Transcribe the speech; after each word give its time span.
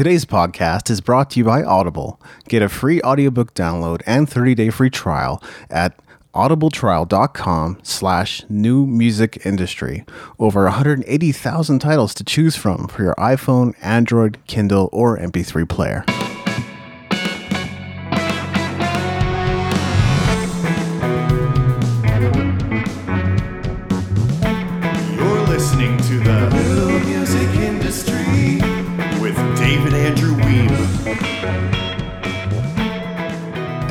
Today's 0.00 0.24
podcast 0.24 0.88
is 0.88 1.02
brought 1.02 1.28
to 1.32 1.38
you 1.38 1.44
by 1.44 1.62
Audible. 1.62 2.18
Get 2.48 2.62
a 2.62 2.70
free 2.70 3.02
audiobook 3.02 3.52
download 3.52 4.00
and 4.06 4.26
30-day 4.26 4.70
free 4.70 4.88
trial 4.88 5.42
at 5.68 5.94
audibletrial.com 6.34 7.80
slash 7.82 8.42
new 8.48 8.86
music 8.86 9.44
industry. 9.44 10.06
Over 10.38 10.62
180,000 10.62 11.78
titles 11.80 12.14
to 12.14 12.24
choose 12.24 12.56
from 12.56 12.88
for 12.88 13.02
your 13.02 13.14
iPhone, 13.16 13.74
Android, 13.82 14.38
Kindle, 14.46 14.88
or 14.90 15.18
MP3 15.18 15.68
player. 15.68 16.02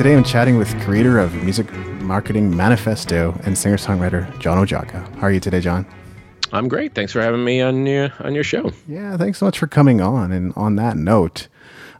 Today 0.00 0.14
I'm 0.14 0.24
chatting 0.24 0.56
with 0.56 0.80
creator 0.80 1.18
of 1.18 1.34
Music 1.44 1.70
Marketing 2.00 2.56
Manifesto 2.56 3.38
and 3.44 3.58
singer-songwriter 3.58 4.38
John 4.38 4.56
Oszajca. 4.56 5.14
How 5.16 5.26
are 5.26 5.30
you 5.30 5.40
today, 5.40 5.60
John? 5.60 5.84
I'm 6.54 6.68
great. 6.68 6.94
Thanks 6.94 7.12
for 7.12 7.20
having 7.20 7.44
me 7.44 7.60
on 7.60 7.84
your 7.84 8.10
on 8.20 8.34
your 8.34 8.42
show. 8.42 8.72
Yeah, 8.88 9.18
thanks 9.18 9.40
so 9.40 9.44
much 9.44 9.58
for 9.58 9.66
coming 9.66 10.00
on. 10.00 10.32
And 10.32 10.54
on 10.56 10.76
that 10.76 10.96
note, 10.96 11.48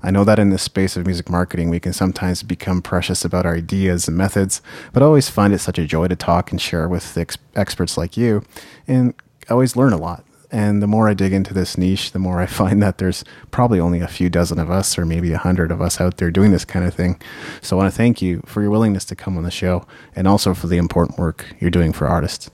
I 0.03 0.11
know 0.11 0.25
that 0.25 0.39
in 0.39 0.49
the 0.49 0.57
space 0.57 0.97
of 0.97 1.05
music 1.05 1.29
marketing, 1.29 1.69
we 1.69 1.79
can 1.79 1.93
sometimes 1.93 2.43
become 2.43 2.81
precious 2.81 3.23
about 3.23 3.45
our 3.45 3.57
ideas 3.57 4.09
and 4.09 4.17
methods, 4.17 4.63
but 4.95 5.03
I 5.03 5.07
always 5.07 5.29
find 5.29 5.53
it 5.53 5.59
such 5.59 5.79
a 5.79 5.85
joy 5.85 6.09
to 6.09 6.17
talk 6.17 6.51
and 6.51 6.59
share 6.59 6.89
with 6.89 7.19
ex- 7.19 7.37
experts 7.55 7.99
like 7.99 8.17
you, 8.17 8.43
and 8.89 9.13
I 9.51 9.53
always 9.53 9.77
learn 9.77 9.93
a 9.93 9.99
lot. 9.99 10.25
And 10.53 10.83
the 10.83 10.87
more 10.87 11.09
I 11.09 11.15
dig 11.15 11.33
into 11.33 11.55
this 11.55 11.79
niche, 11.79 12.13
the 12.13 12.19
more 12.19 12.41
I 12.41 12.47
find 12.61 12.83
that 12.83 12.99
there's 12.99 13.25
probably 13.51 13.79
only 13.81 14.01
a 14.01 14.09
few 14.09 14.29
dozen 14.29 14.59
of 14.59 14.71
us, 14.71 14.99
or 14.99 15.05
maybe 15.07 15.33
a 15.33 15.39
hundred 15.39 15.71
of 15.71 15.81
us 15.81 16.01
out 16.01 16.17
there 16.17 16.31
doing 16.31 16.51
this 16.53 16.65
kind 16.65 16.85
of 16.85 16.95
thing. 16.95 17.21
So 17.63 17.77
I 17.77 17.83
want 17.83 17.93
to 17.93 17.97
thank 17.97 18.21
you 18.21 18.43
for 18.47 18.61
your 18.63 18.71
willingness 18.71 19.05
to 19.07 19.17
come 19.17 19.37
on 19.37 19.45
the 19.45 19.51
show, 19.51 19.87
and 20.17 20.27
also 20.27 20.55
for 20.55 20.67
the 20.67 20.77
important 20.77 21.19
work 21.19 21.47
you're 21.61 21.71
doing 21.71 21.93
for 21.93 22.07
artists. 22.07 22.51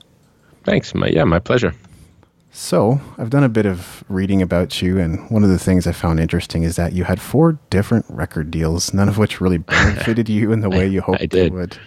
Thanks. 0.63 0.93
My 0.93 1.07
yeah, 1.07 1.23
my 1.23 1.39
pleasure. 1.39 1.73
So, 2.51 2.99
I've 3.19 3.29
done 3.29 3.43
a 3.43 3.49
bit 3.49 3.67
of 3.67 4.03
reading 4.09 4.41
about 4.41 4.81
you, 4.81 4.97
and 4.97 5.29
one 5.29 5.43
of 5.43 5.49
the 5.49 5.59
things 5.59 5.85
I 5.85 5.91
found 5.91 6.19
interesting 6.19 6.63
is 6.63 6.75
that 6.75 6.91
you 6.91 7.03
had 7.03 7.21
four 7.21 7.59
different 7.69 8.05
record 8.09 8.49
deals, 8.49 8.95
none 8.95 9.07
of 9.07 9.19
which 9.19 9.39
really 9.39 9.57
benefited 9.75 10.27
you 10.27 10.51
in 10.51 10.61
the 10.61 10.69
way 10.69 10.87
you 10.87 11.01
hoped 11.01 11.21
I 11.21 11.27
they 11.27 11.49
would. 11.49 11.77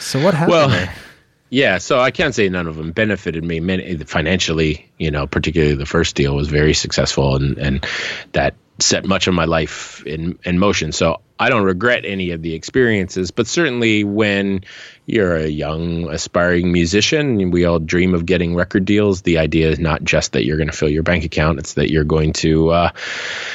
So, 0.00 0.22
what 0.24 0.32
happened 0.32 0.52
Well, 0.52 0.68
there? 0.70 0.94
Yeah, 1.54 1.78
so 1.78 2.00
I 2.00 2.10
can't 2.10 2.34
say 2.34 2.48
none 2.48 2.66
of 2.66 2.74
them 2.74 2.90
benefited 2.90 3.44
me. 3.44 3.60
Financially, 4.06 4.90
you 4.98 5.12
know, 5.12 5.28
particularly 5.28 5.76
the 5.76 5.86
first 5.86 6.16
deal 6.16 6.34
was 6.34 6.48
very 6.48 6.74
successful, 6.74 7.36
and 7.36 7.56
and 7.58 7.86
that 8.32 8.56
set 8.80 9.04
much 9.04 9.26
of 9.26 9.34
my 9.34 9.44
life 9.44 10.04
in 10.04 10.38
in 10.44 10.58
motion. 10.58 10.92
So 10.92 11.20
I 11.38 11.48
don't 11.48 11.64
regret 11.64 12.04
any 12.04 12.30
of 12.30 12.42
the 12.42 12.54
experiences, 12.54 13.30
but 13.30 13.46
certainly 13.46 14.04
when 14.04 14.64
you're 15.06 15.36
a 15.36 15.46
young 15.46 16.08
aspiring 16.08 16.72
musician, 16.72 17.50
we 17.50 17.64
all 17.64 17.80
dream 17.80 18.14
of 18.14 18.24
getting 18.24 18.54
record 18.54 18.84
deals. 18.84 19.22
The 19.22 19.38
idea 19.38 19.68
is 19.68 19.78
not 19.78 20.04
just 20.04 20.32
that 20.32 20.44
you're 20.44 20.56
going 20.56 20.70
to 20.70 20.76
fill 20.76 20.88
your 20.88 21.02
bank 21.02 21.24
account; 21.24 21.58
it's 21.58 21.74
that 21.74 21.90
you're 21.90 22.04
going 22.04 22.32
to 22.34 22.70
uh, 22.70 22.90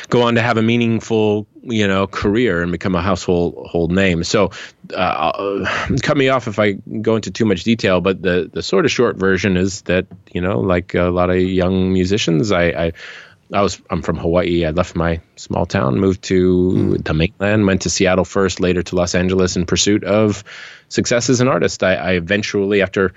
go 0.09 0.23
on 0.23 0.35
to 0.35 0.41
have 0.41 0.57
a 0.57 0.61
meaningful, 0.61 1.47
you 1.63 1.87
know, 1.87 2.05
career 2.05 2.61
and 2.61 2.71
become 2.71 2.95
a 2.95 3.01
household 3.01 3.67
hold 3.69 3.91
name. 3.91 4.23
So, 4.23 4.51
uh, 4.93 5.65
cut 6.01 6.17
me 6.17 6.29
off 6.29 6.47
if 6.47 6.59
I 6.59 6.73
go 6.73 7.15
into 7.15 7.31
too 7.31 7.45
much 7.45 7.63
detail. 7.63 8.01
But 8.01 8.21
the 8.21 8.49
the 8.51 8.61
sort 8.61 8.85
of 8.85 8.91
short 8.91 9.15
version 9.15 9.57
is 9.57 9.83
that 9.83 10.05
you 10.33 10.41
know, 10.41 10.59
like 10.59 10.95
a 10.95 11.09
lot 11.09 11.29
of 11.29 11.37
young 11.37 11.91
musicians, 11.91 12.51
I. 12.51 12.63
I 12.65 12.91
I 13.51 13.61
was 13.61 13.81
I'm 13.89 14.01
from 14.01 14.17
Hawaii. 14.17 14.65
I 14.65 14.71
left 14.71 14.95
my 14.95 15.21
small 15.35 15.65
town, 15.65 15.99
moved 15.99 16.23
to 16.23 16.71
hmm. 16.71 16.93
the 16.95 17.13
mainland, 17.13 17.65
went 17.65 17.81
to 17.83 17.89
Seattle 17.89 18.25
first, 18.25 18.59
later 18.59 18.83
to 18.83 18.95
Los 18.95 19.15
Angeles 19.15 19.55
in 19.55 19.65
pursuit 19.65 20.03
of 20.03 20.43
success 20.87 21.29
as 21.29 21.41
an 21.41 21.47
artist. 21.47 21.83
I, 21.83 21.95
I 21.95 22.11
eventually, 22.11 22.81
after 22.81 23.13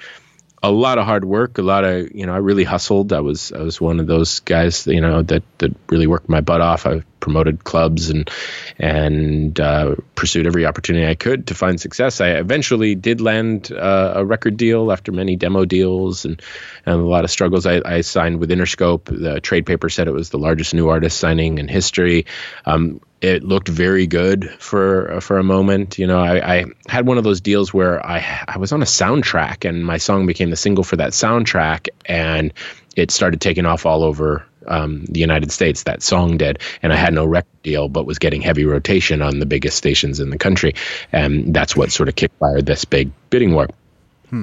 a 0.62 0.70
lot 0.70 0.98
of 0.98 1.04
hard 1.04 1.24
work, 1.24 1.58
a 1.58 1.62
lot 1.62 1.84
of 1.84 2.14
you 2.14 2.24
know, 2.24 2.32
I 2.32 2.38
really 2.38 2.64
hustled. 2.64 3.12
I 3.12 3.20
was 3.20 3.52
I 3.52 3.62
was 3.62 3.80
one 3.80 3.98
of 3.98 4.06
those 4.06 4.40
guys, 4.40 4.86
you 4.86 5.00
know, 5.00 5.22
that 5.22 5.42
that 5.58 5.74
really 5.90 6.06
worked 6.06 6.28
my 6.28 6.40
butt 6.40 6.60
off. 6.60 6.86
I 6.86 7.02
promoted 7.18 7.64
clubs 7.64 8.10
and 8.10 8.30
and 8.78 9.58
uh, 9.58 9.96
pursued 10.14 10.46
every 10.46 10.64
opportunity 10.64 11.06
I 11.06 11.16
could 11.16 11.48
to 11.48 11.54
find 11.54 11.80
success. 11.80 12.20
I 12.20 12.30
eventually 12.30 12.94
did 12.94 13.20
land 13.20 13.72
uh, 13.72 14.12
a 14.16 14.24
record 14.24 14.56
deal 14.56 14.92
after 14.92 15.10
many 15.10 15.34
demo 15.34 15.64
deals 15.64 16.24
and 16.24 16.40
and 16.86 16.94
a 16.94 17.04
lot 17.04 17.24
of 17.24 17.30
struggles. 17.30 17.66
I, 17.66 17.80
I 17.84 18.02
signed 18.02 18.38
with 18.38 18.50
Interscope. 18.50 19.04
The 19.06 19.40
trade 19.40 19.66
paper 19.66 19.88
said 19.88 20.06
it 20.06 20.12
was 20.12 20.30
the 20.30 20.38
largest 20.38 20.74
new 20.74 20.88
artist 20.88 21.18
signing 21.18 21.58
in 21.58 21.66
history. 21.66 22.26
Um, 22.64 23.00
it 23.22 23.44
looked 23.44 23.68
very 23.68 24.08
good 24.08 24.50
for 24.58 25.20
for 25.20 25.38
a 25.38 25.44
moment. 25.44 25.96
You 25.96 26.08
know, 26.08 26.18
I, 26.18 26.56
I 26.56 26.64
had 26.88 27.06
one 27.06 27.18
of 27.18 27.24
those 27.24 27.40
deals 27.40 27.72
where 27.72 28.04
I 28.04 28.44
I 28.48 28.58
was 28.58 28.72
on 28.72 28.82
a 28.82 28.84
soundtrack 28.84 29.66
and 29.66 29.86
my 29.86 29.96
song 29.96 30.26
became 30.26 30.50
the 30.50 30.56
single 30.56 30.82
for 30.82 30.96
that 30.96 31.12
soundtrack, 31.12 31.88
and 32.04 32.52
it 32.96 33.12
started 33.12 33.40
taking 33.40 33.64
off 33.64 33.86
all 33.86 34.02
over 34.02 34.44
um, 34.66 35.04
the 35.04 35.20
United 35.20 35.52
States. 35.52 35.84
That 35.84 36.02
song 36.02 36.36
did, 36.36 36.58
and 36.82 36.92
I 36.92 36.96
had 36.96 37.14
no 37.14 37.24
record 37.24 37.62
deal, 37.62 37.88
but 37.88 38.06
was 38.06 38.18
getting 38.18 38.42
heavy 38.42 38.64
rotation 38.64 39.22
on 39.22 39.38
the 39.38 39.46
biggest 39.46 39.76
stations 39.76 40.18
in 40.18 40.30
the 40.30 40.38
country, 40.38 40.74
and 41.12 41.54
that's 41.54 41.76
what 41.76 41.92
sort 41.92 42.08
of 42.08 42.16
kickfired 42.16 42.66
this 42.66 42.84
big 42.84 43.12
bidding 43.30 43.54
war. 43.54 43.68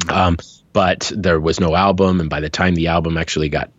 Um, 0.08 0.38
but 0.72 1.12
there 1.14 1.40
was 1.40 1.60
no 1.60 1.76
album, 1.76 2.22
and 2.22 2.30
by 2.30 2.40
the 2.40 2.50
time 2.50 2.76
the 2.76 2.88
album 2.88 3.18
actually 3.18 3.50
got 3.50 3.72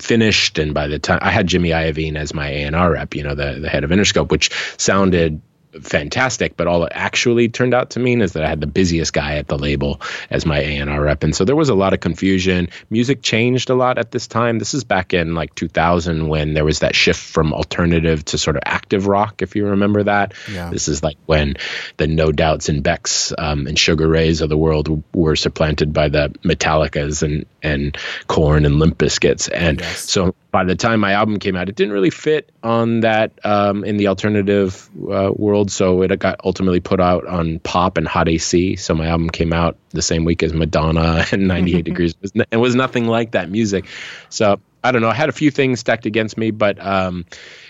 finished 0.00 0.58
and 0.58 0.74
by 0.74 0.88
the 0.88 0.98
time 0.98 1.18
I 1.22 1.30
had 1.30 1.46
Jimmy 1.46 1.70
Iovine 1.70 2.16
as 2.16 2.34
my 2.34 2.48
A&R 2.48 2.92
rep, 2.92 3.14
you 3.14 3.22
know, 3.22 3.34
the, 3.34 3.58
the 3.60 3.68
head 3.68 3.84
of 3.84 3.90
Interscope, 3.90 4.30
which 4.30 4.50
sounded 4.76 5.40
fantastic, 5.82 6.56
but 6.56 6.66
all 6.66 6.84
it 6.84 6.92
actually 6.94 7.48
turned 7.48 7.74
out 7.74 7.90
to 7.90 8.00
mean 8.00 8.20
is 8.22 8.32
that 8.32 8.44
I 8.44 8.48
had 8.48 8.60
the 8.60 8.66
busiest 8.66 9.12
guy 9.12 9.36
at 9.36 9.48
the 9.48 9.58
label 9.58 10.00
as 10.30 10.44
my 10.46 10.58
A&R 10.60 11.02
rep. 11.02 11.22
And 11.22 11.34
so 11.34 11.44
there 11.44 11.56
was 11.56 11.68
a 11.68 11.74
lot 11.74 11.92
of 11.94 12.00
confusion. 12.00 12.68
Music 12.90 13.22
changed 13.22 13.70
a 13.70 13.74
lot 13.74 13.98
at 13.98 14.10
this 14.10 14.26
time. 14.26 14.58
This 14.58 14.74
is 14.74 14.84
back 14.84 15.14
in 15.14 15.34
like 15.34 15.54
2000 15.54 16.28
when 16.28 16.54
there 16.54 16.64
was 16.64 16.80
that 16.80 16.94
shift 16.94 17.20
from 17.20 17.52
alternative 17.52 18.24
to 18.26 18.38
sort 18.38 18.56
of 18.56 18.62
active 18.66 19.06
rock, 19.06 19.42
if 19.42 19.56
you 19.56 19.66
remember 19.66 20.02
that. 20.04 20.34
Yeah. 20.52 20.70
This 20.70 20.88
is 20.88 21.02
like 21.02 21.16
when 21.26 21.56
the 21.96 22.06
No 22.06 22.32
Doubts 22.32 22.68
and 22.68 22.82
Becks 22.82 23.32
um, 23.36 23.66
and 23.66 23.78
Sugar 23.78 24.08
Rays 24.08 24.40
of 24.40 24.48
the 24.48 24.56
world 24.58 25.02
were 25.14 25.36
supplanted 25.36 25.92
by 25.92 26.08
the 26.08 26.28
Metallicas 26.44 27.22
and, 27.22 27.46
and 27.62 27.96
Korn 28.26 28.64
and 28.66 28.78
Limp 28.78 28.98
Bizkits. 28.98 29.48
And 29.52 29.80
Yes. 29.80 30.10
so 30.10 30.34
by 30.50 30.64
the 30.64 30.74
time 30.74 31.00
my 31.00 31.12
album 31.12 31.38
came 31.38 31.56
out, 31.56 31.68
it 31.68 31.74
didn't 31.74 31.92
really 31.92 32.10
fit 32.10 32.50
on 32.62 33.00
that 33.00 33.32
um, 33.44 33.84
in 33.84 33.98
the 33.98 34.08
alternative 34.08 34.88
uh, 35.10 35.30
world. 35.34 35.70
So 35.70 36.02
it 36.02 36.18
got 36.18 36.40
ultimately 36.42 36.80
put 36.80 37.00
out 37.00 37.26
on 37.26 37.58
pop 37.58 37.98
and 37.98 38.08
hot 38.08 38.28
AC. 38.28 38.76
So 38.76 38.94
my 38.94 39.08
album 39.08 39.28
came 39.28 39.52
out 39.52 39.76
the 39.90 40.02
same 40.02 40.24
week 40.24 40.42
as 40.42 40.52
Madonna 40.52 41.24
and 41.32 41.48
98 41.48 41.84
Degrees. 41.84 42.12
It 42.12 42.22
was, 42.22 42.32
n- 42.34 42.46
it 42.50 42.56
was 42.56 42.74
nothing 42.74 43.06
like 43.06 43.32
that 43.32 43.50
music. 43.50 43.86
So 44.30 44.60
I 44.82 44.92
don't 44.92 45.02
know. 45.02 45.10
I 45.10 45.14
had 45.14 45.28
a 45.28 45.32
few 45.32 45.50
things 45.50 45.80
stacked 45.80 46.06
against 46.06 46.38
me, 46.38 46.50
but 46.50 46.84
um, 46.84 47.26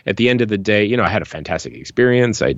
at 0.09 0.17
the 0.17 0.31
end 0.31 0.41
of 0.41 0.49
the 0.49 0.57
day, 0.57 0.87
you 0.87 0.97
know, 0.97 1.05
I 1.05 1.11
had 1.11 1.21
a 1.21 1.27
fantastic 1.27 1.75
experience. 1.75 2.41
I 2.41 2.55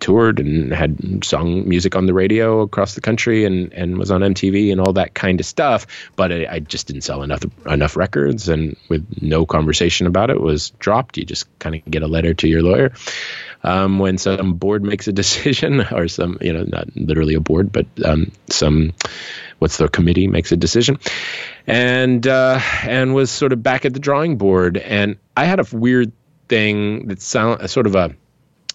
toured 0.00 0.40
and 0.40 0.74
had 0.74 1.24
sung 1.24 1.68
music 1.68 1.94
on 1.94 2.06
the 2.06 2.12
radio 2.12 2.62
across 2.62 2.96
the 2.96 3.00
country 3.00 3.44
and, 3.44 3.72
and 3.72 3.96
was 3.96 4.10
on 4.10 4.22
MTV 4.22 4.72
and 4.72 4.80
all 4.80 4.94
that 4.94 5.14
kind 5.14 5.38
of 5.38 5.46
stuff. 5.46 5.86
But 6.16 6.32
I, 6.32 6.46
I 6.50 6.58
just 6.58 6.88
didn't 6.88 7.02
sell 7.02 7.22
enough 7.22 7.44
enough 7.64 7.96
records, 7.96 8.48
and 8.48 8.76
with 8.88 9.22
no 9.22 9.46
conversation 9.46 10.08
about 10.08 10.30
it, 10.30 10.40
was 10.40 10.70
dropped. 10.80 11.16
You 11.16 11.24
just 11.24 11.46
kind 11.60 11.76
of 11.76 11.84
get 11.84 12.02
a 12.02 12.08
letter 12.08 12.34
to 12.34 12.48
your 12.48 12.62
lawyer 12.62 12.92
um, 13.62 14.00
when 14.00 14.18
some 14.18 14.54
board 14.54 14.82
makes 14.82 15.06
a 15.06 15.12
decision, 15.20 15.80
or 15.92 16.08
some, 16.08 16.38
you 16.40 16.52
know, 16.52 16.64
not 16.64 16.88
literally 16.96 17.34
a 17.34 17.40
board, 17.40 17.70
but 17.70 17.86
um, 18.04 18.32
some 18.48 18.94
what's 19.60 19.76
the 19.76 19.88
committee 19.88 20.26
makes 20.26 20.50
a 20.52 20.56
decision 20.56 20.98
and 21.66 22.26
uh, 22.26 22.58
and 22.82 23.14
was 23.14 23.30
sort 23.30 23.52
of 23.52 23.62
back 23.62 23.84
at 23.84 23.92
the 23.92 24.00
drawing 24.00 24.38
board 24.38 24.78
and 24.78 25.18
i 25.36 25.44
had 25.44 25.60
a 25.60 25.66
weird 25.76 26.12
thing 26.50 27.06
that 27.06 27.22
sound 27.22 27.70
sort 27.70 27.86
of 27.86 27.94
a 27.94 28.14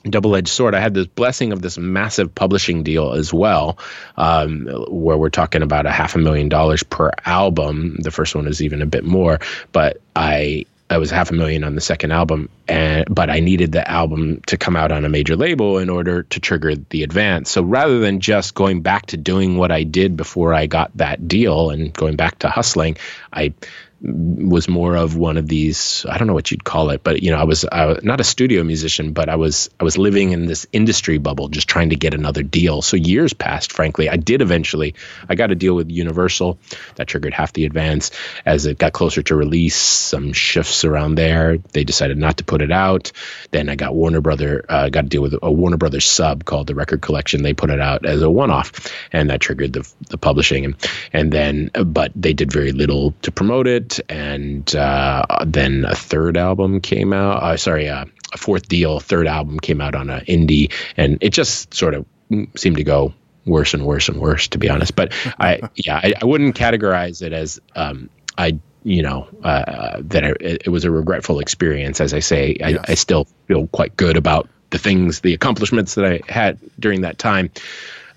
double-edged 0.09 0.47
sword 0.47 0.73
i 0.75 0.79
had 0.79 0.93
this 0.93 1.07
blessing 1.07 1.51
of 1.51 1.61
this 1.61 1.77
massive 1.77 2.33
publishing 2.33 2.83
deal 2.83 3.13
as 3.13 3.33
well 3.33 3.77
um, 4.17 4.67
where 4.87 5.17
we're 5.17 5.29
talking 5.29 5.61
about 5.61 5.85
a 5.85 5.91
half 5.91 6.15
a 6.15 6.19
million 6.19 6.47
dollars 6.47 6.83
per 6.83 7.11
album 7.25 7.97
the 7.99 8.11
first 8.11 8.35
one 8.35 8.47
is 8.47 8.61
even 8.61 8.81
a 8.81 8.85
bit 8.85 9.03
more 9.03 9.39
but 9.71 9.99
i 10.15 10.65
I 10.87 10.99
was 10.99 11.09
half 11.09 11.31
a 11.31 11.33
million 11.33 11.63
on 11.63 11.73
the 11.73 11.81
second 11.81 12.11
album, 12.11 12.47
and 12.67 13.05
but 13.09 13.31
I 13.31 13.39
needed 13.39 13.71
the 13.71 13.89
album 13.89 14.41
to 14.45 14.55
come 14.55 14.75
out 14.75 14.91
on 14.91 15.03
a 15.03 15.09
major 15.09 15.35
label 15.35 15.79
in 15.79 15.89
order 15.89 16.23
to 16.23 16.39
trigger 16.39 16.75
the 16.75 17.01
advance. 17.01 17.49
So 17.49 17.63
rather 17.63 17.97
than 17.97 18.19
just 18.19 18.53
going 18.53 18.81
back 18.81 19.07
to 19.07 19.17
doing 19.17 19.57
what 19.57 19.71
I 19.71 19.81
did 19.81 20.15
before 20.15 20.53
I 20.53 20.67
got 20.67 20.95
that 20.97 21.27
deal 21.27 21.71
and 21.71 21.91
going 21.91 22.17
back 22.17 22.37
to 22.39 22.49
hustling, 22.49 22.97
I 23.33 23.53
was 24.01 24.67
more 24.67 24.95
of 24.95 25.15
one 25.15 25.37
of 25.37 25.47
these 25.47 26.05
I 26.07 26.17
don't 26.17 26.27
know 26.27 26.33
what 26.33 26.51
you'd 26.51 26.63
call 26.63 26.89
it, 26.89 27.03
but 27.03 27.23
you 27.23 27.31
know 27.31 27.37
I 27.37 27.43
was, 27.43 27.65
I 27.71 27.97
not 28.03 28.19
a 28.19 28.23
studio 28.23 28.63
musician, 28.63 29.13
but 29.13 29.29
I 29.29 29.35
was 29.35 29.69
I 29.79 29.83
was 29.83 29.97
living 29.97 30.31
in 30.31 30.45
this 30.45 30.67
industry 30.71 31.17
bubble, 31.17 31.47
just 31.47 31.67
trying 31.67 31.89
to 31.89 31.95
get 31.95 32.13
another 32.13 32.43
deal. 32.43 32.81
So 32.81 32.97
years 32.97 33.33
passed. 33.33 33.71
Frankly, 33.71 34.09
I 34.09 34.17
did 34.17 34.41
eventually. 34.41 34.95
I 35.29 35.35
got 35.35 35.51
a 35.51 35.55
deal 35.55 35.75
with 35.75 35.89
Universal 35.89 36.59
that 36.95 37.07
triggered 37.07 37.33
half 37.33 37.53
the 37.53 37.65
advance. 37.65 38.11
As 38.45 38.65
it 38.65 38.77
got 38.77 38.93
closer 38.93 39.23
to 39.23 39.35
release, 39.35 39.75
some 39.75 40.33
shifts 40.33 40.83
around 40.83 41.15
there. 41.15 41.57
They 41.57 41.83
decided 41.83 42.17
not 42.17 42.37
to 42.37 42.43
put 42.43 42.61
it 42.61 42.71
out. 42.71 43.11
Then 43.51 43.69
I 43.69 43.75
got 43.75 43.95
Warner 43.95 44.21
Brother 44.21 44.65
uh, 44.67 44.89
got 44.89 45.05
a 45.05 45.07
deal 45.07 45.21
with 45.21 45.35
a 45.41 45.51
Warner 45.51 45.77
Brothers 45.77 46.05
sub 46.05 46.43
called 46.43 46.67
the 46.67 46.75
Record 46.75 47.01
Collection. 47.01 47.43
They 47.43 47.53
put 47.53 47.69
it 47.69 47.79
out 47.79 48.05
as 48.05 48.21
a 48.21 48.29
one-off, 48.29 48.91
and 49.11 49.29
that 49.29 49.41
triggered 49.41 49.73
the 49.73 49.91
the 50.09 50.17
publishing. 50.17 50.65
And 50.65 50.75
and 51.13 51.31
then, 51.31 51.71
but 51.85 52.11
they 52.15 52.33
did 52.33 52.51
very 52.51 52.71
little 52.71 53.13
to 53.21 53.31
promote 53.31 53.67
it 53.67 53.84
and 54.09 54.75
uh, 54.75 55.25
then 55.45 55.85
a 55.85 55.95
third 55.95 56.37
album 56.37 56.81
came 56.81 57.13
out. 57.13 57.43
Uh, 57.43 57.57
sorry, 57.57 57.89
uh, 57.89 58.05
a 58.33 58.37
fourth 58.37 58.67
deal, 58.67 58.99
third 58.99 59.27
album 59.27 59.59
came 59.59 59.81
out 59.81 59.95
on 59.95 60.09
an 60.09 60.25
indie, 60.25 60.71
and 60.97 61.17
it 61.21 61.31
just 61.31 61.73
sort 61.73 61.93
of 61.93 62.05
seemed 62.55 62.77
to 62.77 62.83
go 62.83 63.13
worse 63.45 63.73
and 63.73 63.85
worse 63.85 64.09
and 64.09 64.19
worse, 64.19 64.47
to 64.49 64.57
be 64.57 64.69
honest. 64.69 64.95
But 64.95 65.13
I, 65.39 65.69
yeah, 65.75 65.99
I, 66.01 66.13
I, 66.21 66.25
wouldn't 66.25 66.55
categorize 66.55 67.21
it 67.21 67.33
as 67.33 67.59
um, 67.75 68.09
I, 68.37 68.59
you 68.83 69.03
know, 69.03 69.27
uh, 69.43 70.01
that 70.01 70.23
it, 70.23 70.63
it, 70.65 70.69
was 70.69 70.85
a 70.85 70.91
regretful 70.91 71.39
experience. 71.39 72.01
As 72.01 72.13
I 72.13 72.19
say, 72.19 72.57
I, 72.63 72.69
yes. 72.69 72.85
I 72.87 72.93
still 72.95 73.25
feel 73.47 73.67
quite 73.67 73.95
good 73.97 74.17
about 74.17 74.49
the 74.71 74.77
things, 74.77 75.21
the 75.21 75.33
accomplishments 75.33 75.95
that 75.95 76.05
I 76.05 76.21
had 76.31 76.59
during 76.79 77.01
that 77.01 77.17
time. 77.17 77.51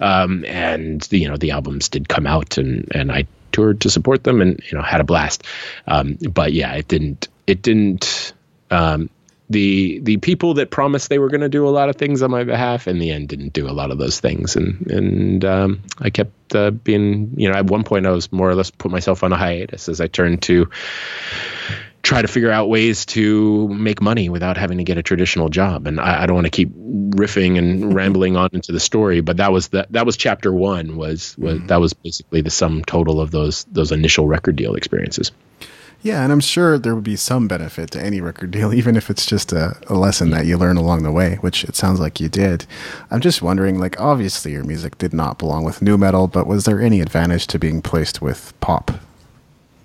Um, 0.01 0.45
and 0.45 1.01
the, 1.03 1.19
you 1.19 1.29
know 1.29 1.37
the 1.37 1.51
albums 1.51 1.89
did 1.89 2.09
come 2.09 2.25
out 2.25 2.57
and 2.57 2.89
and 2.95 3.11
I 3.11 3.27
toured 3.53 3.81
to 3.83 3.91
support 3.91 4.25
them 4.25 4.41
and 4.41 4.61
you 4.71 4.77
know 4.77 4.83
had 4.83 5.01
a 5.01 5.05
blast. 5.05 5.45
Um, 5.87 6.19
but 6.31 6.53
yeah, 6.53 6.75
it 6.75 6.89
didn't. 6.89 7.29
It 7.47 7.63
didn't. 7.63 8.33
Um, 8.71 9.11
the 9.51 10.01
the 10.01 10.19
people 10.19 10.55
that 10.55 10.71
promised 10.71 11.09
they 11.09 11.19
were 11.19 11.29
going 11.29 11.41
to 11.41 11.49
do 11.49 11.67
a 11.67 11.71
lot 11.71 11.89
of 11.89 11.97
things 11.97 12.23
on 12.23 12.31
my 12.31 12.45
behalf 12.45 12.87
in 12.87 12.99
the 12.99 13.11
end 13.11 13.29
didn't 13.29 13.53
do 13.55 13.69
a 13.69 13.73
lot 13.73 13.91
of 13.91 13.99
those 13.99 14.21
things 14.21 14.57
and 14.57 14.91
and 14.91 15.45
um, 15.45 15.83
I 15.99 16.11
kept 16.11 16.55
uh, 16.55 16.71
being 16.71 17.33
you 17.37 17.51
know 17.51 17.57
at 17.57 17.67
one 17.67 17.85
point 17.85 18.07
I 18.07 18.11
was 18.11 18.31
more 18.31 18.49
or 18.49 18.55
less 18.55 18.71
put 18.71 18.91
myself 18.91 19.23
on 19.23 19.33
a 19.33 19.37
hiatus 19.37 19.89
as 19.89 20.01
I 20.01 20.07
turned 20.07 20.43
to 20.43 20.69
try 22.09 22.23
to 22.23 22.29
figure 22.29 22.51
out 22.51 22.71
ways 22.71 23.05
to 23.05 23.69
make 23.69 24.01
money 24.01 24.31
without 24.31 24.57
having 24.57 24.79
to 24.79 24.85
get 24.85 24.97
a 24.97 25.03
traditional 25.03 25.51
job. 25.51 25.87
And 25.87 26.01
I, 26.01 26.23
I 26.23 26.27
don't 26.27 26.37
want 26.37 26.47
to 26.47 26.51
keep 26.51 26.75
riffing 26.75 27.59
and 27.59 27.95
rambling 28.01 28.35
on 28.35 28.49
into 28.55 28.73
the 28.73 28.81
story, 28.81 29.21
but 29.21 29.37
that 29.37 29.53
was 29.53 29.69
the, 29.69 29.87
that 29.91 30.07
was 30.07 30.17
chapter 30.17 30.51
one 30.51 30.97
was, 30.97 31.37
was 31.37 31.59
mm-hmm. 31.59 31.67
that 31.67 31.81
was 31.81 31.93
basically 31.93 32.41
the 32.41 32.51
sum 32.51 32.83
total 32.83 33.21
of 33.21 33.31
those, 33.31 33.65
those 33.65 33.93
initial 33.93 34.27
record 34.27 34.57
deal 34.57 34.75
experiences. 34.75 35.33
Yeah, 36.01 36.23
and 36.23 36.33
I'm 36.33 36.41
sure 36.41 36.79
there 36.79 36.95
would 36.95 37.05
be 37.05 37.17
some 37.17 37.47
benefit 37.47 37.91
to 37.91 38.01
any 38.01 38.23
record 38.23 38.53
deal, 38.53 38.73
even 38.73 38.97
if 38.97 39.11
it's 39.11 39.27
just 39.27 39.53
a, 39.53 39.77
a, 39.89 39.95
lesson 39.95 40.31
that 40.31 40.47
you 40.47 40.57
learn 40.57 40.77
along 40.77 41.03
the 41.03 41.11
way, 41.11 41.35
which 41.41 41.65
it 41.65 41.75
sounds 41.75 41.99
like 42.01 42.21
you 42.21 42.29
did. 42.29 42.65
I'm 43.11 43.21
just 43.21 43.43
wondering, 43.43 43.81
like, 43.81 44.01
obviously 44.01 44.53
your 44.53 44.63
music 44.63 44.97
did 44.97 45.13
not 45.13 45.39
belong 45.39 45.65
with 45.65 45.83
new 45.83 45.99
metal, 45.99 46.29
but 46.29 46.47
was 46.47 46.65
there 46.65 46.81
any 46.81 47.01
advantage 47.01 47.49
to 47.49 47.59
being 47.59 47.83
placed 47.83 48.23
with 48.23 48.55
pop? 48.61 48.93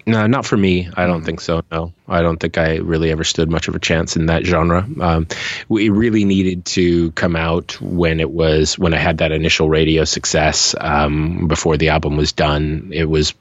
No, 0.05 0.27
not 0.27 0.45
for 0.45 0.57
me. 0.57 0.89
I 0.95 1.07
don't 1.07 1.21
mm. 1.21 1.25
think 1.25 1.41
so. 1.41 1.63
No, 1.71 1.93
I 2.13 2.21
don't 2.21 2.37
think 2.37 2.57
I 2.57 2.77
really 2.77 3.11
ever 3.11 3.23
stood 3.23 3.49
much 3.49 3.67
of 3.67 3.75
a 3.75 3.79
chance 3.79 4.15
in 4.15 4.27
that 4.27 4.45
genre. 4.45 4.87
Um, 5.01 5.27
we 5.67 5.89
really 5.89 6.25
needed 6.25 6.65
to 6.65 7.11
come 7.11 7.35
out 7.35 7.79
when 7.81 8.19
it 8.19 8.29
was 8.29 8.77
when 8.77 8.93
I 8.93 8.97
had 8.97 9.17
that 9.19 9.31
initial 9.31 9.69
radio 9.69 10.03
success. 10.03 10.75
Um, 10.79 11.47
before 11.47 11.77
the 11.77 11.89
album 11.89 12.17
was 12.17 12.31
done, 12.31 12.91
it 12.93 13.05
was 13.05 13.33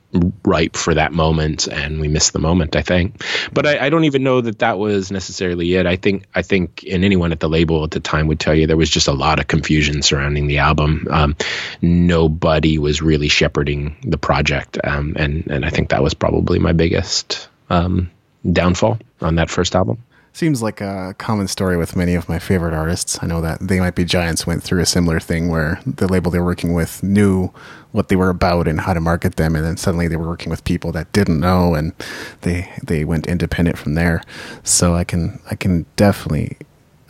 ripe 0.45 0.77
for 0.77 0.95
that 0.95 1.13
moment, 1.13 1.67
and 1.67 2.01
we 2.01 2.09
missed 2.09 2.33
the 2.33 2.39
moment. 2.39 2.77
I 2.77 2.83
think, 2.83 3.23
but 3.53 3.67
I, 3.67 3.87
I 3.87 3.91
don't 3.91 4.05
even 4.05 4.23
know 4.23 4.41
that 4.41 4.59
that 4.61 4.79
was 4.79 5.11
necessarily 5.11 5.75
it. 5.75 5.87
I 5.87 5.97
think 5.97 6.25
I 6.35 6.43
think, 6.43 6.85
and 6.91 7.05
anyone 7.05 7.33
at 7.33 7.41
the 7.41 7.49
label 7.49 7.85
at 7.85 7.91
the 7.91 8.01
time 8.01 8.27
would 8.27 8.41
tell 8.41 8.55
you 8.55 8.67
there 8.67 8.77
was 8.77 8.91
just 8.91 9.09
a 9.09 9.13
lot 9.13 9.39
of 9.39 9.47
confusion 9.47 10.03
surrounding 10.03 10.47
the 10.47 10.59
album. 10.59 11.07
Um, 11.11 11.37
nobody 11.81 12.79
was 12.79 13.03
really 13.03 13.29
shepherding 13.29 13.97
the 14.03 14.19
project, 14.19 14.79
um, 14.83 15.15
and 15.17 15.47
and 15.51 15.65
I 15.65 15.71
think 15.71 15.91
that 15.91 16.03
was 16.03 16.15
probably 16.15 16.59
my 16.59 16.73
biggest 16.73 17.49
um, 17.71 18.11
downfall 18.51 18.99
on 19.21 19.37
that 19.37 19.51
first 19.51 19.75
album. 19.77 20.03
Seems 20.35 20.63
like 20.63 20.81
a 20.81 21.15
common 21.19 21.47
story 21.47 21.77
with 21.77 21.95
many 21.95 22.15
of 22.15 22.27
my 22.27 22.39
favorite 22.39 22.73
artists. 22.73 23.19
I 23.23 23.27
know 23.27 23.43
that 23.43 23.59
They 23.61 23.81
Might 23.81 23.95
Be 23.95 24.05
Giants 24.05 24.47
went 24.47 24.63
through 24.63 24.81
a 24.81 24.87
similar 24.87 25.21
thing 25.21 25.51
where 25.51 25.79
the 25.85 26.09
label 26.09 26.31
they 26.31 26.39
were 26.39 26.47
working 26.47 26.73
with 26.73 27.03
knew 27.03 27.51
what 27.91 28.09
they 28.09 28.17
were 28.17 28.31
about 28.31 28.67
and 28.67 28.81
how 28.81 28.95
to 28.95 29.01
market 29.01 29.37
them, 29.37 29.55
and 29.55 29.63
then 29.63 29.77
suddenly 29.77 30.09
they 30.09 30.17
were 30.17 30.27
working 30.27 30.49
with 30.49 30.65
people 30.65 30.91
that 30.93 31.13
didn't 31.13 31.39
know, 31.39 31.75
and 31.75 31.93
they 32.41 32.73
they 32.83 33.05
went 33.05 33.27
independent 33.27 33.77
from 33.77 33.93
there. 33.93 34.23
So 34.63 34.95
I 34.95 35.05
can 35.05 35.39
I 35.51 35.55
can 35.55 35.85
definitely 35.97 36.57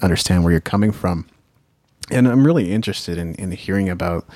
understand 0.00 0.42
where 0.42 0.50
you're 0.50 0.60
coming 0.60 0.90
from, 0.90 1.28
and 2.10 2.26
I'm 2.26 2.44
really 2.44 2.72
interested 2.72 3.18
in 3.18 3.36
in 3.36 3.52
hearing 3.52 3.88
about 3.88 4.26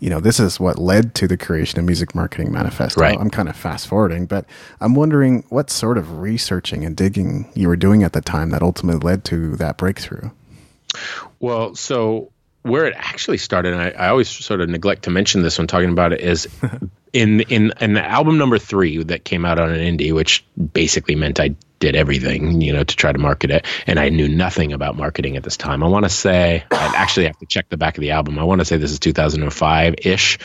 you 0.00 0.10
know, 0.10 0.20
this 0.20 0.38
is 0.38 0.60
what 0.60 0.78
led 0.78 1.14
to 1.16 1.26
the 1.26 1.36
creation 1.36 1.78
of 1.78 1.84
Music 1.84 2.14
Marketing 2.14 2.52
Manifesto. 2.52 3.00
Right. 3.00 3.18
I'm 3.18 3.30
kind 3.30 3.48
of 3.48 3.56
fast 3.56 3.88
forwarding, 3.88 4.26
but 4.26 4.44
I'm 4.80 4.94
wondering 4.94 5.44
what 5.48 5.70
sort 5.70 5.98
of 5.98 6.18
researching 6.18 6.84
and 6.84 6.96
digging 6.96 7.50
you 7.54 7.68
were 7.68 7.76
doing 7.76 8.02
at 8.02 8.12
the 8.12 8.20
time 8.20 8.50
that 8.50 8.62
ultimately 8.62 9.00
led 9.00 9.24
to 9.26 9.56
that 9.56 9.76
breakthrough. 9.76 10.30
Well, 11.40 11.74
so 11.74 12.30
where 12.62 12.86
it 12.86 12.94
actually 12.96 13.38
started, 13.38 13.72
and 13.72 13.82
I, 13.82 13.90
I 13.90 14.08
always 14.08 14.28
sort 14.28 14.60
of 14.60 14.68
neglect 14.68 15.04
to 15.04 15.10
mention 15.10 15.42
this 15.42 15.58
when 15.58 15.66
talking 15.66 15.90
about 15.90 16.12
it, 16.12 16.20
is 16.20 16.48
in 17.12 17.40
in 17.40 17.72
in 17.80 17.94
the 17.94 18.04
album 18.04 18.38
number 18.38 18.58
three 18.58 19.02
that 19.04 19.24
came 19.24 19.44
out 19.44 19.58
on 19.58 19.70
an 19.70 19.80
indie, 19.80 20.12
which 20.12 20.44
basically 20.72 21.14
meant 21.14 21.40
I 21.40 21.54
did 21.78 21.94
everything, 21.94 22.60
you 22.60 22.72
know, 22.72 22.84
to 22.84 22.96
try 22.96 23.12
to 23.12 23.18
market 23.18 23.50
it. 23.50 23.66
And 23.86 23.98
I 23.98 24.08
knew 24.08 24.28
nothing 24.28 24.72
about 24.72 24.96
marketing 24.96 25.36
at 25.36 25.42
this 25.42 25.56
time. 25.56 25.82
I 25.82 25.88
want 25.88 26.04
to 26.04 26.10
say, 26.10 26.64
I 26.70 26.92
actually 26.96 27.26
have 27.26 27.38
to 27.38 27.46
check 27.46 27.68
the 27.68 27.76
back 27.76 27.96
of 27.96 28.02
the 28.02 28.12
album. 28.12 28.38
I 28.38 28.44
want 28.44 28.60
to 28.60 28.64
say 28.64 28.76
this 28.76 28.90
is 28.90 28.98
2005 28.98 29.94
ish, 29.98 30.38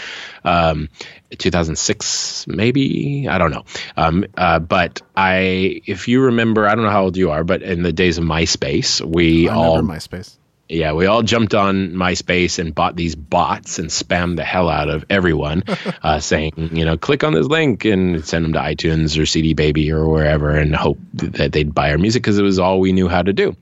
um, 0.44 0.90
2006, 1.38 2.48
maybe. 2.48 3.28
I 3.28 3.38
don't 3.38 3.52
know. 3.52 3.64
Um, 3.98 4.26
uh, 4.38 4.60
but 4.60 5.02
I, 5.16 5.82
if 5.86 6.08
you 6.08 6.22
remember, 6.22 6.68
I 6.68 6.76
don't 6.76 6.84
know 6.86 6.92
how 6.92 7.04
old 7.04 7.18
you 7.18 7.32
are, 7.32 7.44
but 7.44 7.62
in 7.62 7.84
the 7.84 7.94
days 7.94 8.18
of 8.18 8.24
MySpace, 8.24 9.02
we 9.02 9.50
I 9.50 9.56
all. 9.56 9.82
MySpace 9.82 10.38
yeah, 10.70 10.94
we 10.94 11.06
all 11.06 11.24
jumped 11.24 11.54
on 11.54 11.92
MySpace 11.92 12.58
and 12.58 12.74
bought 12.74 12.96
these 12.96 13.16
bots 13.16 13.80
and 13.80 13.90
spammed 13.90 14.38
the 14.38 14.44
hell 14.44 14.70
out 14.70 14.90
of 14.90 15.06
everyone, 15.10 15.64
uh, 16.04 16.20
saying, 16.20 16.70
you 16.74 16.86
know, 16.86 16.98
click 16.98 17.24
on 17.24 17.34
this 17.34 17.48
link 17.48 17.86
and 17.86 18.26
send 18.26 18.46
them 18.46 18.54
to 18.54 18.60
iTunes 18.60 19.20
or 19.22 19.26
CD 19.26 19.54
Baby 19.54 19.92
or 19.92 20.08
wherever 20.08 20.52
and 20.52 20.76
hope 20.76 20.98
that 21.14 21.52
they'd 21.52 21.74
buy 21.74 21.92
our 21.92 21.98
music 21.98 22.24
because 22.24 22.40
it 22.40 22.44
was 22.44 22.60
all 22.60 22.80
we 22.80 22.94
knew 22.94 23.10
how 23.10 23.22
to 23.22 23.34
do. 23.34 23.56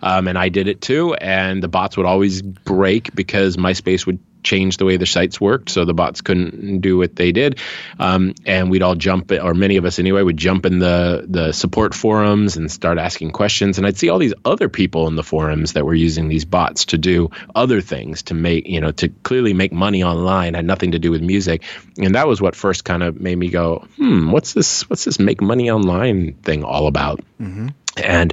Um, 0.00 0.28
and 0.28 0.38
I 0.38 0.48
did 0.48 0.68
it 0.68 0.80
too. 0.80 1.14
And 1.14 1.62
the 1.62 1.68
bots 1.68 1.96
would 1.96 2.06
always 2.06 2.40
break 2.40 3.14
because 3.14 3.56
MySpace 3.56 4.06
would 4.06 4.20
changed 4.42 4.78
the 4.78 4.84
way 4.84 4.96
the 4.96 5.06
sites 5.06 5.40
worked, 5.40 5.70
so 5.70 5.84
the 5.84 5.94
bots 5.94 6.20
couldn't 6.20 6.80
do 6.80 6.98
what 6.98 7.16
they 7.16 7.32
did. 7.32 7.58
Um, 7.98 8.34
and 8.46 8.70
we'd 8.70 8.82
all 8.82 8.94
jump, 8.94 9.30
or 9.32 9.54
many 9.54 9.76
of 9.76 9.84
us 9.84 9.98
anyway, 9.98 10.22
would 10.22 10.36
jump 10.36 10.66
in 10.66 10.78
the 10.78 11.24
the 11.28 11.52
support 11.52 11.94
forums 11.94 12.56
and 12.56 12.70
start 12.70 12.98
asking 12.98 13.32
questions. 13.32 13.78
And 13.78 13.86
I'd 13.86 13.96
see 13.96 14.08
all 14.08 14.18
these 14.18 14.34
other 14.44 14.68
people 14.68 15.06
in 15.08 15.16
the 15.16 15.22
forums 15.22 15.72
that 15.72 15.84
were 15.84 15.94
using 15.94 16.28
these 16.28 16.44
bots 16.44 16.86
to 16.86 16.98
do 16.98 17.30
other 17.54 17.80
things 17.80 18.22
to 18.24 18.34
make, 18.34 18.66
you 18.66 18.80
know, 18.80 18.92
to 18.92 19.08
clearly 19.08 19.54
make 19.54 19.72
money 19.72 20.02
online. 20.02 20.54
Had 20.54 20.64
nothing 20.64 20.92
to 20.92 20.98
do 20.98 21.10
with 21.10 21.22
music, 21.22 21.64
and 21.98 22.14
that 22.14 22.26
was 22.26 22.40
what 22.40 22.56
first 22.56 22.84
kind 22.84 23.02
of 23.02 23.20
made 23.20 23.36
me 23.36 23.48
go, 23.48 23.86
hmm, 23.96 24.30
what's 24.30 24.52
this? 24.52 24.88
What's 24.88 25.04
this 25.04 25.18
make 25.18 25.40
money 25.40 25.70
online 25.70 26.34
thing 26.34 26.64
all 26.64 26.86
about? 26.86 27.20
Mm-hmm. 27.40 27.68
And 28.00 28.32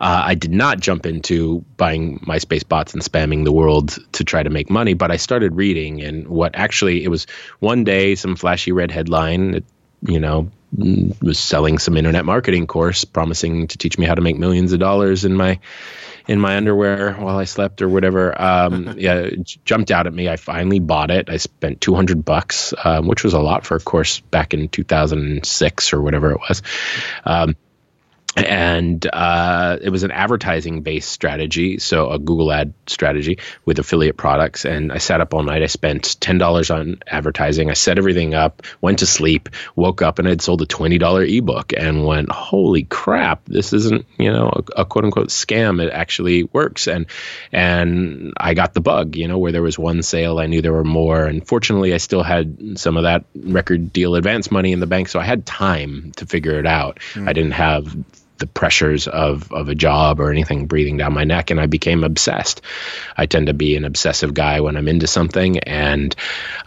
uh, 0.00 0.22
I 0.26 0.34
did 0.34 0.52
not 0.52 0.80
jump 0.80 1.06
into 1.06 1.64
buying 1.76 2.18
MySpace 2.20 2.66
bots 2.66 2.94
and 2.94 3.02
spamming 3.02 3.44
the 3.44 3.52
world 3.52 3.98
to 4.12 4.24
try 4.24 4.42
to 4.42 4.50
make 4.50 4.68
money, 4.68 4.94
but 4.94 5.10
I 5.10 5.16
started 5.16 5.54
reading. 5.56 6.02
And 6.02 6.26
what 6.26 6.56
actually, 6.56 7.04
it 7.04 7.08
was 7.08 7.26
one 7.60 7.84
day, 7.84 8.14
some 8.14 8.36
flashy 8.36 8.72
red 8.72 8.90
headline, 8.90 9.52
that, 9.52 9.64
you 10.02 10.18
know, 10.18 10.50
was 10.76 11.38
selling 11.38 11.78
some 11.78 11.96
internet 11.96 12.24
marketing 12.24 12.66
course 12.66 13.04
promising 13.04 13.66
to 13.68 13.78
teach 13.78 13.98
me 13.98 14.06
how 14.06 14.14
to 14.14 14.22
make 14.22 14.38
millions 14.38 14.72
of 14.72 14.80
dollars 14.80 15.24
in 15.24 15.34
my 15.34 15.60
in 16.28 16.40
my 16.40 16.56
underwear 16.56 17.14
while 17.14 17.36
I 17.36 17.44
slept 17.44 17.82
or 17.82 17.88
whatever. 17.88 18.40
Um, 18.40 18.94
yeah, 18.98 19.28
jumped 19.64 19.90
out 19.90 20.06
at 20.06 20.14
me. 20.14 20.28
I 20.28 20.36
finally 20.36 20.78
bought 20.78 21.10
it. 21.10 21.28
I 21.28 21.36
spent 21.36 21.80
200 21.80 22.24
bucks, 22.24 22.72
um, 22.84 23.06
which 23.06 23.24
was 23.24 23.34
a 23.34 23.40
lot 23.40 23.66
for 23.66 23.76
a 23.76 23.80
course 23.80 24.20
back 24.20 24.54
in 24.54 24.68
2006 24.68 25.92
or 25.92 26.00
whatever 26.00 26.32
it 26.32 26.38
was. 26.38 26.62
Um, 27.24 27.56
and 28.36 29.06
uh, 29.12 29.78
it 29.80 29.90
was 29.90 30.02
an 30.02 30.10
advertising 30.10 30.82
based 30.82 31.10
strategy 31.10 31.78
so 31.78 32.10
a 32.10 32.18
google 32.18 32.50
ad 32.52 32.72
strategy 32.86 33.38
with 33.64 33.78
affiliate 33.78 34.16
products. 34.16 34.64
And 34.64 34.92
i 34.92 34.98
sat 34.98 35.20
up 35.20 35.34
all 35.34 35.42
night. 35.42 35.62
I 35.62 35.66
spent 35.66 36.16
$10 36.20 36.74
on 36.74 36.98
advertising. 37.06 37.70
I 37.70 37.74
set 37.74 37.98
everything 37.98 38.34
up 38.34 38.62
went 38.80 39.00
to 39.00 39.06
sleep 39.06 39.48
woke 39.76 40.02
up 40.02 40.18
and 40.18 40.28
i'd 40.28 40.40
sold 40.40 40.62
a 40.62 40.66
$20 40.66 41.38
ebook 41.38 41.72
and 41.76 42.06
went 42.06 42.30
holy 42.30 42.84
crap 42.84 43.44
this 43.46 43.72
isn't 43.72 44.06
you 44.18 44.32
know 44.32 44.50
a, 44.76 44.82
a 44.82 44.84
quote 44.84 45.04
unquote 45.04 45.28
scam. 45.28 45.82
It 45.82 45.92
actually 45.92 46.44
works. 46.44 46.86
And 46.88 47.06
and 47.50 48.32
i 48.36 48.54
got 48.54 48.74
the 48.74 48.80
bug 48.80 49.16
you 49.16 49.28
know 49.28 49.38
where 49.38 49.52
there 49.52 49.62
was 49.62 49.78
one 49.78 50.02
sale 50.02 50.38
i 50.38 50.46
knew 50.46 50.62
there 50.62 50.72
were 50.72 50.84
more. 50.84 51.24
And 51.24 51.46
fortunately 51.46 51.94
i 51.94 51.98
still 51.98 52.22
had 52.22 52.78
some 52.78 52.96
of 52.96 53.04
that 53.04 53.24
record 53.34 53.92
deal 53.92 54.14
advance 54.14 54.50
money 54.50 54.72
in 54.72 54.80
the 54.80 54.86
bank 54.86 55.08
so 55.08 55.20
i 55.20 55.24
had 55.24 55.44
time 55.46 56.12
to 56.16 56.26
figure 56.26 56.58
it 56.58 56.66
out. 56.66 56.98
Mm. 57.14 57.28
i 57.28 57.32
didn't 57.32 57.52
have 57.52 57.96
the 58.38 58.46
pressures 58.46 59.06
of 59.08 59.52
of 59.52 59.68
a 59.68 59.74
job 59.74 60.20
or 60.20 60.30
anything 60.30 60.66
breathing 60.66 60.96
down 60.96 61.12
my 61.12 61.24
neck 61.24 61.50
and 61.50 61.60
I 61.60 61.66
became 61.66 62.04
obsessed. 62.04 62.60
I 63.16 63.26
tend 63.26 63.46
to 63.46 63.54
be 63.54 63.76
an 63.76 63.84
obsessive 63.84 64.34
guy 64.34 64.60
when 64.60 64.76
I'm 64.76 64.88
into 64.88 65.06
something 65.06 65.58
and 65.60 66.14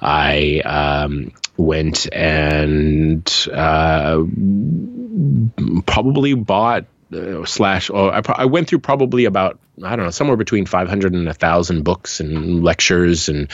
I 0.01 0.59
um, 0.59 1.31
went 1.57 2.07
and 2.13 3.47
uh, 3.51 4.23
probably 5.85 6.33
bought 6.33 6.85
uh, 7.13 7.45
slash 7.45 7.89
or 7.89 8.13
I, 8.13 8.21
I, 8.29 8.45
went 8.45 8.67
through 8.67 8.79
probably 8.79 9.25
about 9.25 9.59
I 9.83 9.95
don't 9.95 10.05
know 10.05 10.11
somewhere 10.11 10.37
between 10.37 10.65
500 10.65 11.13
and 11.13 11.27
a 11.27 11.33
thousand 11.33 11.83
books 11.83 12.19
and 12.19 12.63
lectures 12.63 13.29
and 13.29 13.51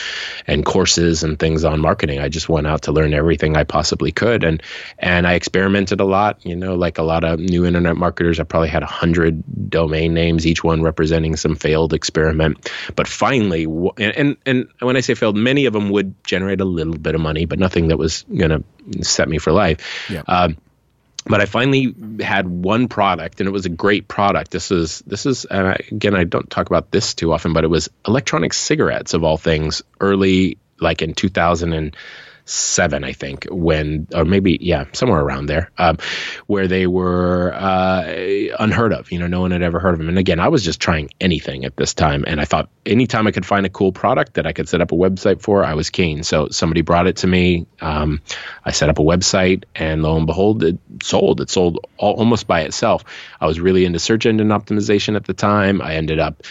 and 0.48 0.65
courses 0.65 1.24
and 1.24 1.38
things 1.38 1.65
on 1.65 1.81
marketing. 1.81 2.20
I 2.20 2.29
just 2.29 2.48
went 2.48 2.65
out 2.65 2.84
to 2.84 2.93
learn 2.93 3.13
everything 3.13 3.58
I 3.58 3.65
possibly 3.65 4.13
could 4.13 4.46
and 4.46 4.63
and 4.98 5.27
I 5.27 5.34
experimented 5.34 6.00
a 6.00 6.05
lot. 6.05 6.46
You 6.46 6.55
know, 6.55 6.75
like 6.75 6.98
a 6.98 7.03
lot 7.03 7.25
of 7.25 7.39
new 7.39 7.65
internet 7.65 7.98
marketers, 7.98 8.39
I 8.39 8.43
probably 8.43 8.70
had 8.70 8.84
a 8.84 8.88
hundred 8.88 9.70
domain 9.70 10.13
names, 10.13 10.48
each 10.48 10.63
one 10.63 10.81
representing 10.81 11.36
some 11.36 11.55
failed 11.55 11.93
experiment. 11.93 12.72
But 12.96 13.08
finally, 13.08 13.65
and, 13.98 14.13
and 14.15 14.38
and 14.46 14.67
when 14.79 14.96
I 14.96 15.01
say 15.01 15.13
failed, 15.13 15.36
many 15.36 15.65
of 15.65 15.74
them 15.74 15.89
would 15.89 16.24
generate 16.24 16.62
a 16.62 16.65
little 16.65 16.98
bit 16.98 17.15
of 17.15 17.22
money, 17.22 17.46
but 17.46 17.60
nothing 17.60 17.89
that 17.89 17.98
was 17.98 18.24
gonna 18.24 18.63
set 19.01 19.27
me 19.27 19.39
for 19.39 19.51
life. 19.51 20.10
Yeah. 20.10 20.24
Um, 20.27 20.58
but 21.25 21.41
I 21.41 21.45
finally 21.45 21.93
had 22.19 22.47
one 22.47 22.87
product, 22.87 23.39
and 23.39 23.47
it 23.47 23.51
was 23.51 23.65
a 23.65 23.69
great 23.69 24.07
product. 24.07 24.51
This 24.51 24.71
is 24.71 24.99
this 25.05 25.25
is 25.25 25.45
and 25.45 25.67
I, 25.67 25.77
again 25.91 26.15
I 26.15 26.23
don't 26.23 26.49
talk 26.49 26.67
about 26.67 26.91
this 26.91 27.13
too 27.13 27.31
often, 27.31 27.53
but 27.53 27.63
it 27.63 27.69
was 27.69 27.89
electronic 28.07 28.53
cigarettes 28.53 29.13
of 29.13 29.23
all 29.23 29.37
things, 29.37 29.83
early 29.99 30.57
like 30.79 31.01
in 31.01 31.13
2000 31.13 31.73
and 31.73 31.95
seven, 32.51 33.03
I 33.03 33.13
think, 33.13 33.48
when 33.50 34.08
or 34.13 34.25
maybe 34.25 34.58
yeah, 34.62 34.86
somewhere 34.93 35.22
around 35.22 35.48
there, 35.48 35.72
um, 35.77 35.98
where 36.48 36.67
they 36.67 36.88
were 36.88 37.53
uh, 37.53 38.03
unheard 38.60 38.93
of. 38.93 39.12
You 39.12 39.20
know, 39.20 39.27
no 39.27 39.41
one 39.41 39.51
had 39.51 39.62
ever 39.62 39.79
heard 39.79 39.93
of 39.93 40.00
them. 40.00 40.10
And 40.10 40.17
again, 40.17 40.39
I 40.39 40.50
was 40.50 40.63
just 40.63 40.79
trying 40.79 41.10
anything 41.20 41.65
at 41.65 41.75
this 41.77 41.93
time, 41.93 42.24
and 42.27 42.41
I 42.41 42.46
thought 42.46 42.70
anytime 42.86 43.27
I 43.27 43.31
could 43.31 43.46
find 43.46 43.65
a 43.65 43.70
cool 43.70 43.91
product 43.91 44.36
that 44.36 44.46
I 44.46 44.53
could 44.53 44.67
set 44.67 44.81
up 44.81 44.91
a 44.91 44.96
website 44.96 45.41
for, 45.41 45.63
I 45.63 45.74
was 45.74 45.89
keen. 45.89 46.24
So 46.24 46.50
somebody 46.50 46.81
brought 46.81 47.08
it 47.08 47.17
to 47.17 47.27
me. 47.27 47.67
Um, 47.79 48.22
I 48.65 48.72
set 48.72 48.89
up 48.89 49.00
a 49.00 49.03
website, 49.03 49.63
and 49.75 50.03
lo 50.03 50.17
and 50.17 50.27
behold, 50.27 50.63
it 50.63 50.77
sold. 51.01 51.41
It 51.41 51.50
sold 51.50 51.79
all, 51.98 52.13
almost 52.15 52.48
by 52.48 52.62
itself. 52.62 53.03
I 53.39 53.48
was 53.48 53.60
really 53.60 53.86
into 53.86 54.00
search 54.00 54.25
engine 54.25 54.50
optimization 54.50 55.15
at 55.15 55.25
the 55.25 55.34
time. 55.34 55.81
I 55.81 55.96
ended 55.96 56.20
up 56.20 56.43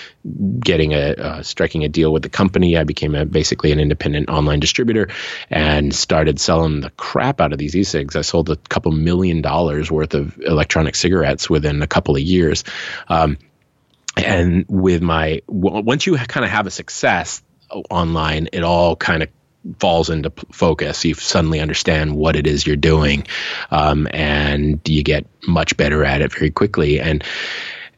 getting 0.61 0.93
a 0.93 1.13
uh, 1.13 1.43
striking 1.43 1.85
a 1.85 1.89
deal 1.89 2.13
with 2.13 2.23
the 2.23 2.29
company. 2.29 2.77
I 2.77 2.85
became 2.85 3.15
a, 3.15 3.25
basically 3.25 3.73
an 3.73 3.81
independent 3.81 4.29
online 4.29 4.61
distributor, 4.61 5.09
and 5.49 5.95
started 5.95 6.41
selling 6.41 6.81
the 6.81 6.91
crap 6.91 7.41
out 7.41 7.53
of 7.53 7.59
these 7.59 7.75
e-cigs. 7.75 8.17
I 8.17 8.23
sold 8.23 8.51
a 8.51 8.57
couple 8.57 8.93
million 8.93 9.41
dollars 9.41 9.91
worth 9.91 10.15
of 10.15 10.39
electronic 10.41 10.95
cigarettes 10.95 11.49
within 11.49 11.83
a 11.83 11.87
couple 11.87 12.17
of 12.17 12.23
years. 12.23 12.65
Um, 13.09 13.39
and 14.17 14.67
with 14.69 15.03
my 15.03 15.41
once 15.47 16.07
you 16.07 16.17
kind 16.17 16.45
of 16.45 16.51
have 16.51 16.67
a 16.67 16.71
success 16.71 17.43
online, 17.89 18.49
it 18.53 18.63
all 18.63 18.97
kind 18.97 19.23
of 19.23 19.29
falls 19.79 20.11
into 20.11 20.33
focus. 20.53 21.05
You 21.05 21.15
suddenly 21.15 21.61
understand 21.61 22.17
what 22.17 22.37
it 22.37 22.47
is 22.47 22.67
you're 22.67 22.77
doing, 22.77 23.27
um, 23.71 24.09
and 24.13 24.81
you 24.87 25.03
get 25.03 25.27
much 25.47 25.77
better 25.77 26.05
at 26.05 26.23
it 26.23 26.33
very 26.33 26.51
quickly. 26.51 27.01
And 27.01 27.25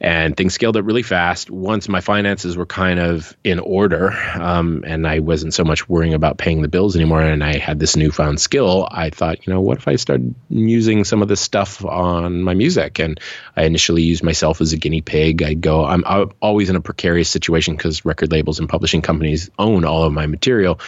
and 0.02 0.36
things 0.36 0.52
scaled 0.52 0.76
up 0.76 0.84
really 0.84 1.04
fast. 1.04 1.48
Once 1.48 1.88
my 1.88 2.00
finances 2.00 2.56
were 2.56 2.66
kind 2.66 2.98
of 2.98 3.36
in 3.44 3.60
order, 3.60 4.12
um, 4.34 4.82
and 4.84 5.06
I 5.06 5.20
wasn't 5.20 5.54
so 5.54 5.62
much 5.62 5.88
worrying 5.88 6.12
about 6.12 6.38
paying 6.38 6.60
the 6.60 6.68
bills 6.68 6.96
anymore, 6.96 7.22
and 7.22 7.42
I 7.42 7.58
had 7.58 7.78
this 7.78 7.94
newfound 7.94 8.40
skill, 8.40 8.88
I 8.90 9.10
thought, 9.10 9.46
you 9.46 9.52
know, 9.52 9.60
what 9.60 9.78
if 9.78 9.86
I 9.86 9.94
started 9.94 10.34
using 10.50 11.04
some 11.04 11.22
of 11.22 11.28
this 11.28 11.40
stuff 11.40 11.84
on 11.84 12.42
my 12.42 12.52
music? 12.52 12.98
And 12.98 13.20
I 13.56 13.62
initially 13.62 14.02
used 14.02 14.24
myself 14.24 14.60
as 14.60 14.72
a 14.72 14.76
guinea 14.76 15.02
pig. 15.02 15.40
I'd 15.40 15.60
go, 15.60 15.84
I'm, 15.84 16.02
I'm 16.04 16.32
always 16.42 16.68
in 16.68 16.74
a 16.74 16.80
precarious 16.80 17.30
situation 17.30 17.76
because 17.76 18.04
record 18.04 18.32
labels 18.32 18.58
and 18.58 18.68
publishing 18.68 19.02
companies 19.02 19.50
own 19.56 19.84
all 19.84 20.02
of 20.02 20.12
my 20.12 20.26
material, 20.26 20.80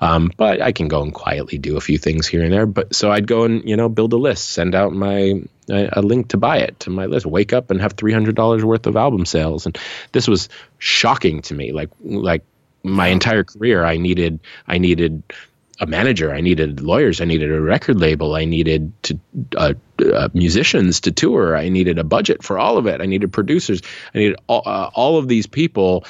um, 0.00 0.32
but 0.38 0.62
I 0.62 0.72
can 0.72 0.88
go 0.88 1.02
and 1.02 1.12
quietly 1.12 1.58
do 1.58 1.76
a 1.76 1.80
few 1.82 1.98
things 1.98 2.26
here 2.26 2.42
and 2.42 2.50
there. 2.50 2.64
But 2.64 2.94
so 2.94 3.12
I'd 3.12 3.26
go 3.26 3.44
and 3.44 3.68
you 3.68 3.76
know 3.76 3.90
build 3.90 4.14
a 4.14 4.16
list, 4.16 4.48
send 4.48 4.74
out 4.74 4.94
my 4.94 5.42
a, 5.70 5.88
a, 5.92 6.02
link 6.02 6.28
to 6.28 6.36
buy 6.36 6.58
it 6.58 6.80
to 6.80 6.90
my 6.90 7.06
list. 7.06 7.26
Wake 7.26 7.52
up 7.52 7.70
and 7.70 7.80
have 7.80 7.92
three 7.92 8.12
hundred 8.12 8.34
dollars 8.34 8.64
worth 8.64 8.86
of 8.86 8.96
album 8.96 9.24
sales, 9.24 9.66
and 9.66 9.78
this 10.12 10.28
was 10.28 10.48
shocking 10.78 11.42
to 11.42 11.54
me. 11.54 11.72
Like 11.72 11.90
like 12.00 12.42
my 12.82 13.08
entire 13.08 13.44
career, 13.44 13.84
I 13.84 13.96
needed 13.96 14.40
I 14.66 14.78
needed 14.78 15.22
a 15.80 15.86
manager, 15.86 16.32
I 16.32 16.40
needed 16.40 16.80
lawyers, 16.80 17.20
I 17.20 17.24
needed 17.24 17.50
a 17.50 17.60
record 17.60 17.98
label, 17.98 18.34
I 18.34 18.44
needed 18.44 18.92
to 19.04 19.18
uh, 19.56 19.74
uh, 20.14 20.28
musicians 20.32 21.00
to 21.00 21.10
tour, 21.10 21.56
I 21.56 21.68
needed 21.70 21.98
a 21.98 22.04
budget 22.04 22.42
for 22.42 22.58
all 22.58 22.78
of 22.78 22.86
it, 22.86 23.00
I 23.00 23.06
needed 23.06 23.32
producers, 23.32 23.82
I 24.14 24.18
needed 24.18 24.36
all, 24.46 24.62
uh, 24.64 24.90
all 24.94 25.18
of 25.18 25.28
these 25.28 25.46
people 25.46 26.04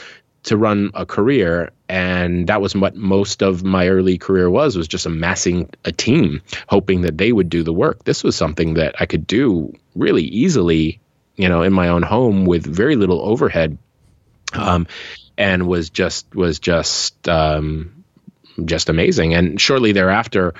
to 0.44 0.56
run 0.56 0.90
a 0.94 1.06
career 1.06 1.70
and 1.92 2.46
that 2.46 2.62
was 2.62 2.74
what 2.74 2.96
most 2.96 3.42
of 3.42 3.62
my 3.62 3.88
early 3.88 4.16
career 4.16 4.48
was 4.48 4.76
was 4.76 4.88
just 4.88 5.04
amassing 5.04 5.68
a 5.84 5.92
team 5.92 6.40
hoping 6.68 7.02
that 7.02 7.18
they 7.18 7.32
would 7.32 7.50
do 7.50 7.62
the 7.62 7.72
work. 7.72 8.04
This 8.04 8.24
was 8.24 8.34
something 8.34 8.74
that 8.74 8.94
i 8.98 9.06
could 9.06 9.26
do 9.26 9.72
really 9.94 10.24
easily 10.24 11.00
you 11.36 11.48
know 11.48 11.62
in 11.62 11.72
my 11.72 11.88
own 11.88 12.02
home 12.02 12.46
with 12.46 12.64
very 12.64 12.96
little 12.96 13.20
overhead 13.20 13.76
um, 14.54 14.86
and 15.36 15.66
was 15.66 15.90
just 15.90 16.34
was 16.34 16.58
just 16.58 17.28
um, 17.28 18.02
just 18.64 18.88
amazing. 18.88 19.34
And 19.34 19.60
shortly 19.60 19.92
thereafter 19.92 20.54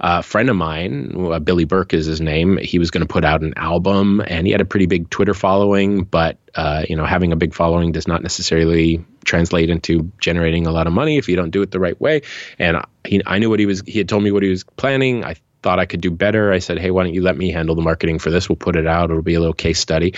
a 0.00 0.22
friend 0.22 0.50
of 0.50 0.56
mine, 0.56 1.14
uh, 1.16 1.38
Billy 1.38 1.64
Burke 1.64 1.94
is 1.94 2.06
his 2.06 2.20
name. 2.20 2.56
He 2.58 2.78
was 2.78 2.90
going 2.90 3.06
to 3.06 3.12
put 3.12 3.24
out 3.24 3.42
an 3.42 3.54
album, 3.56 4.20
and 4.26 4.46
he 4.46 4.52
had 4.52 4.60
a 4.60 4.64
pretty 4.64 4.86
big 4.86 5.10
Twitter 5.10 5.34
following. 5.34 6.04
But 6.04 6.38
uh, 6.54 6.84
you 6.88 6.96
know, 6.96 7.04
having 7.04 7.32
a 7.32 7.36
big 7.36 7.54
following 7.54 7.92
does 7.92 8.08
not 8.08 8.22
necessarily 8.22 9.04
translate 9.24 9.70
into 9.70 10.12
generating 10.20 10.66
a 10.66 10.72
lot 10.72 10.86
of 10.86 10.92
money 10.92 11.16
if 11.16 11.28
you 11.28 11.36
don't 11.36 11.50
do 11.50 11.62
it 11.62 11.70
the 11.70 11.80
right 11.80 11.98
way. 12.00 12.22
And 12.58 12.78
he, 13.04 13.22
I 13.26 13.38
knew 13.38 13.50
what 13.50 13.60
he 13.60 13.66
was. 13.66 13.82
He 13.86 13.98
had 13.98 14.08
told 14.08 14.22
me 14.22 14.30
what 14.30 14.42
he 14.42 14.50
was 14.50 14.64
planning. 14.64 15.24
I 15.24 15.36
thought 15.62 15.78
I 15.78 15.86
could 15.86 16.00
do 16.00 16.10
better. 16.10 16.52
I 16.52 16.58
said, 16.58 16.78
"Hey, 16.78 16.90
why 16.90 17.04
don't 17.04 17.14
you 17.14 17.22
let 17.22 17.36
me 17.36 17.50
handle 17.50 17.74
the 17.74 17.82
marketing 17.82 18.18
for 18.18 18.30
this? 18.30 18.48
We'll 18.48 18.56
put 18.56 18.76
it 18.76 18.86
out. 18.86 19.10
It'll 19.10 19.22
be 19.22 19.34
a 19.34 19.40
little 19.40 19.54
case 19.54 19.80
study." 19.80 20.14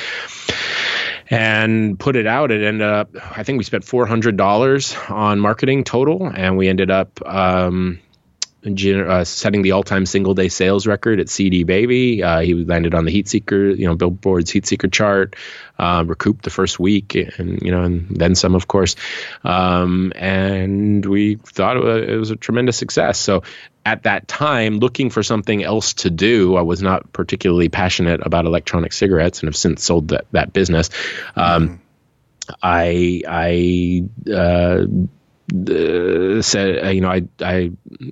and 1.29 1.99
put 1.99 2.17
it 2.17 2.27
out. 2.27 2.53
It 2.53 2.63
ended 2.63 2.87
up, 2.87 3.11
I 3.37 3.43
think 3.43 3.59
we 3.59 3.65
spent 3.65 3.85
four 3.85 4.07
hundred 4.07 4.37
dollars 4.37 4.95
on 5.09 5.41
marketing 5.41 5.85
total, 5.85 6.31
and 6.33 6.57
we 6.57 6.69
ended 6.69 6.91
up 6.91 7.21
um, 7.27 8.01
uh, 8.67 9.25
setting 9.25 9.63
the 9.63 9.73
all-time 9.73 10.07
single-day 10.07 10.49
sales 10.49 10.87
record 10.87 11.21
at 11.21 11.29
CD 11.29 11.65
Baby. 11.65 12.23
Uh, 12.23 12.41
he 12.41 12.55
landed 12.55 12.95
on 12.95 13.05
the 13.05 13.13
Heatseeker, 13.13 13.77
you 13.77 13.87
know, 13.87 13.95
Billboard's 13.95 14.51
Heatseeker 14.51 14.91
chart. 14.93 15.37
Uh, 15.79 16.03
recouped 16.07 16.43
the 16.43 16.49
first 16.49 16.81
week, 16.81 17.15
and 17.15 17.61
you 17.61 17.71
know, 17.71 17.83
and 17.83 18.09
then 18.09 18.35
some, 18.35 18.55
of 18.55 18.67
course. 18.67 18.97
Um, 19.45 20.11
and 20.17 21.05
we 21.05 21.35
thought 21.35 21.77
it 21.77 22.17
was 22.17 22.31
a 22.31 22.37
tremendous 22.37 22.79
success. 22.79 23.19
So 23.19 23.43
at 23.85 24.05
that 24.05 24.27
time, 24.27 24.79
looking 24.79 25.11
for 25.11 25.23
something 25.23 25.63
else 25.63 25.93
to 25.95 26.11
do, 26.11 26.57
I 26.57 26.63
was 26.63 26.81
not 26.81 27.13
particularly 27.13 27.69
passionate 27.69 28.21
about 28.25 28.47
electronic 28.47 28.95
cigarettes, 28.95 29.41
and 29.41 29.49
have 29.49 29.57
since 29.57 29.85
sold 29.85 30.09
that 30.09 30.27
that 30.33 30.55
business. 30.55 30.89
Um, 31.37 31.69
mm. 31.69 31.79
I 32.63 33.23
I 33.29 34.33
uh, 34.33 34.87
uh, 35.53 36.43
said, 36.43 36.85
uh, 36.85 36.89
you 36.89 37.01
know, 37.01 37.11
I, 37.11 37.23
I, 37.41 37.71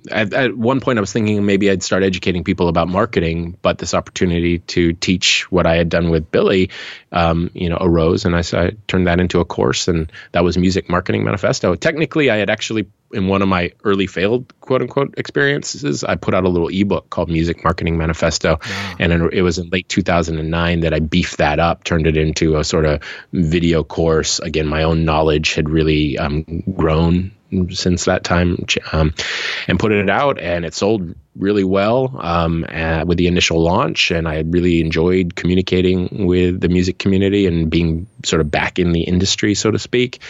at, 0.09 0.33
at, 0.33 0.57
one 0.57 0.79
point 0.79 0.97
I 0.97 1.01
was 1.01 1.11
thinking 1.11 1.45
maybe 1.45 1.69
I'd 1.69 1.83
start 1.83 2.01
educating 2.01 2.43
people 2.43 2.69
about 2.69 2.87
marketing, 2.87 3.57
but 3.61 3.77
this 3.77 3.93
opportunity 3.93 4.59
to 4.59 4.93
teach 4.93 5.51
what 5.51 5.65
I 5.65 5.75
had 5.75 5.89
done 5.89 6.09
with 6.09 6.31
Billy, 6.31 6.69
um, 7.11 7.51
you 7.53 7.69
know, 7.69 7.77
arose, 7.79 8.23
and 8.25 8.35
I, 8.35 8.43
I 8.53 8.71
turned 8.87 9.07
that 9.07 9.19
into 9.19 9.41
a 9.41 9.45
course, 9.45 9.89
and 9.89 10.11
that 10.31 10.43
was 10.43 10.57
Music 10.57 10.89
Marketing 10.89 11.25
Manifesto. 11.25 11.75
Technically, 11.75 12.29
I 12.29 12.37
had 12.37 12.49
actually 12.49 12.87
in 13.15 13.27
one 13.27 13.41
of 13.41 13.47
my 13.47 13.71
early 13.83 14.07
failed 14.07 14.53
quote 14.61 14.81
unquote 14.81 15.15
experiences, 15.17 16.03
I 16.03 16.15
put 16.15 16.33
out 16.33 16.43
a 16.43 16.49
little 16.49 16.67
ebook 16.67 17.09
called 17.09 17.29
Music 17.29 17.63
Marketing 17.63 17.97
Manifesto. 17.97 18.59
Wow. 18.61 18.95
And 18.99 19.33
it 19.33 19.41
was 19.41 19.57
in 19.57 19.69
late 19.69 19.89
2009 19.89 20.81
that 20.81 20.93
I 20.93 20.99
beefed 20.99 21.37
that 21.37 21.59
up, 21.59 21.83
turned 21.83 22.07
it 22.07 22.17
into 22.17 22.57
a 22.57 22.63
sort 22.63 22.85
of 22.85 23.01
video 23.31 23.83
course. 23.83 24.39
Again, 24.39 24.67
my 24.67 24.83
own 24.83 25.05
knowledge 25.05 25.53
had 25.53 25.69
really 25.69 26.17
um, 26.17 26.63
grown 26.75 27.31
since 27.71 28.05
that 28.05 28.23
time 28.23 28.65
um, 28.91 29.13
and 29.67 29.79
put 29.79 29.91
it 29.91 30.09
out 30.09 30.39
and 30.39 30.65
it 30.65 30.73
sold 30.73 31.15
really 31.35 31.63
well 31.63 32.15
um, 32.19 32.65
with 33.05 33.17
the 33.17 33.27
initial 33.27 33.61
launch, 33.61 34.11
and 34.11 34.27
I 34.27 34.39
really 34.39 34.81
enjoyed 34.81 35.35
communicating 35.35 36.25
with 36.25 36.61
the 36.61 36.69
music 36.69 36.97
community 36.97 37.45
and 37.45 37.69
being 37.69 38.07
sort 38.23 38.41
of 38.41 38.49
back 38.49 38.79
in 38.79 38.91
the 38.93 39.01
industry, 39.01 39.53
so 39.53 39.71
to 39.71 39.79
speak. 39.79 40.21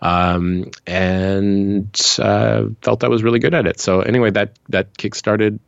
Um, 0.00 0.70
and 0.86 2.00
uh, 2.18 2.66
felt 2.82 3.04
I 3.04 3.08
was 3.08 3.22
really 3.22 3.40
good 3.40 3.54
at 3.54 3.66
it. 3.66 3.80
So 3.80 4.00
anyway, 4.00 4.30
that 4.30 4.58
that 4.68 4.94
kickstarted 4.94 5.58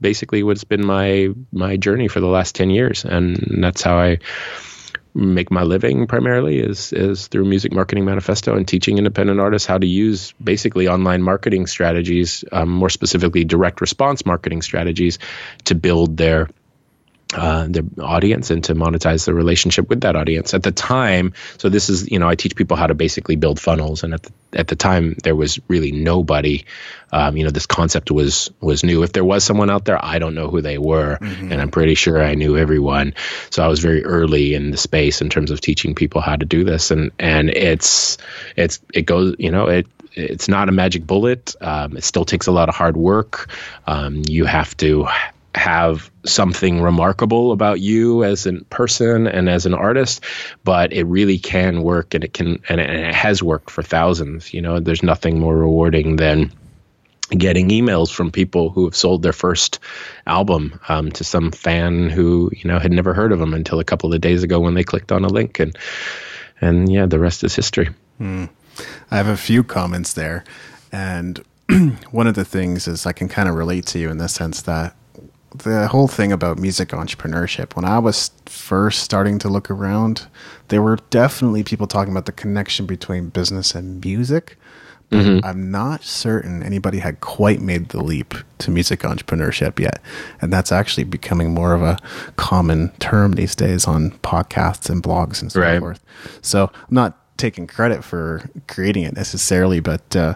basically 0.00 0.42
what's 0.42 0.64
been 0.64 0.84
my 0.84 1.28
my 1.52 1.76
journey 1.76 2.08
for 2.08 2.20
the 2.20 2.26
last 2.26 2.54
ten 2.54 2.70
years, 2.70 3.04
and 3.04 3.62
that's 3.62 3.82
how 3.82 3.98
I 3.98 4.18
make 5.14 5.50
my 5.50 5.62
living 5.62 6.06
primarily 6.06 6.58
is 6.58 6.92
is 6.92 7.26
through 7.26 7.44
music 7.44 7.72
marketing 7.72 8.04
manifesto 8.04 8.54
and 8.54 8.68
teaching 8.68 8.98
independent 8.98 9.40
artists 9.40 9.66
how 9.66 9.76
to 9.78 9.86
use 9.86 10.32
basically 10.42 10.86
online 10.86 11.22
marketing 11.22 11.66
strategies 11.66 12.44
um, 12.52 12.68
more 12.68 12.90
specifically 12.90 13.44
direct 13.44 13.80
response 13.80 14.24
marketing 14.24 14.62
strategies 14.62 15.18
to 15.64 15.74
build 15.74 16.16
their 16.16 16.48
uh, 17.34 17.66
their 17.68 17.82
audience 18.00 18.50
and 18.50 18.64
to 18.64 18.74
monetize 18.74 19.26
the 19.26 19.34
relationship 19.34 19.88
with 19.90 20.00
that 20.00 20.16
audience 20.16 20.54
at 20.54 20.62
the 20.62 20.72
time 20.72 21.34
so 21.58 21.68
this 21.68 21.90
is 21.90 22.10
you 22.10 22.18
know 22.18 22.26
i 22.26 22.34
teach 22.34 22.56
people 22.56 22.76
how 22.76 22.86
to 22.86 22.94
basically 22.94 23.36
build 23.36 23.60
funnels 23.60 24.02
and 24.02 24.14
at 24.14 24.22
the, 24.22 24.32
at 24.54 24.68
the 24.68 24.76
time 24.76 25.14
there 25.22 25.36
was 25.36 25.60
really 25.68 25.92
nobody 25.92 26.64
um, 27.12 27.36
you 27.36 27.44
know 27.44 27.50
this 27.50 27.66
concept 27.66 28.10
was 28.10 28.50
was 28.60 28.82
new 28.82 29.02
if 29.02 29.12
there 29.12 29.24
was 29.24 29.44
someone 29.44 29.68
out 29.68 29.84
there 29.84 30.02
i 30.02 30.18
don't 30.18 30.34
know 30.34 30.48
who 30.48 30.62
they 30.62 30.78
were 30.78 31.18
mm-hmm. 31.20 31.52
and 31.52 31.60
i'm 31.60 31.70
pretty 31.70 31.94
sure 31.94 32.22
i 32.22 32.34
knew 32.34 32.56
everyone 32.56 33.12
so 33.50 33.62
i 33.62 33.68
was 33.68 33.80
very 33.80 34.04
early 34.04 34.54
in 34.54 34.70
the 34.70 34.78
space 34.78 35.20
in 35.20 35.28
terms 35.28 35.50
of 35.50 35.60
teaching 35.60 35.94
people 35.94 36.22
how 36.22 36.34
to 36.34 36.46
do 36.46 36.64
this 36.64 36.90
and 36.90 37.10
and 37.18 37.50
it's 37.50 38.16
it's 38.56 38.80
it 38.94 39.02
goes 39.02 39.36
you 39.38 39.50
know 39.50 39.66
it 39.66 39.86
it's 40.14 40.48
not 40.48 40.68
a 40.68 40.72
magic 40.72 41.06
bullet. 41.06 41.54
Um, 41.60 41.96
it 41.96 42.02
still 42.02 42.24
takes 42.24 42.48
a 42.48 42.52
lot 42.52 42.68
of 42.68 42.74
hard 42.74 42.96
work. 42.96 43.50
Um, 43.86 44.22
you 44.26 44.46
have 44.46 44.76
to 44.78 45.06
have 45.58 46.10
something 46.24 46.80
remarkable 46.80 47.52
about 47.52 47.80
you 47.80 48.24
as 48.24 48.46
a 48.46 48.52
person 48.70 49.26
and 49.26 49.48
as 49.48 49.66
an 49.66 49.74
artist, 49.74 50.24
but 50.64 50.92
it 50.92 51.04
really 51.04 51.38
can 51.38 51.82
work 51.82 52.14
and 52.14 52.24
it 52.24 52.32
can 52.32 52.60
and 52.68 52.80
it 52.80 53.14
has 53.14 53.42
worked 53.42 53.70
for 53.70 53.82
thousands. 53.82 54.54
You 54.54 54.62
know, 54.62 54.80
there's 54.80 55.02
nothing 55.02 55.38
more 55.40 55.56
rewarding 55.56 56.16
than 56.16 56.52
getting 57.30 57.68
emails 57.68 58.10
from 58.10 58.30
people 58.30 58.70
who 58.70 58.86
have 58.86 58.96
sold 58.96 59.22
their 59.22 59.32
first 59.32 59.78
album 60.26 60.80
um, 60.88 61.10
to 61.12 61.24
some 61.24 61.50
fan 61.50 62.08
who 62.08 62.50
you 62.54 62.68
know 62.68 62.78
had 62.78 62.92
never 62.92 63.12
heard 63.12 63.32
of 63.32 63.38
them 63.38 63.52
until 63.52 63.80
a 63.80 63.84
couple 63.84 64.14
of 64.14 64.20
days 64.20 64.42
ago 64.42 64.58
when 64.60 64.74
they 64.74 64.84
clicked 64.84 65.12
on 65.12 65.24
a 65.24 65.28
link 65.28 65.60
and 65.60 65.76
and 66.60 66.90
yeah 66.90 67.04
the 67.04 67.18
rest 67.18 67.44
is 67.44 67.54
history 67.54 67.90
hmm. 68.16 68.46
i 69.10 69.16
have 69.16 69.26
a 69.26 69.36
few 69.36 69.62
comments 69.62 70.14
there 70.14 70.42
and 70.90 71.44
one 72.12 72.26
of 72.26 72.34
the 72.34 72.46
things 72.46 72.88
is 72.88 73.04
i 73.04 73.12
can 73.12 73.28
kind 73.28 73.48
of 73.48 73.54
relate 73.54 73.84
to 73.84 73.98
you 73.98 74.08
in 74.08 74.16
the 74.16 74.28
sense 74.28 74.62
that 74.62 74.94
the 75.54 75.88
whole 75.88 76.08
thing 76.08 76.32
about 76.32 76.58
music 76.58 76.90
entrepreneurship, 76.90 77.74
when 77.74 77.84
I 77.84 77.98
was 77.98 78.30
first 78.46 79.02
starting 79.02 79.38
to 79.40 79.48
look 79.48 79.70
around, 79.70 80.26
there 80.68 80.82
were 80.82 80.98
definitely 81.10 81.64
people 81.64 81.86
talking 81.86 82.12
about 82.12 82.26
the 82.26 82.32
connection 82.32 82.86
between 82.86 83.28
business 83.28 83.74
and 83.74 84.04
music. 84.04 84.56
But 85.10 85.20
mm-hmm. 85.20 85.44
I'm 85.44 85.70
not 85.70 86.04
certain 86.04 86.62
anybody 86.62 86.98
had 86.98 87.20
quite 87.20 87.62
made 87.62 87.88
the 87.88 88.02
leap 88.02 88.34
to 88.58 88.70
music 88.70 89.00
entrepreneurship 89.00 89.78
yet. 89.78 90.02
And 90.42 90.52
that's 90.52 90.70
actually 90.70 91.04
becoming 91.04 91.54
more 91.54 91.72
of 91.72 91.80
a 91.80 91.98
common 92.36 92.90
term 92.98 93.32
these 93.32 93.54
days 93.54 93.86
on 93.86 94.10
podcasts 94.18 94.90
and 94.90 95.02
blogs 95.02 95.40
and 95.40 95.50
so 95.50 95.62
right. 95.62 95.80
forth. 95.80 96.04
So 96.42 96.70
I'm 96.74 96.94
not 96.94 97.38
taking 97.38 97.66
credit 97.66 98.04
for 98.04 98.50
creating 98.66 99.04
it 99.04 99.14
necessarily, 99.14 99.80
but 99.80 100.14
uh, 100.14 100.34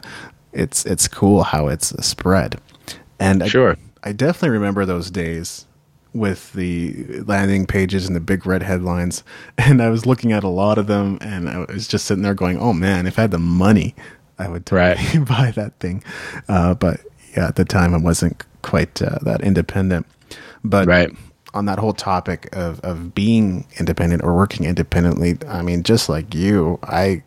it's 0.55 0.87
it's 0.87 1.07
cool 1.07 1.43
how 1.43 1.69
it's 1.69 1.89
spread. 2.05 2.59
And 3.19 3.47
sure. 3.51 3.73
I, 3.73 3.92
I 4.03 4.13
definitely 4.13 4.51
remember 4.51 4.85
those 4.85 5.11
days 5.11 5.67
with 6.15 6.53
the 6.53 7.23
landing 7.23 7.67
pages 7.67 8.07
and 8.07 8.15
the 8.15 8.21
big 8.21 8.47
red 8.47 8.63
headlines. 8.63 9.25
And 9.59 9.81
I 9.81 9.91
was 9.91 10.07
looking 10.07 10.33
at 10.33 10.45
a 10.45 10.49
lot 10.49 10.79
of 10.79 10.87
them 10.87 11.19
and 11.21 11.49
I 11.49 11.65
was 11.73 11.87
just 11.87 12.07
sitting 12.07 12.23
there 12.23 12.35
going, 12.35 12.59
oh 12.59 12.73
man, 12.73 13.07
if 13.07 13.19
I 13.19 13.23
had 13.23 13.31
the 13.31 13.39
money, 13.39 13.95
I 14.39 14.49
would 14.49 14.67
totally 14.67 15.19
right. 15.19 15.29
buy 15.29 15.53
that 15.53 15.79
thing. 15.79 16.03
Uh, 16.49 16.75
but 16.75 17.01
yeah, 17.37 17.49
at 17.49 17.57
the 17.57 17.65
time 17.65 17.95
I 17.95 17.99
wasn't 17.99 18.45
quite 18.63 19.01
uh, 19.01 19.19
that 19.23 19.41
independent. 19.43 20.07
But 20.65 20.89
right. 20.89 21.11
on 21.55 21.67
that 21.67 21.79
whole 21.79 21.93
topic 21.93 22.49
of, 22.55 22.81
of 22.81 23.15
being 23.15 23.67
independent 23.79 24.23
or 24.23 24.35
working 24.35 24.67
independently, 24.67 25.39
I 25.47 25.63
mean, 25.63 25.83
just 25.83 26.09
like 26.09 26.35
you, 26.35 26.79
I 26.83 27.23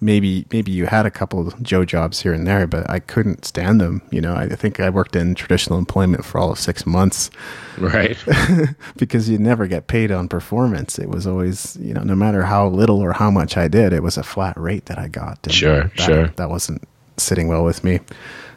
maybe 0.00 0.46
maybe 0.52 0.72
you 0.72 0.86
had 0.86 1.06
a 1.06 1.10
couple 1.10 1.46
of 1.46 1.62
Joe 1.62 1.84
jobs 1.84 2.20
here 2.22 2.32
and 2.32 2.46
there, 2.46 2.66
but 2.66 2.88
I 2.88 3.00
couldn't 3.00 3.44
stand 3.44 3.80
them. 3.80 4.02
You 4.10 4.20
know, 4.20 4.34
I 4.34 4.48
think 4.48 4.80
I 4.80 4.90
worked 4.90 5.14
in 5.14 5.34
traditional 5.34 5.78
employment 5.78 6.24
for 6.24 6.38
all 6.38 6.52
of 6.52 6.58
six 6.58 6.86
months, 6.86 7.30
right? 7.78 8.16
because 8.96 9.28
you 9.28 9.38
never 9.38 9.66
get 9.66 9.86
paid 9.86 10.10
on 10.10 10.28
performance. 10.28 10.98
It 10.98 11.08
was 11.08 11.26
always, 11.26 11.76
you 11.76 11.94
know, 11.94 12.02
no 12.02 12.14
matter 12.14 12.42
how 12.44 12.68
little 12.68 13.00
or 13.00 13.12
how 13.12 13.30
much 13.30 13.56
I 13.56 13.68
did, 13.68 13.92
it 13.92 14.02
was 14.02 14.16
a 14.16 14.22
flat 14.22 14.56
rate 14.58 14.86
that 14.86 14.98
I 14.98 15.08
got. 15.08 15.38
And 15.44 15.54
sure, 15.54 15.84
that, 15.84 16.00
sure. 16.00 16.26
That 16.36 16.50
wasn't 16.50 16.82
sitting 17.16 17.48
well 17.48 17.64
with 17.64 17.84
me. 17.84 18.00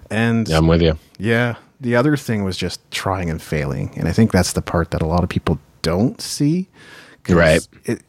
And 0.10 0.48
yeah, 0.48 0.58
I'm 0.58 0.68
with 0.68 0.82
you. 0.82 0.98
Yeah. 1.18 1.56
The 1.82 1.96
other 1.98 2.16
thing 2.16 2.46
was 2.46 2.56
just 2.56 2.80
trying 2.92 3.30
and 3.30 3.42
failing, 3.42 3.92
and 3.98 4.08
I 4.08 4.14
think 4.14 4.32
that's 4.32 4.54
the 4.54 4.62
part 4.62 4.92
that 4.92 5.02
a 5.02 5.06
lot 5.06 5.24
of 5.24 5.30
people 5.30 5.60
don't 5.82 6.22
see. 6.22 6.70
Right. 7.28 7.68
It, 7.86 8.02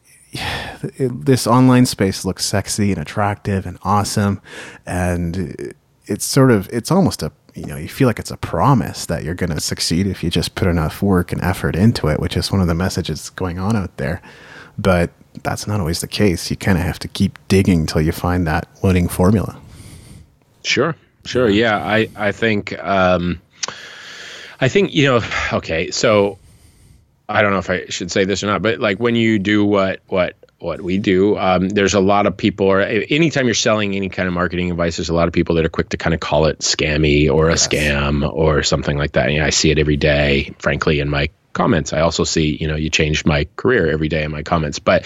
this 0.99 1.47
online 1.47 1.85
space 1.85 2.25
looks 2.25 2.45
sexy 2.45 2.91
and 2.91 3.01
attractive 3.01 3.65
and 3.65 3.77
awesome, 3.83 4.41
and 4.85 5.73
it's 6.05 6.25
sort 6.25 6.51
of 6.51 6.69
it's 6.71 6.91
almost 6.91 7.23
a 7.23 7.31
you 7.53 7.65
know 7.65 7.77
you 7.77 7.87
feel 7.87 8.07
like 8.07 8.19
it's 8.19 8.31
a 8.31 8.37
promise 8.37 9.05
that 9.05 9.23
you're 9.23 9.35
going 9.35 9.49
to 9.49 9.59
succeed 9.59 10.07
if 10.07 10.23
you 10.23 10.29
just 10.29 10.55
put 10.55 10.67
enough 10.67 11.01
work 11.01 11.31
and 11.31 11.41
effort 11.41 11.75
into 11.75 12.07
it, 12.07 12.19
which 12.19 12.35
is 12.37 12.51
one 12.51 12.61
of 12.61 12.67
the 12.67 12.75
messages 12.75 13.29
going 13.31 13.59
on 13.59 13.75
out 13.75 13.95
there. 13.97 14.21
But 14.77 15.11
that's 15.43 15.67
not 15.67 15.79
always 15.79 16.01
the 16.01 16.07
case. 16.07 16.49
You 16.49 16.57
kind 16.57 16.77
of 16.77 16.83
have 16.83 16.99
to 16.99 17.07
keep 17.07 17.39
digging 17.47 17.81
until 17.81 18.01
you 18.01 18.11
find 18.11 18.45
that 18.47 18.67
winning 18.83 19.07
formula. 19.07 19.59
Sure, 20.63 20.95
sure, 21.25 21.49
yeah. 21.49 21.77
I 21.77 22.09
I 22.15 22.31
think 22.31 22.77
um, 22.83 23.41
I 24.59 24.67
think 24.67 24.93
you 24.93 25.05
know. 25.05 25.21
Okay, 25.53 25.91
so 25.91 26.37
I 27.27 27.41
don't 27.41 27.51
know 27.51 27.59
if 27.59 27.69
I 27.69 27.85
should 27.87 28.11
say 28.11 28.25
this 28.25 28.43
or 28.43 28.47
not, 28.47 28.61
but 28.61 28.79
like 28.79 28.99
when 28.99 29.15
you 29.15 29.39
do 29.39 29.65
what 29.65 30.01
what 30.07 30.35
what 30.59 30.81
we 30.81 30.97
do, 30.97 31.37
um, 31.37 31.69
there's 31.69 31.93
a 31.93 31.99
lot 31.99 32.25
of 32.25 32.37
people, 32.37 32.67
or 32.67 32.81
anytime 32.81 33.45
you're 33.45 33.53
selling 33.53 33.95
any 33.95 34.09
kind 34.09 34.27
of 34.27 34.33
marketing 34.33 34.71
advice, 34.71 34.97
there's 34.97 35.09
a 35.09 35.13
lot 35.13 35.27
of 35.27 35.33
people 35.33 35.55
that 35.55 35.65
are 35.65 35.69
quick 35.69 35.89
to 35.89 35.97
kind 35.97 36.13
of 36.13 36.19
call 36.19 36.45
it 36.45 36.59
scammy 36.59 37.29
or 37.29 37.49
yes. 37.49 37.65
a 37.65 37.69
scam 37.69 38.27
or 38.33 38.63
something 38.63 38.97
like 38.97 39.13
that. 39.13 39.29
And, 39.29 39.43
I 39.43 39.49
see 39.49 39.69
it 39.69 39.77
every 39.77 39.97
day, 39.97 40.55
frankly, 40.59 40.99
in 41.01 41.09
my 41.09 41.29
comments. 41.53 41.93
I 41.93 42.01
also 42.01 42.23
see, 42.23 42.57
you 42.59 42.67
know, 42.67 42.75
you 42.75 42.89
changed 42.89 43.25
my 43.25 43.47
career 43.55 43.91
every 43.91 44.07
day 44.07 44.23
in 44.23 44.31
my 44.31 44.43
comments, 44.43 44.79
but 44.79 45.05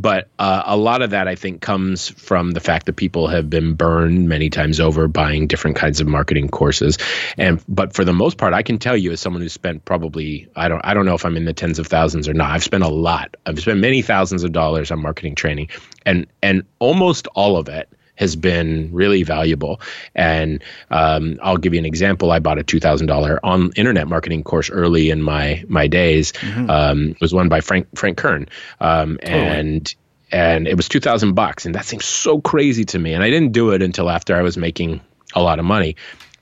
but 0.00 0.28
uh, 0.38 0.62
a 0.64 0.76
lot 0.78 1.02
of 1.02 1.10
that, 1.10 1.28
I 1.28 1.34
think, 1.34 1.60
comes 1.60 2.08
from 2.08 2.52
the 2.52 2.60
fact 2.60 2.86
that 2.86 2.94
people 2.94 3.28
have 3.28 3.50
been 3.50 3.74
burned 3.74 4.30
many 4.30 4.48
times 4.48 4.80
over 4.80 5.08
buying 5.08 5.46
different 5.46 5.76
kinds 5.76 6.00
of 6.00 6.06
marketing 6.06 6.48
courses. 6.48 6.96
And 7.36 7.62
but 7.68 7.92
for 7.92 8.02
the 8.04 8.14
most 8.14 8.38
part, 8.38 8.54
I 8.54 8.62
can 8.62 8.78
tell 8.78 8.96
you, 8.96 9.12
as 9.12 9.20
someone 9.20 9.42
who's 9.42 9.52
spent 9.52 9.84
probably 9.84 10.48
I 10.56 10.68
don't 10.68 10.80
I 10.84 10.94
don't 10.94 11.04
know 11.04 11.14
if 11.14 11.26
I'm 11.26 11.36
in 11.36 11.44
the 11.44 11.52
tens 11.52 11.78
of 11.78 11.86
thousands 11.86 12.28
or 12.28 12.32
not. 12.32 12.50
I've 12.50 12.64
spent 12.64 12.82
a 12.82 12.88
lot. 12.88 13.36
I've 13.44 13.60
spent 13.60 13.78
many 13.78 14.00
thousands 14.00 14.42
of 14.42 14.52
dollars 14.52 14.90
on 14.90 15.02
marketing 15.02 15.34
training, 15.34 15.68
and 16.06 16.26
and 16.42 16.62
almost 16.78 17.26
all 17.34 17.58
of 17.58 17.68
it 17.68 17.92
has 18.20 18.36
been 18.36 18.90
really 18.92 19.22
valuable. 19.22 19.80
And 20.14 20.62
um, 20.90 21.40
I'll 21.42 21.56
give 21.56 21.72
you 21.72 21.80
an 21.80 21.86
example. 21.86 22.30
I 22.30 22.38
bought 22.38 22.58
a 22.58 22.62
two 22.62 22.78
thousand 22.78 23.06
dollar 23.06 23.40
on 23.42 23.72
internet 23.74 24.06
marketing 24.06 24.44
course 24.44 24.70
early 24.70 25.10
in 25.10 25.22
my 25.22 25.64
my 25.66 25.88
days. 25.88 26.32
Mm-hmm. 26.32 26.70
Um, 26.70 27.08
it 27.08 27.20
was 27.20 27.32
one 27.32 27.48
by 27.48 27.62
Frank 27.62 27.88
Frank 27.96 28.18
Kern, 28.18 28.48
um, 28.78 29.18
and 29.22 29.92
and 30.30 30.68
it 30.68 30.76
was 30.76 30.88
two 30.88 31.00
thousand 31.00 31.34
bucks, 31.34 31.64
and 31.64 31.74
that 31.74 31.86
seems 31.86 32.04
so 32.04 32.40
crazy 32.40 32.84
to 32.84 32.98
me. 32.98 33.14
And 33.14 33.24
I 33.24 33.30
didn't 33.30 33.52
do 33.52 33.70
it 33.70 33.82
until 33.82 34.10
after 34.10 34.36
I 34.36 34.42
was 34.42 34.56
making 34.56 35.00
a 35.34 35.42
lot 35.42 35.58
of 35.58 35.64
money. 35.64 35.96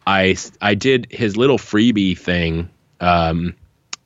I 0.04 0.36
I 0.60 0.74
did 0.74 1.06
his 1.10 1.36
little 1.36 1.58
freebie 1.58 2.18
thing. 2.18 2.70
Um, 3.00 3.54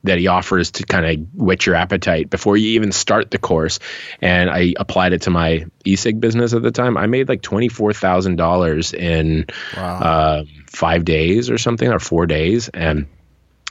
that 0.03 0.17
he 0.17 0.27
offers 0.27 0.71
to 0.71 0.83
kind 0.83 1.05
of 1.05 1.27
whet 1.33 1.65
your 1.65 1.75
appetite 1.75 2.29
before 2.29 2.57
you 2.57 2.69
even 2.69 2.91
start 2.91 3.31
the 3.31 3.37
course. 3.37 3.79
And 4.21 4.49
I 4.49 4.73
applied 4.77 5.13
it 5.13 5.23
to 5.23 5.29
my 5.29 5.65
e-cig 5.85 6.19
business 6.19 6.53
at 6.53 6.61
the 6.61 6.71
time. 6.71 6.97
I 6.97 7.07
made 7.07 7.29
like 7.29 7.41
twenty 7.41 7.69
four 7.69 7.93
thousand 7.93 8.35
dollars 8.35 8.93
in 8.93 9.45
wow. 9.75 9.99
uh, 9.99 10.43
five 10.67 11.05
days 11.05 11.49
or 11.49 11.57
something, 11.57 11.89
or 11.89 11.99
four 11.99 12.25
days. 12.25 12.69
And 12.69 13.07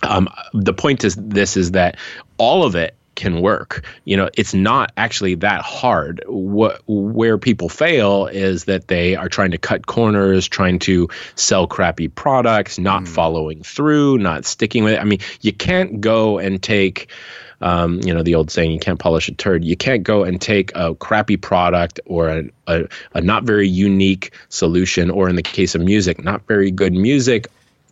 um, 0.02 0.28
the 0.54 0.72
point 0.72 1.04
is, 1.04 1.16
this 1.16 1.56
is 1.56 1.72
that 1.72 1.96
all 2.38 2.64
of 2.64 2.74
it 2.74 2.96
can 3.14 3.40
work. 3.40 3.84
You 4.04 4.16
know, 4.16 4.30
it's 4.36 4.54
not 4.54 4.92
actually 4.96 5.36
that 5.36 5.62
hard. 5.62 6.22
What 6.26 6.82
where 6.86 7.38
people 7.38 7.68
fail 7.68 8.26
is 8.26 8.64
that 8.64 8.88
they 8.88 9.16
are 9.16 9.28
trying 9.28 9.52
to 9.52 9.58
cut 9.58 9.86
corners, 9.86 10.48
trying 10.48 10.78
to 10.80 11.08
sell 11.34 11.66
crappy 11.66 12.08
products, 12.08 12.78
not 12.78 13.02
mm. 13.02 13.08
following 13.08 13.62
through, 13.62 14.18
not 14.18 14.44
sticking 14.44 14.84
with 14.84 14.94
it. 14.94 15.00
I 15.00 15.04
mean, 15.04 15.20
you 15.40 15.52
can't 15.52 16.00
go 16.00 16.38
and 16.38 16.62
take 16.62 17.10
um, 17.60 18.00
you 18.02 18.12
know 18.12 18.22
the 18.22 18.34
old 18.34 18.50
saying 18.50 18.72
you 18.72 18.78
can't 18.78 18.98
polish 18.98 19.28
a 19.28 19.34
turd 19.34 19.64
you 19.64 19.76
can't 19.76 20.02
go 20.02 20.24
and 20.24 20.40
take 20.40 20.72
a 20.74 20.94
crappy 20.96 21.36
product 21.36 22.00
or 22.06 22.28
a, 22.28 22.50
a, 22.66 22.88
a 23.14 23.20
not 23.20 23.44
very 23.44 23.68
unique 23.68 24.34
solution 24.48 25.10
or 25.10 25.28
in 25.28 25.36
the 25.36 25.42
case 25.42 25.76
of 25.76 25.80
music 25.80 26.22
not 26.22 26.44
very 26.48 26.72
good 26.72 26.92
music 26.92 27.46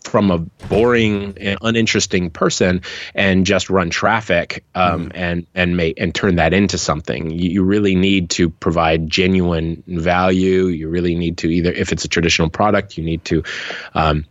from 0.05 0.31
a 0.31 0.39
boring 0.39 1.37
and 1.39 1.59
uninteresting 1.63 2.31
person 2.31 2.83
and 3.15 3.47
just 3.47 3.71
run 3.71 3.91
traffic 3.91 4.65
um, 4.75 5.09
mm. 5.09 5.13
and 5.15 5.47
and 5.55 5.77
make 5.77 6.01
and 6.01 6.15
turn 6.15 6.37
that 6.37 6.53
into 6.53 6.79
something. 6.79 7.31
You, 7.31 7.51
you, 7.51 7.63
really 7.63 7.95
need 7.95 8.31
to 8.31 8.51
provide 8.51 9.09
genuine 9.09 9.83
value. 9.87 10.67
You 10.67 10.89
really 10.89 11.15
need 11.15 11.39
to 11.39 11.49
either, 11.49 11.71
if 11.71 11.93
it's 11.93 12.05
a 12.05 12.09
traditional 12.09 12.51
product, 12.51 12.97
you 12.99 13.05
need 13.05 13.25
to. 13.27 13.45
Um, 13.95 14.25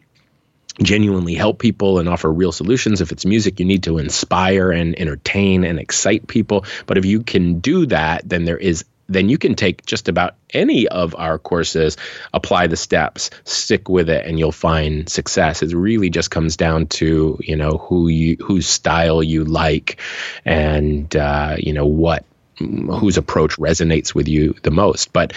genuinely 0.81 1.35
help 1.35 1.59
people 1.59 1.99
and 1.99 2.07
offer 2.07 2.31
real 2.31 2.53
solutions. 2.53 3.01
If 3.01 3.11
it's 3.11 3.25
music, 3.25 3.59
you 3.59 3.65
need 3.65 3.83
to 3.83 3.97
inspire 3.97 4.71
and 4.71 4.97
entertain 4.97 5.65
and 5.65 5.77
excite 5.77 6.25
people. 6.25 6.63
But 6.85 6.97
if 6.97 7.03
you 7.03 7.21
can 7.23 7.59
do 7.59 7.85
that, 7.87 8.27
then 8.27 8.45
there 8.45 8.57
is 8.57 8.85
then 9.09 9.27
you 9.27 9.37
can 9.37 9.55
take 9.55 9.85
just 9.85 10.07
about 10.07 10.35
any 10.51 10.87
of 10.87 11.15
our 11.15 11.37
courses, 11.37 11.97
apply 12.33 12.67
the 12.67 12.77
steps, 12.77 13.31
stick 13.43 13.89
with 13.89 14.09
it, 14.09 14.25
and 14.25 14.39
you'll 14.39 14.51
find 14.51 15.09
success. 15.09 15.63
It 15.63 15.73
really 15.73 16.09
just 16.09 16.31
comes 16.31 16.55
down 16.55 16.87
to 16.87 17.37
you 17.41 17.55
know 17.55 17.71
who 17.71 18.07
you 18.07 18.37
whose 18.39 18.67
style 18.67 19.21
you 19.21 19.43
like, 19.43 19.99
and 20.45 21.13
uh, 21.15 21.55
you 21.57 21.73
know 21.73 21.87
what 21.87 22.23
whose 22.57 23.17
approach 23.17 23.57
resonates 23.57 24.13
with 24.13 24.27
you 24.27 24.55
the 24.63 24.71
most. 24.71 25.11
But 25.11 25.33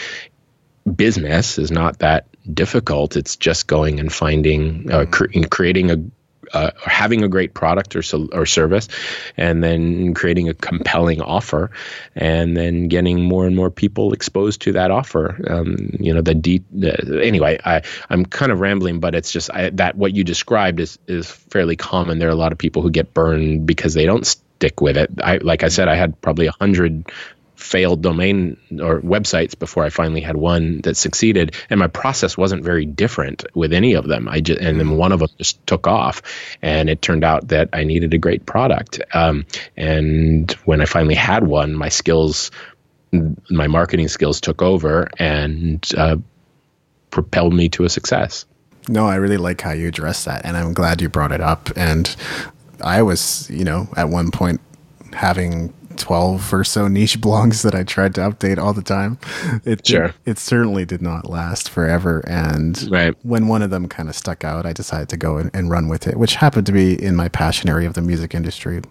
business 0.97 1.59
is 1.59 1.71
not 1.71 2.01
that 2.01 2.27
difficult. 2.53 3.17
It's 3.17 3.37
just 3.37 3.67
going 3.67 4.01
and 4.01 4.13
finding, 4.13 4.91
uh, 4.91 5.07
cre- 5.07 5.27
creating 5.51 5.91
a 5.91 5.97
uh, 6.53 6.71
having 6.85 7.23
a 7.23 7.29
great 7.29 7.55
product 7.55 7.97
or 7.97 8.03
so, 8.03 8.29
or 8.33 8.47
service, 8.47 8.89
and 9.37 9.63
then 9.63 10.15
creating 10.15 10.49
a 10.49 10.55
compelling 10.55 11.21
offer, 11.21 11.71
and 12.15 12.57
then 12.57 12.89
getting 12.89 13.23
more 13.23 13.47
and 13.47 13.57
more 13.57 13.71
people 13.71 14.13
exposed 14.13 14.63
to 14.63 14.73
that 14.73 14.91
offer. 14.91 15.41
Um, 15.49 15.97
you 15.99 16.13
know, 16.15 16.21
the 16.21 16.35
de- 16.35 16.63
anyway, 17.23 17.59
I 17.65 17.83
I'm 18.11 18.25
kind 18.25 18.53
of 18.53 18.61
rambling, 18.61 19.01
but 19.01 19.15
it's 19.15 19.33
just 19.33 19.51
I, 19.51 19.71
that 19.71 19.97
what 19.97 20.15
you 20.15 20.25
described 20.25 20.81
is 20.81 20.99
is 21.07 21.31
fairly 21.31 21.77
common. 21.77 22.19
There 22.19 22.29
are 22.29 22.33
a 22.33 22.37
lot 22.37 22.53
of 22.53 22.59
people 22.59 22.83
who 22.83 22.91
get 22.91 23.15
burned 23.15 23.67
because 23.67 23.95
they 23.95 24.07
don't 24.07 24.27
stick 24.27 24.81
with 24.81 24.97
it. 24.97 25.11
I 25.23 25.39
like 25.39 25.63
I 25.63 25.69
said, 25.69 25.89
I 25.89 25.95
had 25.95 26.21
probably 26.21 26.47
a 26.47 26.53
hundred 26.53 27.11
failed 27.63 28.03
domain 28.03 28.57
or 28.81 29.01
websites 29.01 29.59
before 29.59 29.85
I 29.85 29.91
finally 29.91 30.21
had 30.21 30.37
one 30.37 30.81
that 30.83 30.97
succeeded. 30.97 31.55
And 31.71 31.79
my 31.79 31.87
process 31.87 32.37
wasn't 32.37 32.65
very 32.65 32.85
different 32.85 33.45
with 33.55 33.73
any 33.73 33.95
of 33.95 34.07
them. 34.07 34.29
I 34.29 34.41
just, 34.41 34.61
and 34.61 34.79
then 34.79 34.97
one 34.97 35.13
of 35.13 35.21
them 35.21 35.29
just 35.39 35.65
took 35.67 35.87
off 35.87 36.23
and 36.61 36.91
it 36.91 37.01
turned 37.01 37.25
out 37.25 37.49
that 37.49 37.69
I 37.73 37.85
needed 37.85 38.13
a 38.15 38.19
great 38.19 38.45
product. 38.45 39.01
Um, 39.15 39.47
and 39.77 40.51
when 40.65 40.81
I 40.81 40.85
finally 40.85 41.15
had 41.15 41.47
one, 41.47 41.75
my 41.75 41.89
skills, 41.89 42.51
my 43.51 43.69
marketing 43.69 44.09
skills 44.09 44.41
took 44.41 44.61
over 44.63 45.09
and 45.19 45.89
uh, 45.97 46.17
propelled 47.11 47.55
me 47.55 47.69
to 47.71 47.85
a 47.85 47.89
success. 47.89 48.45
No, 48.89 49.07
I 49.07 49.15
really 49.17 49.37
like 49.37 49.61
how 49.61 49.73
you 49.73 49.87
address 49.87 50.25
that. 50.25 50.45
And 50.45 50.57
I'm 50.57 50.75
glad 50.75 51.01
you 51.01 51.09
brought 51.09 51.31
it 51.31 51.41
up. 51.41 51.71
And 51.77 52.15
I 52.81 53.03
was, 53.03 53.49
you 53.49 53.65
know, 53.65 53.89
at 53.97 54.09
one 54.09 54.33
point 54.33 54.61
having 55.13 55.73
12 56.03 56.53
or 56.53 56.65
so 56.65 56.89
niche 56.89 57.21
blogs 57.21 57.63
that 57.63 57.75
I 57.75 57.85
tried 57.85 58.15
to 58.17 58.21
update 58.23 58.59
all 58.59 58.75
the 58.75 58.83
time. 58.83 59.19
It 59.65 59.87
sure. 59.87 60.07
It, 60.07 60.15
it 60.27 60.39
certainly 60.39 60.85
did 60.85 61.01
not 61.01 61.31
last 61.31 61.71
forever. 61.71 62.23
And 62.27 62.91
right. 62.91 63.15
when 63.23 63.47
one 63.49 63.63
of 63.63 63.71
them 63.71 63.89
kind 63.89 64.09
of 64.09 64.17
stuck 64.17 64.45
out, 64.45 64.67
I 64.67 64.73
decided 64.73 65.09
to 65.11 65.17
go 65.17 65.39
and, 65.39 65.51
and 65.55 65.71
run 65.71 65.89
with 65.89 66.07
it, 66.07 66.17
which 66.17 66.35
happened 66.35 66.67
to 66.67 66.73
be 66.73 67.01
in 67.03 67.17
my 67.17 67.29
passion 67.29 67.71
area 67.71 67.89
of 67.89 67.95
the 67.95 68.03
music 68.03 68.35
industry. 68.35 68.83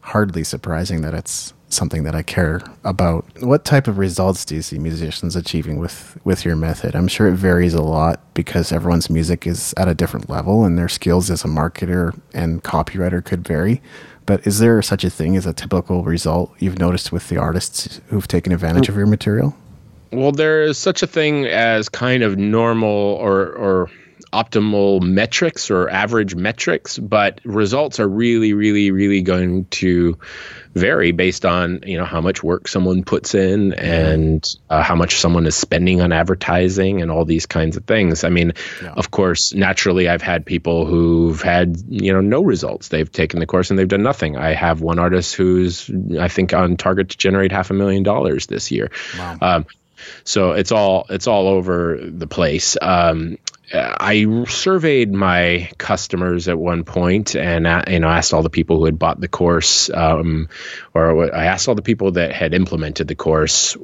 Hardly 0.00 0.42
surprising 0.42 1.02
that 1.02 1.14
it's 1.14 1.52
something 1.68 2.04
that 2.04 2.14
I 2.14 2.22
care 2.22 2.60
about. 2.84 3.26
What 3.40 3.64
type 3.64 3.88
of 3.88 3.98
results 3.98 4.44
do 4.44 4.54
you 4.54 4.62
see 4.62 4.78
musicians 4.78 5.36
achieving 5.36 5.78
with 5.78 6.18
with 6.24 6.44
your 6.44 6.56
method? 6.56 6.94
I'm 6.94 7.08
sure 7.08 7.26
it 7.28 7.34
varies 7.34 7.74
a 7.74 7.82
lot 7.82 8.20
because 8.34 8.72
everyone's 8.72 9.10
music 9.10 9.46
is 9.46 9.74
at 9.76 9.88
a 9.88 9.94
different 9.94 10.30
level 10.30 10.64
and 10.64 10.78
their 10.78 10.88
skills 10.88 11.30
as 11.30 11.44
a 11.44 11.48
marketer 11.48 12.18
and 12.32 12.62
copywriter 12.62 13.22
could 13.24 13.46
vary. 13.46 13.82
But 14.26 14.46
is 14.46 14.58
there 14.58 14.80
such 14.82 15.04
a 15.04 15.10
thing 15.10 15.36
as 15.36 15.46
a 15.46 15.52
typical 15.52 16.02
result 16.02 16.54
you've 16.58 16.78
noticed 16.78 17.12
with 17.12 17.28
the 17.28 17.36
artists 17.36 18.00
who've 18.08 18.26
taken 18.26 18.52
advantage 18.52 18.88
of 18.88 18.96
your 18.96 19.06
material? 19.06 19.54
Well, 20.12 20.32
there 20.32 20.62
is 20.62 20.78
such 20.78 21.02
a 21.02 21.06
thing 21.06 21.44
as 21.46 21.88
kind 21.88 22.22
of 22.22 22.38
normal 22.38 22.88
or 22.88 23.52
or 23.52 23.90
optimal 24.34 25.00
metrics 25.00 25.70
or 25.70 25.88
average 25.88 26.34
metrics, 26.34 26.98
but 26.98 27.40
results 27.44 28.00
are 28.00 28.08
really, 28.08 28.52
really, 28.52 28.90
really 28.90 29.22
going 29.22 29.66
to 29.66 30.18
vary 30.74 31.12
based 31.12 31.46
on 31.46 31.80
you 31.86 31.96
know 31.96 32.04
how 32.04 32.20
much 32.20 32.42
work 32.42 32.66
someone 32.66 33.04
puts 33.04 33.36
in 33.36 33.74
and 33.74 34.56
uh, 34.68 34.82
how 34.82 34.96
much 34.96 35.20
someone 35.20 35.46
is 35.46 35.54
spending 35.54 36.00
on 36.00 36.10
advertising 36.12 37.00
and 37.00 37.12
all 37.12 37.24
these 37.24 37.46
kinds 37.46 37.76
of 37.76 37.84
things. 37.84 38.24
I 38.24 38.30
mean, 38.30 38.54
yeah. 38.82 38.92
of 38.92 39.10
course, 39.10 39.54
naturally, 39.54 40.08
I've 40.08 40.22
had 40.22 40.44
people 40.44 40.84
who've 40.84 41.40
had 41.40 41.76
you 41.88 42.12
know 42.12 42.20
no 42.20 42.42
results. 42.42 42.88
They've 42.88 43.10
taken 43.10 43.38
the 43.38 43.46
course 43.46 43.70
and 43.70 43.78
they've 43.78 43.86
done 43.86 44.02
nothing. 44.02 44.36
I 44.36 44.52
have 44.52 44.80
one 44.80 44.98
artist 44.98 45.36
who's 45.36 45.88
I 46.18 46.28
think 46.28 46.52
on 46.52 46.76
target 46.76 47.10
to 47.10 47.16
generate 47.16 47.52
half 47.52 47.70
a 47.70 47.74
million 47.74 48.02
dollars 48.02 48.46
this 48.46 48.72
year. 48.72 48.90
Wow. 49.16 49.38
Um, 49.40 49.66
so 50.24 50.52
it's 50.52 50.72
all 50.72 51.06
it's 51.10 51.26
all 51.26 51.48
over 51.48 51.98
the 52.02 52.26
place. 52.26 52.76
Um, 52.80 53.38
I 53.72 54.44
surveyed 54.46 55.12
my 55.12 55.70
customers 55.78 56.48
at 56.48 56.58
one 56.58 56.84
point, 56.84 57.34
and 57.34 57.66
uh, 57.66 57.82
you 57.88 57.98
know 57.98 58.08
asked 58.08 58.34
all 58.34 58.42
the 58.42 58.50
people 58.50 58.78
who 58.78 58.84
had 58.84 58.98
bought 58.98 59.20
the 59.20 59.28
course, 59.28 59.90
um, 59.90 60.48
or 60.92 61.34
I 61.34 61.46
asked 61.46 61.68
all 61.68 61.74
the 61.74 61.82
people 61.82 62.12
that 62.12 62.32
had 62.32 62.52
implemented 62.54 63.08
the 63.08 63.14
course 63.14 63.76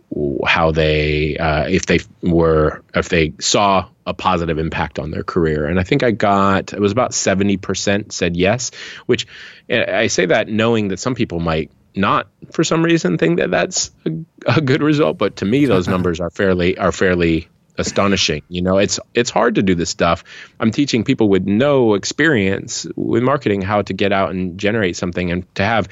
how 0.47 0.71
they, 0.71 1.37
uh, 1.37 1.67
if 1.69 1.87
they 1.87 2.01
were, 2.23 2.83
if 2.95 3.09
they 3.09 3.33
saw 3.41 3.89
a 4.07 4.13
positive 4.13 4.59
impact 4.59 4.99
on 4.99 5.11
their 5.11 5.25
career. 5.25 5.67
And 5.67 5.81
I 5.81 5.83
think 5.83 6.03
I 6.03 6.11
got 6.11 6.73
it 6.73 6.81
was 6.81 6.93
about 6.93 7.15
seventy 7.15 7.57
percent 7.57 8.13
said 8.13 8.37
yes, 8.37 8.71
which 9.07 9.27
I 9.69 10.09
say 10.09 10.27
that 10.27 10.49
knowing 10.49 10.89
that 10.89 10.99
some 10.99 11.15
people 11.15 11.41
might 11.41 11.71
not 11.95 12.29
for 12.53 12.65
some 12.65 12.85
reason 12.85 13.19
think 13.19 13.39
that 13.39 13.51
that's 13.51 13.91
a, 14.07 14.11
a 14.47 14.61
good 14.61 14.83
result, 14.83 15.19
but 15.19 15.37
to 15.37 15.45
me 15.45 15.67
those 15.67 15.89
numbers 15.95 16.21
are 16.21 16.31
fairly 16.31 16.79
are 16.79 16.93
fairly 16.93 17.49
astonishing. 17.81 18.43
You 18.49 18.63
know, 18.63 18.79
it's 18.79 19.01
it's 19.15 19.31
hard 19.31 19.57
to 19.57 19.63
do 19.63 19.75
this 19.75 19.91
stuff. 19.91 20.23
I'm 20.61 20.71
teaching 20.71 21.03
people 21.05 21.29
with 21.29 21.47
no 21.47 21.95
experience 21.95 22.87
with 22.95 23.23
marketing 23.23 23.63
how 23.63 23.83
to 23.83 23.93
get 23.93 24.13
out 24.13 24.31
and 24.31 24.59
generate 24.59 24.97
something, 24.97 25.33
and 25.33 25.53
to 25.57 25.65
have, 25.65 25.89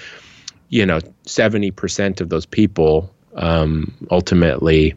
you 0.68 0.86
know, 0.86 1.00
seventy 1.24 1.70
percent 1.70 2.20
of 2.20 2.28
those 2.28 2.46
people 2.46 3.12
um, 3.34 3.94
ultimately 4.10 4.94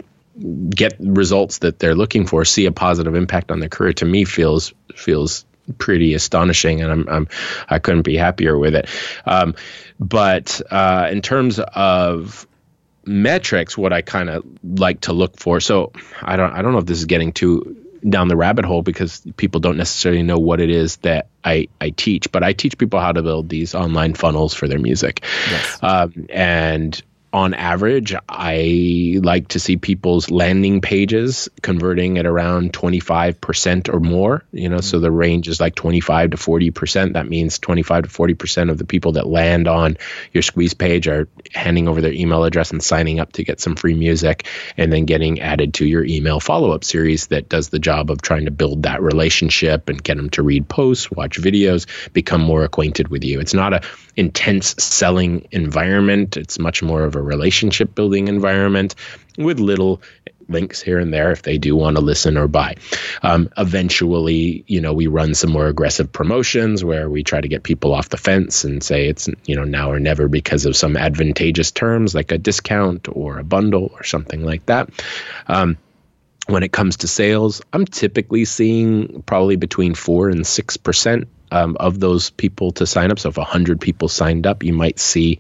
get 0.70 0.96
results 1.00 1.60
that 1.60 1.80
they're 1.80 1.96
looking 1.96 2.26
for, 2.26 2.46
see 2.46 2.66
a 2.66 2.72
positive 2.72 3.16
impact 3.16 3.52
on 3.52 3.60
their 3.60 3.70
career. 3.70 3.94
To 3.94 4.06
me, 4.06 4.26
feels 4.26 4.74
feels 4.96 5.46
pretty 5.78 6.14
astonishing, 6.14 6.82
and 6.82 6.92
I'm, 6.92 7.10
I'm 7.10 7.28
I 7.70 7.80
couldn't 7.80 8.04
be 8.04 8.18
happier 8.18 8.58
with 8.58 8.76
it. 8.76 8.90
Um, 9.26 9.56
but 10.00 10.62
uh, 10.72 11.08
in 11.12 11.22
terms 11.22 11.60
of 11.60 12.48
metrics 13.06 13.78
what 13.78 13.92
I 13.92 14.02
kind 14.02 14.30
of 14.30 14.46
like 14.64 15.02
to 15.02 15.14
look 15.14 15.40
for. 15.40 15.60
So 15.60 15.92
I 16.22 16.36
don't 16.36 16.54
I 16.54 16.62
don't 16.62 16.72
know 16.72 16.80
if 16.80 16.86
this 16.86 17.00
is 17.00 17.06
getting 17.06 17.34
too 17.34 17.78
down 18.08 18.28
the 18.28 18.36
rabbit 18.36 18.66
hole 18.66 18.82
because 18.82 19.22
people 19.38 19.60
don't 19.60 19.78
necessarily 19.78 20.24
know 20.24 20.40
what 20.40 20.60
it 20.60 20.70
is 20.70 20.98
that 20.98 21.28
I, 21.44 21.68
I 21.80 21.92
teach, 21.92 22.32
but 22.32 22.44
I 22.44 22.54
teach 22.54 22.78
people 22.78 23.00
how 23.00 23.12
to 23.12 23.22
build 23.22 23.50
these 23.50 23.76
online 23.76 24.16
funnels 24.16 24.54
for 24.54 24.68
their 24.68 24.80
music. 24.80 25.24
Yes. 25.50 25.80
Um, 25.84 26.26
and 26.30 27.02
on 27.34 27.54
average, 27.54 28.14
I 28.28 29.20
like 29.24 29.50
to 29.50 29.60
see 29.60 29.78
people's 29.78 30.30
landing 30.30 30.82
pages 30.82 31.48
converting 31.62 32.18
at 32.18 32.26
around 32.26 32.74
25% 32.74 33.94
or 33.94 34.00
more. 34.02 34.44
You 34.52 34.68
know, 34.68 34.78
mm-hmm. 34.78 34.84
so 34.84 35.00
the 35.00 35.12
range 35.12 35.48
is 35.48 35.60
like 35.60 35.76
25 35.76 36.32
to 36.32 36.38
40%. 36.38 37.14
That 37.14 37.28
means 37.28 37.60
25 37.60 38.04
to 38.04 38.10
40% 38.10 38.70
of 38.70 38.78
the 38.78 38.86
people 38.86 39.14
that 39.14 39.28
land 39.28 39.68
on 39.68 39.98
your 40.34 40.42
squeeze 40.42 40.74
page 40.74 41.08
are 41.08 41.30
handing 41.54 41.88
over 41.88 42.02
their 42.02 42.12
email 42.12 42.44
address 42.44 42.72
and 42.72 42.84
signing 42.84 43.20
up 43.20 43.32
to 43.34 43.44
get 43.44 43.62
some 43.62 43.76
free 43.76 43.96
music 43.96 44.46
and 44.76 44.92
then 44.92 45.06
getting 45.06 45.40
added 45.40 45.76
to 45.76 45.86
your 45.86 46.04
email 46.04 46.40
follow 46.40 46.72
up 46.72 46.84
series 46.84 47.28
that 47.28 47.48
does 47.48 47.70
the 47.70 47.80
job 47.80 48.12
of 48.12 48.22
trying 48.22 48.46
to 48.46 48.52
build 48.52 48.84
that 48.84 49.02
relationship 49.02 49.88
and 49.88 50.04
get 50.04 50.18
them 50.18 50.30
to 50.32 50.44
read 50.44 50.68
posts, 50.68 51.10
watch 51.10 51.40
videos, 51.40 51.86
become 52.12 52.42
more 52.42 52.66
acquainted 52.66 53.08
with 53.08 53.24
you. 53.24 53.40
It's 53.40 53.54
not 53.54 53.74
a 53.74 53.82
intense 54.18 54.76
selling 54.78 55.48
environment. 55.52 56.36
It's 56.36 56.60
much 56.60 56.84
more 56.84 57.04
of 57.04 57.16
a 57.16 57.21
relationship 57.22 57.96
building 57.96 58.28
environment 58.28 58.96
with 59.38 59.60
little 59.60 60.02
links 60.52 60.82
here 60.82 61.00
and 61.00 61.14
there 61.14 61.32
if 61.32 61.42
they 61.42 61.58
do 61.58 61.76
want 61.76 61.96
to 61.96 62.02
listen 62.02 62.38
or 62.38 62.48
buy. 62.48 62.76
Um, 63.24 63.50
eventually, 63.58 64.64
you 64.68 64.82
know, 64.82 64.94
we 64.94 65.08
run 65.08 65.34
some 65.34 65.52
more 65.52 65.68
aggressive 65.68 66.12
promotions 66.12 66.84
where 66.84 67.10
we 67.10 67.24
try 67.24 67.42
to 67.42 67.48
get 67.48 67.64
people 67.64 67.94
off 67.94 68.10
the 68.10 68.18
fence 68.18 68.64
and 68.64 68.84
say 68.84 69.08
it's, 69.08 69.30
you 69.46 69.56
know, 69.56 69.64
now 69.64 69.92
or 69.92 70.00
never 70.00 70.28
because 70.28 70.66
of 70.66 70.76
some 70.76 70.98
advantageous 70.98 71.72
terms 71.72 72.14
like 72.14 72.32
a 72.32 72.38
discount 72.38 73.08
or 73.10 73.40
a 73.40 73.44
bundle 73.44 73.92
or 73.94 74.04
something 74.04 74.44
like 74.44 74.66
that. 74.66 74.90
Um, 75.48 75.78
when 76.48 76.64
it 76.64 76.72
comes 76.72 76.98
to 76.98 77.08
sales, 77.08 77.62
I'm 77.72 77.86
typically 77.86 78.46
seeing 78.46 79.24
probably 79.24 79.56
between 79.56 79.94
four 79.96 80.30
and 80.30 80.46
six 80.46 80.76
percent 80.76 81.28
um, 81.52 81.78
of 81.80 82.00
those 82.00 82.30
people 82.30 82.72
to 82.74 82.88
sign 82.88 83.12
up. 83.12 83.20
So 83.20 83.30
if 83.30 83.38
100 83.38 83.80
people 83.80 84.08
signed 84.08 84.48
up, 84.48 84.64
you 84.64 84.74
might 84.74 85.00
see 85.00 85.40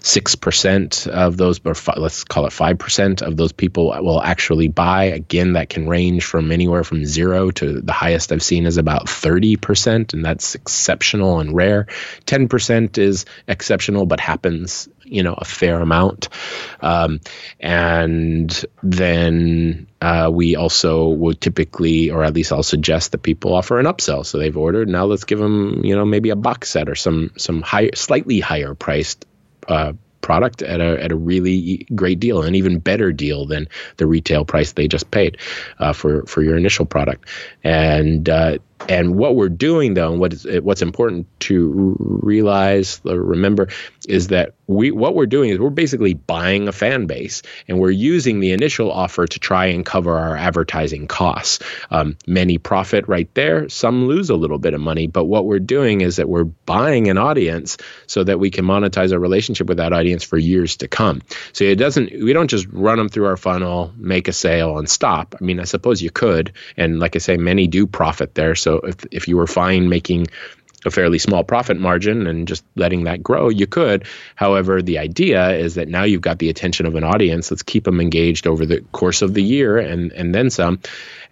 6% 0.00 1.06
of 1.08 1.36
those, 1.36 1.60
or 1.64 1.74
let's 1.96 2.24
call 2.24 2.46
it 2.46 2.52
5% 2.52 3.22
of 3.22 3.36
those 3.36 3.52
people 3.52 3.86
will 3.86 4.22
actually 4.22 4.68
buy. 4.68 5.04
Again, 5.04 5.54
that 5.54 5.68
can 5.68 5.88
range 5.88 6.24
from 6.24 6.52
anywhere 6.52 6.84
from 6.84 7.04
zero 7.04 7.50
to 7.52 7.80
the 7.80 7.92
highest 7.92 8.32
I've 8.32 8.42
seen 8.42 8.66
is 8.66 8.76
about 8.76 9.06
30%, 9.06 10.12
and 10.12 10.24
that's 10.24 10.54
exceptional 10.54 11.40
and 11.40 11.54
rare. 11.54 11.86
10% 12.26 12.98
is 12.98 13.24
exceptional, 13.48 14.06
but 14.06 14.20
happens 14.20 14.88
you 15.04 15.22
know 15.22 15.34
a 15.36 15.44
fair 15.44 15.80
amount 15.80 16.28
um, 16.80 17.20
and 17.60 18.64
then 18.82 19.86
uh, 20.00 20.30
we 20.32 20.56
also 20.56 21.08
would 21.08 21.40
typically 21.40 22.10
or 22.10 22.24
at 22.24 22.34
least 22.34 22.52
i'll 22.52 22.62
suggest 22.62 23.12
that 23.12 23.18
people 23.18 23.54
offer 23.54 23.78
an 23.78 23.86
upsell 23.86 24.24
so 24.24 24.38
they've 24.38 24.56
ordered 24.56 24.88
now 24.88 25.04
let's 25.04 25.24
give 25.24 25.38
them 25.38 25.84
you 25.84 25.94
know 25.94 26.04
maybe 26.04 26.30
a 26.30 26.36
box 26.36 26.70
set 26.70 26.88
or 26.88 26.94
some 26.94 27.30
some 27.36 27.62
higher 27.62 27.90
slightly 27.94 28.40
higher 28.40 28.74
priced 28.74 29.24
uh, 29.68 29.92
product 30.24 30.62
at 30.62 30.80
a 30.80 31.02
at 31.04 31.12
a 31.12 31.16
really 31.16 31.86
great 31.94 32.18
deal, 32.18 32.42
an 32.42 32.54
even 32.54 32.78
better 32.78 33.12
deal 33.12 33.46
than 33.46 33.68
the 33.98 34.06
retail 34.06 34.44
price 34.44 34.72
they 34.72 34.88
just 34.88 35.10
paid 35.10 35.36
uh, 35.78 35.92
for 35.92 36.24
for 36.24 36.42
your 36.42 36.56
initial 36.56 36.86
product. 36.86 37.28
And 37.62 38.28
uh, 38.28 38.58
and 38.88 39.16
what 39.16 39.36
we're 39.36 39.48
doing 39.48 39.94
though, 39.94 40.12
and 40.12 40.20
what 40.20 40.32
is 40.32 40.46
what's 40.62 40.82
important 40.82 41.26
to 41.40 41.96
realize 41.98 43.00
or 43.04 43.20
remember 43.20 43.68
is 44.08 44.28
that 44.28 44.54
we 44.66 44.90
what 44.90 45.14
we're 45.14 45.26
doing 45.26 45.50
is 45.50 45.58
we're 45.58 45.70
basically 45.70 46.14
buying 46.14 46.68
a 46.68 46.72
fan 46.72 47.06
base, 47.06 47.42
and 47.68 47.78
we're 47.78 47.90
using 47.90 48.40
the 48.40 48.52
initial 48.52 48.90
offer 48.90 49.26
to 49.26 49.38
try 49.38 49.66
and 49.66 49.84
cover 49.84 50.18
our 50.18 50.36
advertising 50.36 51.06
costs. 51.06 51.60
Um, 51.90 52.16
many 52.26 52.58
profit 52.58 53.08
right 53.08 53.32
there, 53.34 53.68
some 53.68 54.06
lose 54.06 54.30
a 54.30 54.36
little 54.36 54.58
bit 54.58 54.74
of 54.74 54.80
money, 54.80 55.06
but 55.06 55.24
what 55.24 55.46
we're 55.46 55.58
doing 55.58 56.00
is 56.00 56.16
that 56.16 56.28
we're 56.28 56.44
buying 56.44 57.08
an 57.08 57.18
audience 57.18 57.76
so 58.06 58.24
that 58.24 58.38
we 58.38 58.50
can 58.50 58.64
monetize 58.64 59.12
our 59.12 59.18
relationship 59.18 59.66
with 59.66 59.78
that 59.78 59.92
audience 59.92 60.24
for 60.24 60.38
years 60.38 60.76
to 60.78 60.88
come. 60.88 61.22
So 61.52 61.64
it 61.64 61.76
doesn't 61.76 62.10
we 62.12 62.32
don't 62.32 62.48
just 62.48 62.66
run 62.70 62.98
them 62.98 63.08
through 63.08 63.26
our 63.26 63.36
funnel, 63.36 63.92
make 63.96 64.28
a 64.28 64.32
sale, 64.32 64.78
and 64.78 64.88
stop. 64.88 65.34
I 65.40 65.44
mean, 65.44 65.60
I 65.60 65.64
suppose 65.64 66.02
you 66.02 66.10
could, 66.10 66.52
and 66.76 66.98
like 66.98 67.16
I 67.16 67.18
say, 67.18 67.36
many 67.36 67.66
do 67.66 67.86
profit 67.86 68.34
there. 68.34 68.54
So 68.64 68.78
if 68.78 68.96
if 69.10 69.28
you 69.28 69.36
were 69.36 69.46
fine 69.46 69.88
making 69.88 70.26
a 70.84 70.90
fairly 70.90 71.18
small 71.18 71.44
profit 71.44 71.78
margin 71.78 72.26
and 72.26 72.46
just 72.46 72.64
letting 72.76 73.04
that 73.04 73.22
grow, 73.22 73.48
you 73.48 73.66
could. 73.66 74.06
However, 74.34 74.82
the 74.82 74.98
idea 74.98 75.50
is 75.52 75.76
that 75.76 75.88
now 75.88 76.04
you've 76.04 76.20
got 76.20 76.38
the 76.38 76.50
attention 76.50 76.86
of 76.86 76.94
an 76.94 77.04
audience. 77.04 77.50
Let's 77.50 77.62
keep 77.62 77.84
them 77.84 78.00
engaged 78.00 78.46
over 78.46 78.66
the 78.66 78.82
course 78.92 79.22
of 79.22 79.34
the 79.34 79.42
year 79.42 79.78
and 79.78 80.12
and 80.12 80.34
then 80.34 80.50
some, 80.50 80.80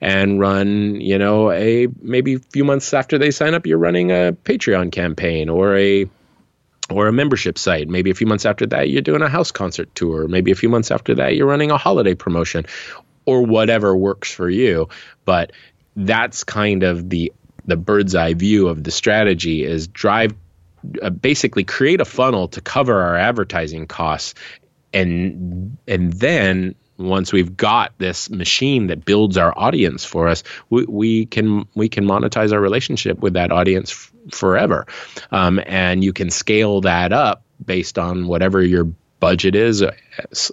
and 0.00 0.40
run 0.40 1.00
you 1.00 1.18
know 1.18 1.50
a 1.50 1.88
maybe 2.00 2.34
a 2.34 2.38
few 2.38 2.64
months 2.64 2.94
after 2.94 3.18
they 3.18 3.30
sign 3.30 3.54
up, 3.54 3.66
you're 3.66 3.78
running 3.78 4.10
a 4.10 4.36
Patreon 4.44 4.92
campaign 4.92 5.48
or 5.48 5.76
a 5.76 6.06
or 6.90 7.08
a 7.08 7.12
membership 7.12 7.58
site. 7.58 7.88
Maybe 7.88 8.10
a 8.10 8.14
few 8.14 8.26
months 8.26 8.44
after 8.46 8.66
that, 8.66 8.90
you're 8.90 9.02
doing 9.02 9.22
a 9.22 9.28
house 9.28 9.50
concert 9.50 9.94
tour. 9.94 10.28
Maybe 10.28 10.50
a 10.50 10.54
few 10.56 10.68
months 10.68 10.90
after 10.90 11.14
that, 11.16 11.34
you're 11.36 11.46
running 11.46 11.70
a 11.70 11.78
holiday 11.78 12.14
promotion 12.14 12.66
or 13.24 13.42
whatever 13.42 13.96
works 13.96 14.32
for 14.32 14.48
you. 14.48 14.88
But 15.24 15.52
that's 15.96 16.44
kind 16.44 16.82
of 16.82 17.08
the 17.08 17.32
the 17.64 17.76
bird's 17.76 18.14
eye 18.14 18.34
view 18.34 18.68
of 18.68 18.82
the 18.82 18.90
strategy 18.90 19.64
is 19.64 19.86
drive 19.86 20.34
uh, 21.00 21.10
basically 21.10 21.64
create 21.64 22.00
a 22.00 22.04
funnel 22.04 22.48
to 22.48 22.60
cover 22.60 23.00
our 23.00 23.16
advertising 23.16 23.86
costs. 23.86 24.34
And 24.92 25.78
and 25.86 26.12
then 26.12 26.74
once 26.98 27.32
we've 27.32 27.56
got 27.56 27.92
this 27.98 28.30
machine 28.30 28.88
that 28.88 29.04
builds 29.04 29.36
our 29.36 29.56
audience 29.56 30.04
for 30.04 30.28
us 30.28 30.44
we, 30.70 30.84
we 30.84 31.26
can 31.26 31.66
we 31.74 31.88
can 31.88 32.04
monetize 32.04 32.52
our 32.52 32.60
relationship 32.60 33.18
with 33.20 33.34
that 33.34 33.50
audience 33.52 33.92
f- 33.92 34.12
forever. 34.32 34.86
Um, 35.30 35.60
and 35.64 36.04
you 36.04 36.12
can 36.12 36.30
scale 36.30 36.82
that 36.82 37.12
up 37.12 37.42
based 37.64 37.98
on 37.98 38.26
whatever 38.26 38.62
your 38.62 38.84
budget 39.20 39.54
is 39.54 39.82
uh, 39.82 39.92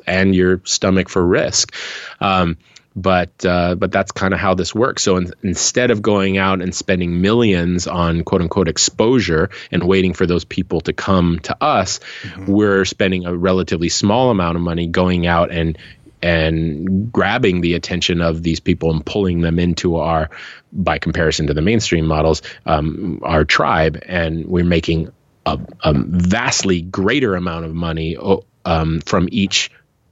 and 0.05 0.35
your 0.35 0.61
stomach 0.63 1.09
for 1.09 1.25
risk. 1.25 1.73
Um, 2.21 2.57
but 3.01 3.45
uh, 3.45 3.75
but 3.75 3.91
that's 3.91 4.11
kind 4.11 4.33
of 4.33 4.39
how 4.39 4.53
this 4.53 4.75
works. 4.75 5.03
So 5.03 5.17
in, 5.17 5.31
instead 5.43 5.91
of 5.91 6.01
going 6.01 6.37
out 6.37 6.61
and 6.61 6.73
spending 6.73 7.21
millions 7.21 7.87
on 7.87 8.23
quote 8.23 8.41
unquote 8.41 8.67
exposure 8.67 9.49
and 9.71 9.83
waiting 9.83 10.13
for 10.13 10.25
those 10.25 10.45
people 10.45 10.81
to 10.81 10.93
come 10.93 11.39
to 11.43 11.63
us, 11.63 11.99
mm-hmm. 12.21 12.51
we're 12.51 12.85
spending 12.85 13.25
a 13.25 13.35
relatively 13.35 13.89
small 13.89 14.29
amount 14.29 14.57
of 14.57 14.61
money 14.61 14.87
going 14.87 15.27
out 15.27 15.51
and 15.51 15.77
and 16.21 17.11
grabbing 17.13 17.61
the 17.61 17.75
attention 17.75 18.21
of 18.21 18.43
these 18.43 18.59
people 18.59 18.91
and 18.91 19.05
pulling 19.05 19.39
them 19.39 19.57
into 19.57 19.95
our, 19.95 20.29
by 20.73 20.97
comparison 20.97 21.47
to 21.47 21.53
the 21.53 21.61
mainstream 21.61 22.05
models, 22.05 22.41
um, 22.65 23.21
our 23.23 23.45
tribe, 23.45 24.03
and 24.05 24.45
we're 24.45 24.65
making 24.65 25.09
a, 25.45 25.57
a 25.81 25.93
vastly 25.95 26.81
greater 26.81 27.35
amount 27.35 27.63
of 27.63 27.73
money 27.73 28.17
um, 28.65 28.99
from 29.01 29.29
each 29.31 29.71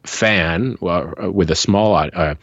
fan 0.10 0.78
well, 0.80 1.13
uh, 1.22 1.32
with 1.32 1.52
a 1.52 1.56
small 1.56 1.96
uh, 1.96 2.36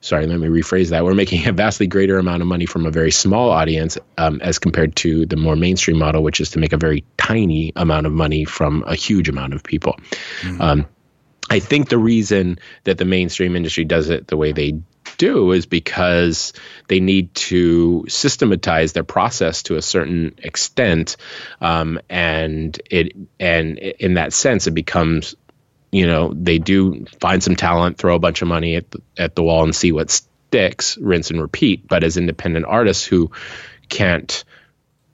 sorry 0.00 0.26
let 0.26 0.38
me 0.38 0.48
rephrase 0.48 0.90
that 0.90 1.04
we're 1.04 1.14
making 1.14 1.46
a 1.46 1.52
vastly 1.52 1.86
greater 1.86 2.18
amount 2.18 2.42
of 2.42 2.48
money 2.48 2.66
from 2.66 2.86
a 2.86 2.90
very 2.90 3.10
small 3.10 3.50
audience 3.50 3.98
um, 4.18 4.40
as 4.40 4.58
compared 4.58 4.94
to 4.96 5.26
the 5.26 5.36
more 5.36 5.56
mainstream 5.56 5.98
model 5.98 6.22
which 6.22 6.40
is 6.40 6.50
to 6.50 6.58
make 6.58 6.72
a 6.72 6.76
very 6.76 7.04
tiny 7.16 7.72
amount 7.76 8.06
of 8.06 8.12
money 8.12 8.44
from 8.44 8.84
a 8.86 8.94
huge 8.94 9.28
amount 9.28 9.54
of 9.54 9.62
people 9.62 9.96
mm-hmm. 10.40 10.60
um, 10.60 10.86
i 11.50 11.58
think 11.58 11.88
the 11.88 11.98
reason 11.98 12.58
that 12.84 12.98
the 12.98 13.04
mainstream 13.04 13.56
industry 13.56 13.84
does 13.84 14.10
it 14.10 14.26
the 14.26 14.36
way 14.36 14.52
they 14.52 14.80
do 15.18 15.52
is 15.52 15.66
because 15.66 16.52
they 16.88 17.00
need 17.00 17.34
to 17.34 18.04
systematize 18.08 18.92
their 18.92 19.04
process 19.04 19.62
to 19.64 19.76
a 19.76 19.82
certain 19.82 20.34
extent 20.38 21.16
um, 21.60 22.00
and 22.08 22.80
it 22.90 23.14
and 23.38 23.78
in 23.78 24.14
that 24.14 24.32
sense 24.32 24.66
it 24.66 24.72
becomes 24.72 25.34
you 25.92 26.06
know 26.06 26.32
they 26.34 26.58
do 26.58 27.04
find 27.20 27.42
some 27.42 27.54
talent, 27.54 27.98
throw 27.98 28.16
a 28.16 28.18
bunch 28.18 28.42
of 28.42 28.48
money 28.48 28.76
at 28.76 28.90
the, 28.90 29.02
at 29.16 29.36
the 29.36 29.42
wall 29.42 29.62
and 29.62 29.76
see 29.76 29.92
what 29.92 30.10
sticks, 30.10 30.96
rinse 30.98 31.30
and 31.30 31.40
repeat. 31.40 31.86
But 31.86 32.02
as 32.02 32.16
independent 32.16 32.66
artists 32.66 33.04
who 33.04 33.30
can't 33.88 34.42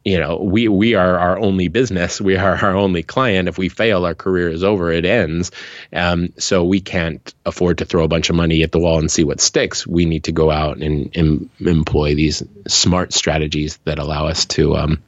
you 0.04 0.20
know 0.20 0.36
we 0.36 0.68
we 0.68 0.94
are 0.94 1.18
our 1.18 1.38
only 1.38 1.66
business 1.66 2.20
we 2.20 2.36
are 2.36 2.56
our 2.56 2.76
only 2.76 3.02
client. 3.02 3.48
If 3.48 3.58
we 3.58 3.68
fail 3.68 4.06
our 4.06 4.14
career 4.14 4.48
is 4.48 4.62
over 4.62 4.92
it 4.92 5.04
ends. 5.04 5.50
Um, 5.92 6.32
so 6.38 6.64
we 6.64 6.80
can't 6.80 7.34
afford 7.44 7.78
to 7.78 7.84
throw 7.84 8.04
a 8.04 8.08
bunch 8.08 8.30
of 8.30 8.36
money 8.36 8.62
at 8.62 8.70
the 8.70 8.78
wall 8.78 9.00
and 9.00 9.10
see 9.10 9.24
what 9.24 9.40
sticks. 9.40 9.86
We 9.86 10.06
need 10.06 10.24
to 10.24 10.32
go 10.32 10.50
out 10.50 10.78
and, 10.78 11.14
and 11.16 11.50
employ 11.58 12.14
these 12.14 12.42
smart 12.68 13.12
strategies 13.12 13.78
that 13.84 13.98
allow 13.98 14.28
us 14.28 14.46
to 14.46 14.76
um, 14.76 15.02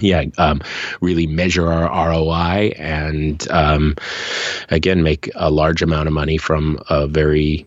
yeah, 0.00 0.24
um, 0.38 0.62
really 1.00 1.26
measure 1.26 1.70
our 1.70 2.10
ROI 2.10 2.72
and 2.76 3.46
um, 3.50 3.96
again 4.70 5.02
make 5.02 5.30
a 5.34 5.50
large 5.50 5.82
amount 5.82 6.08
of 6.08 6.14
money 6.14 6.38
from 6.38 6.80
a 6.88 7.06
very 7.06 7.66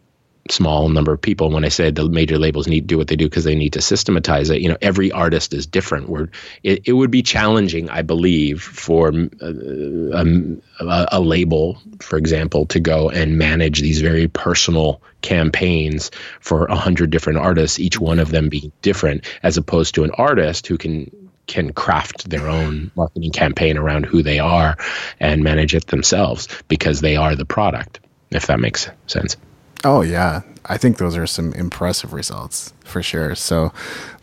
small 0.49 0.89
number 0.89 1.11
of 1.11 1.21
people. 1.21 1.49
When 1.49 1.65
I 1.65 1.69
said 1.69 1.95
the 1.95 2.07
major 2.07 2.37
labels 2.37 2.67
need 2.67 2.81
to 2.81 2.87
do 2.87 2.97
what 2.97 3.07
they 3.07 3.15
do 3.15 3.25
because 3.25 3.43
they 3.43 3.55
need 3.55 3.73
to 3.73 3.81
systematize 3.81 4.49
it, 4.49 4.61
you 4.61 4.69
know, 4.69 4.77
every 4.81 5.11
artist 5.11 5.53
is 5.53 5.65
different. 5.65 6.07
We're, 6.07 6.29
it, 6.63 6.83
it 6.85 6.93
would 6.93 7.09
be 7.09 7.23
challenging, 7.23 7.89
I 7.89 8.03
believe, 8.03 8.61
for 8.61 9.09
uh, 9.09 9.47
um, 9.47 10.61
a, 10.79 11.07
a 11.13 11.19
label, 11.19 11.79
for 11.99 12.17
example, 12.17 12.67
to 12.67 12.79
go 12.79 13.09
and 13.09 13.37
manage 13.37 13.81
these 13.81 14.01
very 14.01 14.27
personal 14.27 15.01
campaigns 15.21 16.11
for 16.39 16.65
a 16.65 16.75
hundred 16.75 17.09
different 17.09 17.39
artists, 17.39 17.79
each 17.79 17.99
one 17.99 18.19
of 18.19 18.29
them 18.29 18.49
being 18.49 18.71
different, 18.83 19.25
as 19.41 19.57
opposed 19.57 19.95
to 19.95 20.03
an 20.03 20.11
artist 20.11 20.67
who 20.67 20.77
can 20.77 21.24
can 21.47 21.73
craft 21.73 22.29
their 22.29 22.47
own 22.47 22.91
marketing 22.95 23.31
campaign 23.31 23.77
around 23.77 24.05
who 24.05 24.23
they 24.23 24.39
are 24.39 24.77
and 25.19 25.43
manage 25.43 25.75
it 25.75 25.87
themselves 25.87 26.47
because 26.67 27.01
they 27.01 27.15
are 27.15 27.35
the 27.35 27.45
product 27.45 27.99
if 28.31 28.47
that 28.47 28.59
makes 28.59 28.89
sense. 29.07 29.37
Oh 29.83 30.01
yeah. 30.01 30.41
I 30.65 30.77
think 30.77 30.97
those 30.97 31.15
are 31.15 31.27
some 31.27 31.53
impressive 31.53 32.11
results 32.11 32.73
for 32.83 33.03
sure. 33.03 33.35
So 33.35 33.71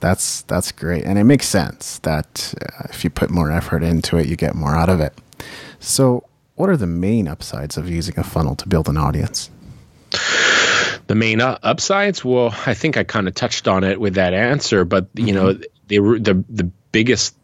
that's 0.01 0.43
that's 0.43 0.73
great. 0.73 1.05
And 1.05 1.19
it 1.19 1.25
makes 1.25 1.49
sense 1.49 1.99
that 2.01 2.55
uh, 2.61 2.89
if 2.91 3.05
you 3.05 3.11
put 3.11 3.31
more 3.31 3.51
effort 3.51 3.83
into 3.83 4.17
it 4.17 4.27
you 4.27 4.37
get 4.37 4.55
more 4.55 4.75
out 4.75 4.89
of 4.89 5.01
it. 5.01 5.17
So 5.79 6.25
what 6.57 6.69
are 6.69 6.77
the 6.77 6.87
main 6.87 7.29
upsides 7.29 7.77
of 7.77 7.89
using 7.89 8.19
a 8.19 8.25
funnel 8.25 8.57
to 8.57 8.69
build 8.69 8.89
an 8.89 8.97
audience? 8.97 9.51
The 11.07 11.15
main 11.15 11.41
uh, 11.41 11.59
upsides? 11.63 12.25
Well 12.25 12.55
i 12.67 12.75
think 12.75 12.97
i 12.97 13.05
kind 13.05 13.29
of 13.29 13.35
touched 13.35 13.69
on 13.69 13.85
it 13.85 14.01
with 14.01 14.15
that 14.15 14.35
answer 14.35 14.85
but 14.85 15.09
you 15.15 15.27
mm-hmm. 15.27 15.35
know 15.35 15.53
the, 15.89 15.99
the 16.19 16.45
the 16.49 16.71
biggest 16.93 17.37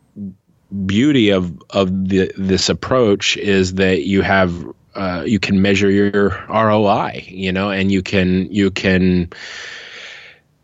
beauty 0.86 1.30
of 1.30 1.62
of 1.70 2.08
the, 2.08 2.30
this 2.36 2.68
approach 2.68 3.36
is 3.36 3.74
that 3.74 4.02
you 4.02 4.22
have 4.22 4.54
uh, 4.94 5.22
you 5.26 5.38
can 5.38 5.62
measure 5.62 5.90
your 5.90 6.30
ROI, 6.48 7.24
you 7.28 7.52
know, 7.52 7.70
and 7.70 7.90
you 7.90 8.02
can 8.02 8.52
you 8.52 8.70
can 8.70 9.30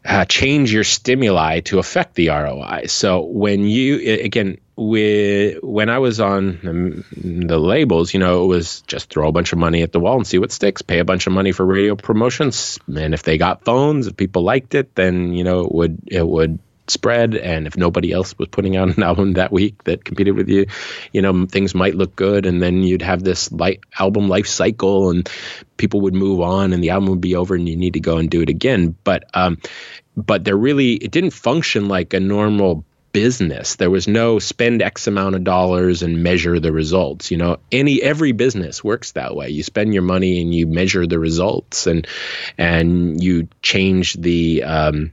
uh, 0.04 0.24
change 0.24 0.72
your 0.72 0.84
stimuli 0.84 1.60
to 1.60 1.78
affect 1.78 2.14
the 2.14 2.28
ROI. 2.28 2.86
So 2.86 3.22
when 3.22 3.64
you 3.66 4.20
again 4.22 4.58
with 4.76 5.62
when 5.62 5.88
I 5.88 5.98
was 5.98 6.20
on 6.20 7.04
the, 7.16 7.46
the, 7.46 7.58
labels, 7.58 8.12
you 8.12 8.18
know, 8.18 8.42
it 8.42 8.46
was 8.48 8.80
just 8.82 9.08
throw 9.08 9.28
a 9.28 9.32
bunch 9.32 9.52
of 9.52 9.58
money 9.58 9.82
at 9.82 9.92
the 9.92 10.00
wall 10.00 10.16
and 10.16 10.26
see 10.26 10.38
what 10.38 10.50
sticks. 10.50 10.82
Pay 10.82 10.98
a 10.98 11.04
bunch 11.04 11.26
of 11.26 11.32
money 11.32 11.52
for 11.52 11.64
radio 11.64 11.94
promotions, 11.94 12.78
and 12.88 13.14
if 13.14 13.22
they 13.22 13.38
got 13.38 13.64
phones, 13.64 14.08
if 14.08 14.16
people 14.16 14.42
liked 14.42 14.74
it, 14.74 14.94
then 14.94 15.32
you 15.32 15.44
know 15.44 15.60
it 15.60 15.72
would 15.72 15.98
it 16.08 16.26
would 16.26 16.58
spread 16.88 17.34
and 17.34 17.66
if 17.66 17.76
nobody 17.76 18.12
else 18.12 18.36
was 18.38 18.48
putting 18.48 18.76
out 18.76 18.96
an 18.96 19.02
album 19.10 19.34
that 19.34 19.52
week 19.52 19.82
that 19.84 20.04
competed 20.04 20.36
with 20.36 20.48
you 20.48 20.66
you 21.12 21.22
know 21.22 21.46
things 21.46 21.74
might 21.74 21.94
look 21.94 22.14
good 22.14 22.46
and 22.46 22.62
then 22.62 22.82
you'd 22.82 23.02
have 23.02 23.22
this 23.22 23.50
light 23.52 23.80
album 23.98 24.28
life 24.28 24.46
cycle 24.46 25.10
and 25.10 25.28
people 25.76 26.02
would 26.02 26.14
move 26.14 26.40
on 26.40 26.72
and 26.72 26.82
the 26.82 26.90
album 26.90 27.08
would 27.08 27.20
be 27.20 27.36
over 27.36 27.54
and 27.54 27.68
you 27.68 27.76
need 27.76 27.94
to 27.94 28.00
go 28.00 28.18
and 28.18 28.30
do 28.30 28.40
it 28.40 28.48
again. 28.48 28.96
But 29.04 29.24
um 29.34 29.58
but 30.16 30.44
there 30.44 30.56
really 30.56 30.94
it 30.94 31.10
didn't 31.10 31.32
function 31.32 31.88
like 31.88 32.14
a 32.14 32.20
normal 32.20 32.84
business. 33.12 33.76
There 33.76 33.90
was 33.90 34.08
no 34.08 34.38
spend 34.40 34.82
x 34.82 35.06
amount 35.06 35.36
of 35.36 35.44
dollars 35.44 36.02
and 36.02 36.22
measure 36.22 36.58
the 36.58 36.72
results 36.72 37.30
you 37.30 37.36
know. 37.36 37.58
Any 37.70 38.02
every 38.02 38.32
business 38.32 38.82
works 38.82 39.12
that 39.12 39.34
way. 39.34 39.50
You 39.50 39.62
spend 39.62 39.94
your 39.94 40.02
money 40.02 40.40
and 40.40 40.54
you 40.54 40.66
measure 40.66 41.06
the 41.06 41.18
results 41.18 41.86
and 41.86 42.06
and 42.58 43.22
you 43.22 43.48
change 43.62 44.14
the 44.14 44.62
um 44.64 45.12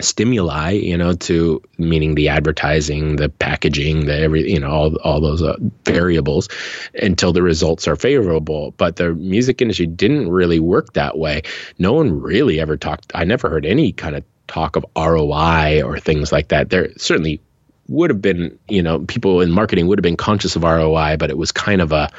stimuli 0.00 0.70
you 0.70 0.96
know 0.96 1.12
to 1.12 1.60
meaning 1.78 2.14
the 2.14 2.28
advertising 2.28 3.16
the 3.16 3.28
packaging 3.28 4.06
the 4.06 4.16
every 4.16 4.50
you 4.50 4.60
know 4.60 4.70
all, 4.70 4.96
all 4.96 5.20
those 5.20 5.42
uh, 5.42 5.56
variables 5.84 6.48
until 6.94 7.32
the 7.32 7.42
results 7.42 7.88
are 7.88 7.96
favorable. 7.96 8.72
But 8.76 8.96
the 8.96 9.14
music 9.14 9.60
industry 9.60 9.86
didn't 9.86 10.30
really 10.30 10.60
work 10.60 10.92
that 10.94 11.18
way. 11.18 11.42
No 11.78 11.92
one 11.92 12.20
really 12.20 12.60
ever 12.60 12.76
talked 12.76 13.12
i 13.14 13.24
never 13.24 13.48
heard 13.48 13.66
any 13.66 13.92
kind 13.92 14.16
of 14.16 14.24
talk 14.46 14.76
of 14.76 14.84
roi 14.96 15.82
or 15.82 15.98
things 15.98 16.32
like 16.32 16.48
that. 16.48 16.70
There 16.70 16.90
certainly 16.96 17.40
would 17.88 18.10
have 18.10 18.22
been 18.22 18.58
you 18.68 18.82
know 18.82 19.00
people 19.00 19.40
in 19.40 19.50
marketing 19.50 19.86
would 19.86 19.98
have 19.98 20.02
been 20.02 20.16
conscious 20.16 20.56
of 20.56 20.62
roi 20.62 21.16
but 21.18 21.30
it 21.30 21.38
was 21.38 21.52
kind 21.52 21.80
of 21.80 21.90
a 21.90 22.10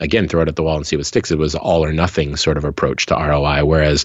again 0.00 0.28
throw 0.28 0.42
it 0.42 0.48
at 0.48 0.56
the 0.56 0.62
wall 0.62 0.76
and 0.76 0.86
see 0.86 0.96
what 0.96 1.06
sticks. 1.06 1.30
It 1.30 1.38
was 1.38 1.54
all 1.54 1.84
or 1.84 1.92
nothing 1.92 2.36
sort 2.36 2.58
of 2.58 2.64
approach 2.64 3.06
to 3.06 3.14
roi 3.14 3.64
whereas 3.64 4.04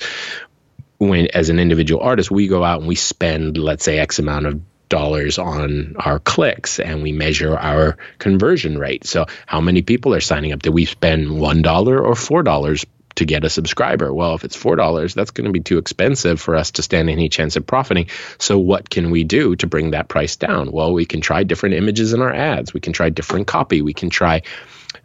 when 0.99 1.27
as 1.33 1.49
an 1.49 1.59
individual 1.59 2.01
artist 2.01 2.29
we 2.29 2.47
go 2.47 2.63
out 2.63 2.79
and 2.79 2.87
we 2.87 2.95
spend 2.95 3.57
let's 3.57 3.83
say 3.83 3.97
x 3.97 4.19
amount 4.19 4.45
of 4.45 4.61
dollars 4.89 5.37
on 5.37 5.95
our 5.99 6.19
clicks 6.19 6.79
and 6.79 7.01
we 7.01 7.11
measure 7.11 7.55
our 7.55 7.97
conversion 8.17 8.77
rate. 8.77 9.05
So 9.05 9.27
how 9.45 9.61
many 9.61 9.83
people 9.83 10.15
are 10.15 10.19
signing 10.19 10.51
up? 10.51 10.63
Did 10.63 10.73
we 10.73 10.85
spend 10.85 11.39
one 11.39 11.61
dollar 11.61 11.99
or 11.99 12.15
four 12.15 12.43
dollars 12.43 12.85
to 13.15 13.25
get 13.25 13.43
a 13.43 13.49
subscriber? 13.49 14.13
Well 14.13 14.35
if 14.35 14.43
it's 14.43 14.55
four 14.55 14.75
dollars 14.75 15.13
that's 15.13 15.31
going 15.31 15.45
to 15.45 15.51
be 15.53 15.61
too 15.61 15.77
expensive 15.77 16.41
for 16.41 16.55
us 16.55 16.71
to 16.71 16.81
stand 16.81 17.09
any 17.09 17.29
chance 17.29 17.55
of 17.55 17.65
profiting. 17.65 18.07
So 18.37 18.57
what 18.59 18.89
can 18.89 19.11
we 19.11 19.23
do 19.23 19.55
to 19.57 19.67
bring 19.67 19.91
that 19.91 20.09
price 20.09 20.35
down? 20.35 20.71
Well 20.71 20.91
we 20.91 21.05
can 21.05 21.21
try 21.21 21.43
different 21.43 21.75
images 21.75 22.13
in 22.13 22.21
our 22.21 22.33
ads. 22.33 22.73
We 22.73 22.81
can 22.81 22.93
try 22.93 23.09
different 23.09 23.47
copy. 23.47 23.81
We 23.81 23.93
can 23.93 24.09
try 24.09 24.41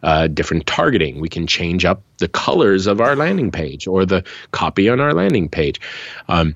uh, 0.03 0.27
different 0.27 0.65
targeting. 0.65 1.19
We 1.19 1.29
can 1.29 1.47
change 1.47 1.85
up 1.85 2.01
the 2.17 2.27
colors 2.27 2.87
of 2.87 3.01
our 3.01 3.15
landing 3.15 3.51
page 3.51 3.87
or 3.87 4.05
the 4.05 4.23
copy 4.51 4.89
on 4.89 4.99
our 4.99 5.13
landing 5.13 5.49
page. 5.49 5.81
Um, 6.27 6.55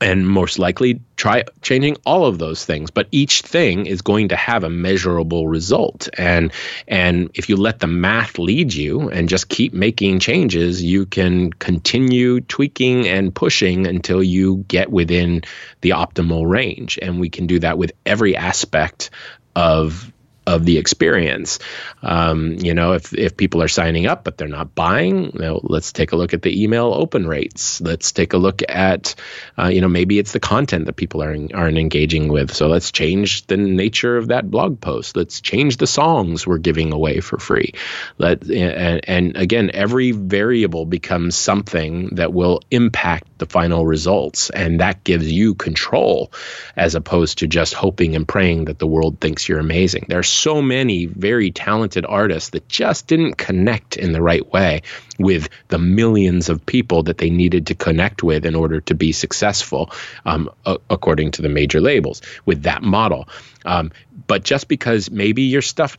and 0.00 0.28
most 0.28 0.58
likely 0.58 1.00
try 1.16 1.44
changing 1.62 1.96
all 2.04 2.26
of 2.26 2.38
those 2.38 2.64
things 2.64 2.90
but 2.90 3.08
each 3.10 3.42
thing 3.42 3.86
is 3.86 4.02
going 4.02 4.28
to 4.28 4.36
have 4.36 4.64
a 4.64 4.70
measurable 4.70 5.48
result 5.48 6.08
and 6.18 6.52
and 6.86 7.30
if 7.34 7.48
you 7.48 7.56
let 7.56 7.78
the 7.78 7.86
math 7.86 8.38
lead 8.38 8.72
you 8.72 9.08
and 9.08 9.28
just 9.28 9.48
keep 9.48 9.72
making 9.72 10.18
changes 10.18 10.82
you 10.82 11.06
can 11.06 11.50
continue 11.52 12.40
tweaking 12.40 13.08
and 13.08 13.34
pushing 13.34 13.86
until 13.86 14.22
you 14.22 14.64
get 14.68 14.90
within 14.90 15.42
the 15.80 15.90
optimal 15.90 16.48
range 16.48 16.98
and 17.00 17.18
we 17.18 17.30
can 17.30 17.46
do 17.46 17.58
that 17.58 17.78
with 17.78 17.92
every 18.04 18.36
aspect 18.36 19.10
of 19.54 20.12
of 20.56 20.64
the 20.64 20.78
experience. 20.78 21.60
Um, 22.02 22.54
you 22.58 22.74
know, 22.74 22.92
if 22.92 23.12
if 23.14 23.36
people 23.36 23.62
are 23.62 23.68
signing 23.68 24.06
up 24.06 24.24
but 24.24 24.36
they're 24.36 24.48
not 24.48 24.74
buying, 24.74 25.30
you 25.34 25.38
know, 25.38 25.60
let's 25.62 25.92
take 25.92 26.12
a 26.12 26.16
look 26.16 26.34
at 26.34 26.42
the 26.42 26.62
email 26.62 26.92
open 26.92 27.26
rates. 27.26 27.80
Let's 27.80 28.10
take 28.12 28.32
a 28.32 28.38
look 28.38 28.62
at, 28.68 29.14
uh, 29.56 29.68
you 29.68 29.80
know, 29.80 29.88
maybe 29.88 30.18
it's 30.18 30.32
the 30.32 30.40
content 30.40 30.86
that 30.86 30.96
people 30.96 31.22
are 31.22 31.36
aren't 31.54 31.78
engaging 31.78 32.28
with. 32.28 32.52
So 32.52 32.66
let's 32.66 32.90
change 32.90 33.46
the 33.46 33.56
nature 33.56 34.16
of 34.16 34.28
that 34.28 34.50
blog 34.50 34.80
post. 34.80 35.16
Let's 35.16 35.40
change 35.40 35.76
the 35.76 35.86
songs 35.86 36.46
we're 36.46 36.58
giving 36.58 36.92
away 36.92 37.20
for 37.20 37.38
free. 37.38 37.74
Let 38.18 38.42
and, 38.50 39.00
and 39.08 39.36
again, 39.36 39.70
every 39.72 40.12
variable 40.12 40.86
becomes 40.86 41.36
something 41.36 42.16
that 42.16 42.32
will 42.32 42.60
impact 42.70 43.38
the 43.38 43.46
final 43.46 43.86
results, 43.86 44.50
and 44.50 44.80
that 44.80 45.04
gives 45.04 45.30
you 45.30 45.54
control, 45.54 46.32
as 46.74 46.94
opposed 46.94 47.38
to 47.38 47.46
just 47.46 47.74
hoping 47.74 48.16
and 48.16 48.26
praying 48.26 48.64
that 48.66 48.78
the 48.78 48.86
world 48.86 49.20
thinks 49.20 49.48
you're 49.48 49.58
amazing. 49.58 50.06
There's 50.08 50.28
so 50.46 50.62
many 50.62 51.06
very 51.06 51.50
talented 51.50 52.06
artists 52.06 52.50
that 52.50 52.68
just 52.68 53.08
didn't 53.08 53.34
connect 53.34 53.96
in 53.96 54.12
the 54.12 54.22
right 54.22 54.52
way 54.52 54.80
with 55.18 55.48
the 55.66 55.78
millions 55.78 56.48
of 56.48 56.64
people 56.64 57.02
that 57.02 57.18
they 57.18 57.30
needed 57.30 57.66
to 57.66 57.74
connect 57.74 58.22
with 58.22 58.46
in 58.46 58.54
order 58.54 58.80
to 58.80 58.94
be 58.94 59.10
successful, 59.10 59.90
um, 60.24 60.48
a- 60.64 60.78
according 60.88 61.32
to 61.32 61.42
the 61.42 61.48
major 61.48 61.80
labels, 61.80 62.22
with 62.44 62.62
that 62.62 62.80
model. 62.84 63.28
Um, 63.64 63.90
but 64.28 64.44
just 64.44 64.68
because 64.68 65.10
maybe 65.10 65.42
your 65.42 65.62
stuff 65.62 65.96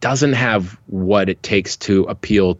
doesn't 0.00 0.32
have 0.32 0.76
what 0.88 1.28
it 1.28 1.40
takes 1.40 1.76
to 1.76 2.02
appeal 2.06 2.58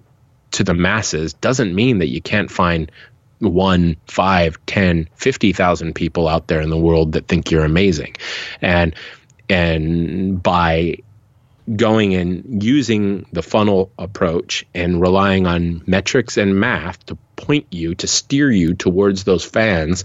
to 0.53 0.63
the 0.63 0.75
masses 0.75 1.33
doesn't 1.33 1.75
mean 1.75 1.99
that 1.99 2.11
you 2.11 2.23
can't 2.23 2.49
find 2.49 2.93
one, 3.41 3.97
five, 4.07 4.57
ten, 4.67 5.09
fifty 5.17 5.53
thousand 5.53 5.95
people 5.97 6.29
out 6.29 6.47
there 6.47 6.61
in 6.61 6.71
the 6.71 6.79
world 6.79 7.15
that 7.15 7.27
think 7.27 7.51
you're 7.51 7.65
amazing. 7.65 8.15
And 8.63 8.95
and 9.51 10.41
by 10.41 10.99
going 11.77 12.15
and 12.15 12.63
using 12.63 13.27
the 13.33 13.43
funnel 13.43 13.91
approach 13.99 14.67
and 14.75 15.01
relying 15.01 15.47
on 15.47 15.83
metrics 15.87 16.37
and 16.37 16.59
math 16.59 17.05
to 17.07 17.17
point 17.37 17.67
you 17.71 17.95
to 17.95 18.07
steer 18.07 18.51
you 18.51 18.75
towards 18.75 19.25
those 19.25 19.45
fans 19.45 20.05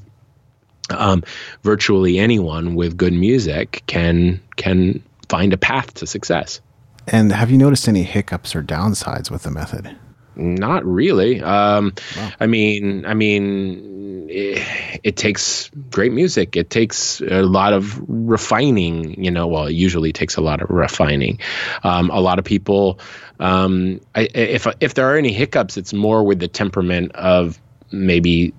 um, 0.90 1.24
virtually 1.64 2.18
anyone 2.18 2.76
with 2.76 2.98
good 2.98 3.14
music 3.14 3.84
can 3.86 4.42
can 4.56 5.04
find 5.28 5.54
a 5.54 5.58
path 5.58 5.94
to 5.96 6.08
success. 6.08 6.62
And 7.08 7.32
have 7.32 7.52
you 7.52 7.58
noticed 7.58 7.88
any 7.88 8.04
hiccups 8.04 8.56
or 8.56 8.64
downsides 8.64 9.32
with 9.32 9.44
the 9.44 9.52
method 9.52 9.96
not 10.36 10.86
really 10.86 11.42
um, 11.42 11.94
wow. 12.16 12.32
i 12.40 12.48
mean 12.48 13.06
i 13.06 13.14
mean 13.14 14.00
it, 14.30 15.00
it, 15.04 15.18
takes 15.18 15.70
great 15.90 16.14
music. 16.14 16.56
It 16.56 16.70
takes 16.70 17.20
a 17.20 17.42
lot 17.42 17.74
of 17.74 18.00
refining, 18.08 19.22
you 19.22 19.32
know. 19.32 19.48
Well, 19.48 19.66
it 19.66 19.74
usually 19.74 20.14
takes 20.14 20.38
a 20.38 20.42
lot 20.42 20.62
of 20.62 20.70
refining. 20.70 21.40
Um, 21.84 22.10
a 22.12 22.20
lot 22.20 22.40
of 22.40 22.46
people, 22.46 23.00
um, 23.40 24.02
I, 24.14 24.30
if 24.34 24.68
if 24.80 24.94
there 24.94 25.12
are 25.12 25.18
any 25.18 25.34
hiccups, 25.34 25.78
it's 25.78 25.94
more 25.94 26.24
with 26.24 26.40
the 26.40 26.48
temperament 26.48 27.14
of 27.14 27.60
maybe 27.92 28.54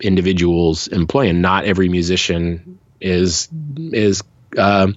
individuals 0.00 0.88
employing. 0.88 1.40
Not 1.40 1.64
every 1.64 1.88
musician 1.88 2.78
is 3.00 3.48
is. 3.76 4.22
Um, 4.56 4.96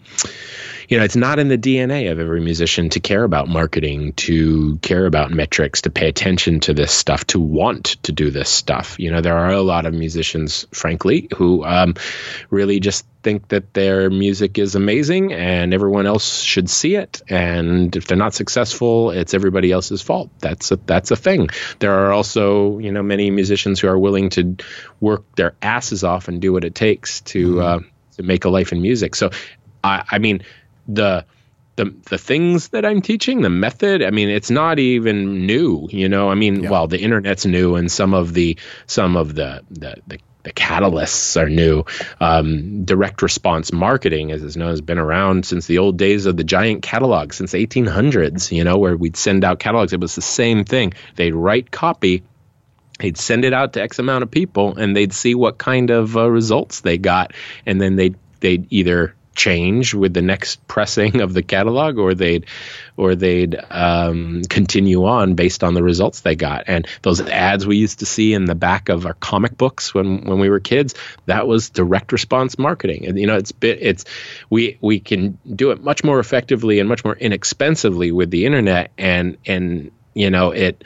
you 0.91 0.97
know, 0.97 1.05
it's 1.05 1.15
not 1.15 1.39
in 1.39 1.47
the 1.47 1.57
DNA 1.57 2.11
of 2.11 2.19
every 2.19 2.41
musician 2.41 2.89
to 2.89 2.99
care 2.99 3.23
about 3.23 3.47
marketing, 3.47 4.11
to 4.11 4.75
care 4.79 5.05
about 5.05 5.31
metrics, 5.31 5.83
to 5.83 5.89
pay 5.89 6.09
attention 6.09 6.59
to 6.59 6.73
this 6.73 6.91
stuff, 6.91 7.25
to 7.27 7.39
want 7.39 7.85
to 8.03 8.11
do 8.11 8.29
this 8.29 8.49
stuff. 8.49 8.99
You 8.99 9.09
know, 9.09 9.21
there 9.21 9.37
are 9.37 9.51
a 9.51 9.61
lot 9.61 9.85
of 9.85 9.93
musicians, 9.93 10.67
frankly, 10.73 11.29
who 11.33 11.63
um, 11.63 11.93
really 12.49 12.81
just 12.81 13.05
think 13.23 13.47
that 13.47 13.73
their 13.73 14.09
music 14.09 14.59
is 14.59 14.75
amazing 14.75 15.31
and 15.31 15.73
everyone 15.73 16.07
else 16.07 16.41
should 16.41 16.69
see 16.69 16.95
it. 16.95 17.21
And 17.29 17.95
if 17.95 18.07
they're 18.07 18.17
not 18.17 18.33
successful, 18.33 19.11
it's 19.11 19.33
everybody 19.33 19.71
else's 19.71 20.01
fault. 20.01 20.29
That's 20.39 20.73
a, 20.73 20.75
that's 20.75 21.09
a 21.09 21.15
thing. 21.15 21.51
There 21.79 22.05
are 22.05 22.11
also, 22.11 22.79
you 22.79 22.91
know, 22.91 23.01
many 23.01 23.31
musicians 23.31 23.79
who 23.79 23.87
are 23.87 23.97
willing 23.97 24.29
to 24.31 24.57
work 24.99 25.23
their 25.37 25.55
asses 25.61 26.03
off 26.03 26.27
and 26.27 26.41
do 26.41 26.51
what 26.51 26.65
it 26.65 26.75
takes 26.75 27.21
to 27.21 27.53
mm-hmm. 27.53 27.85
uh, 27.85 27.87
to 28.17 28.23
make 28.23 28.43
a 28.43 28.49
life 28.49 28.73
in 28.73 28.81
music. 28.81 29.15
So, 29.15 29.29
I, 29.85 30.03
I 30.11 30.19
mean, 30.19 30.43
the 30.87 31.25
the 31.75 31.93
the 32.09 32.17
things 32.17 32.69
that 32.69 32.85
I'm 32.85 33.01
teaching, 33.01 33.41
the 33.41 33.49
method, 33.49 34.03
I 34.03 34.11
mean, 34.11 34.29
it's 34.29 34.51
not 34.51 34.79
even 34.79 35.45
new, 35.45 35.87
you 35.89 36.09
know. 36.09 36.29
I 36.29 36.35
mean, 36.35 36.63
yeah. 36.63 36.69
well, 36.69 36.87
the 36.87 36.99
internet's 36.99 37.45
new 37.45 37.75
and 37.75 37.91
some 37.91 38.13
of 38.13 38.33
the 38.33 38.57
some 38.87 39.15
of 39.15 39.35
the 39.35 39.63
the, 39.69 39.95
the 40.07 40.19
the 40.43 40.51
catalysts 40.51 41.39
are 41.41 41.49
new. 41.49 41.83
Um, 42.19 42.83
direct 42.83 43.21
response 43.21 43.71
marketing, 43.71 44.31
as 44.31 44.41
is 44.41 44.57
known, 44.57 44.69
has 44.69 44.81
been 44.81 44.97
around 44.97 45.45
since 45.45 45.67
the 45.67 45.77
old 45.77 45.97
days 45.97 46.25
of 46.25 46.35
the 46.35 46.43
giant 46.43 46.81
catalog, 46.81 47.33
since 47.33 47.53
1800s. 47.53 48.51
You 48.51 48.63
know, 48.63 48.77
where 48.77 48.97
we'd 48.97 49.17
send 49.17 49.43
out 49.43 49.59
catalogs. 49.59 49.93
It 49.93 49.99
was 49.99 50.15
the 50.15 50.21
same 50.21 50.65
thing. 50.65 50.93
They'd 51.15 51.35
write 51.35 51.71
copy, 51.71 52.23
they'd 52.99 53.17
send 53.17 53.45
it 53.45 53.53
out 53.53 53.73
to 53.73 53.81
X 53.81 53.99
amount 53.99 54.23
of 54.23 54.31
people, 54.31 54.77
and 54.77 54.95
they'd 54.95 55.13
see 55.13 55.35
what 55.35 55.57
kind 55.57 55.89
of 55.89 56.17
uh, 56.17 56.29
results 56.29 56.81
they 56.81 56.97
got, 56.97 57.33
and 57.65 57.79
then 57.79 57.95
they'd 57.95 58.15
they'd 58.39 58.67
either 58.71 59.15
change 59.35 59.93
with 59.93 60.13
the 60.13 60.21
next 60.21 60.65
pressing 60.67 61.21
of 61.21 61.33
the 61.33 61.41
catalog 61.41 61.97
or 61.97 62.13
they'd 62.13 62.45
or 62.97 63.15
they'd 63.15 63.57
um, 63.69 64.41
continue 64.49 65.05
on 65.05 65.35
based 65.35 65.63
on 65.63 65.73
the 65.73 65.81
results 65.83 66.21
they 66.21 66.35
got. 66.35 66.65
And 66.67 66.87
those 67.01 67.21
ads 67.21 67.65
we 67.65 67.77
used 67.77 67.99
to 67.99 68.05
see 68.05 68.33
in 68.33 68.45
the 68.45 68.55
back 68.55 68.89
of 68.89 69.05
our 69.05 69.13
comic 69.15 69.57
books 69.57 69.93
when 69.93 70.25
when 70.25 70.39
we 70.39 70.49
were 70.49 70.59
kids 70.59 70.95
that 71.25 71.47
was 71.47 71.69
direct 71.69 72.11
response 72.11 72.57
marketing. 72.59 73.07
And 73.07 73.17
you 73.17 73.27
know 73.27 73.37
it's 73.37 73.51
bit 73.51 73.79
it's 73.81 74.05
we 74.49 74.77
we 74.81 74.99
can 74.99 75.37
do 75.55 75.71
it 75.71 75.81
much 75.81 76.03
more 76.03 76.19
effectively 76.19 76.79
and 76.79 76.89
much 76.89 77.05
more 77.05 77.15
inexpensively 77.15 78.11
with 78.11 78.31
the 78.31 78.45
internet. 78.45 78.91
And 78.97 79.37
and 79.45 79.91
you 80.13 80.29
know 80.29 80.51
it 80.51 80.83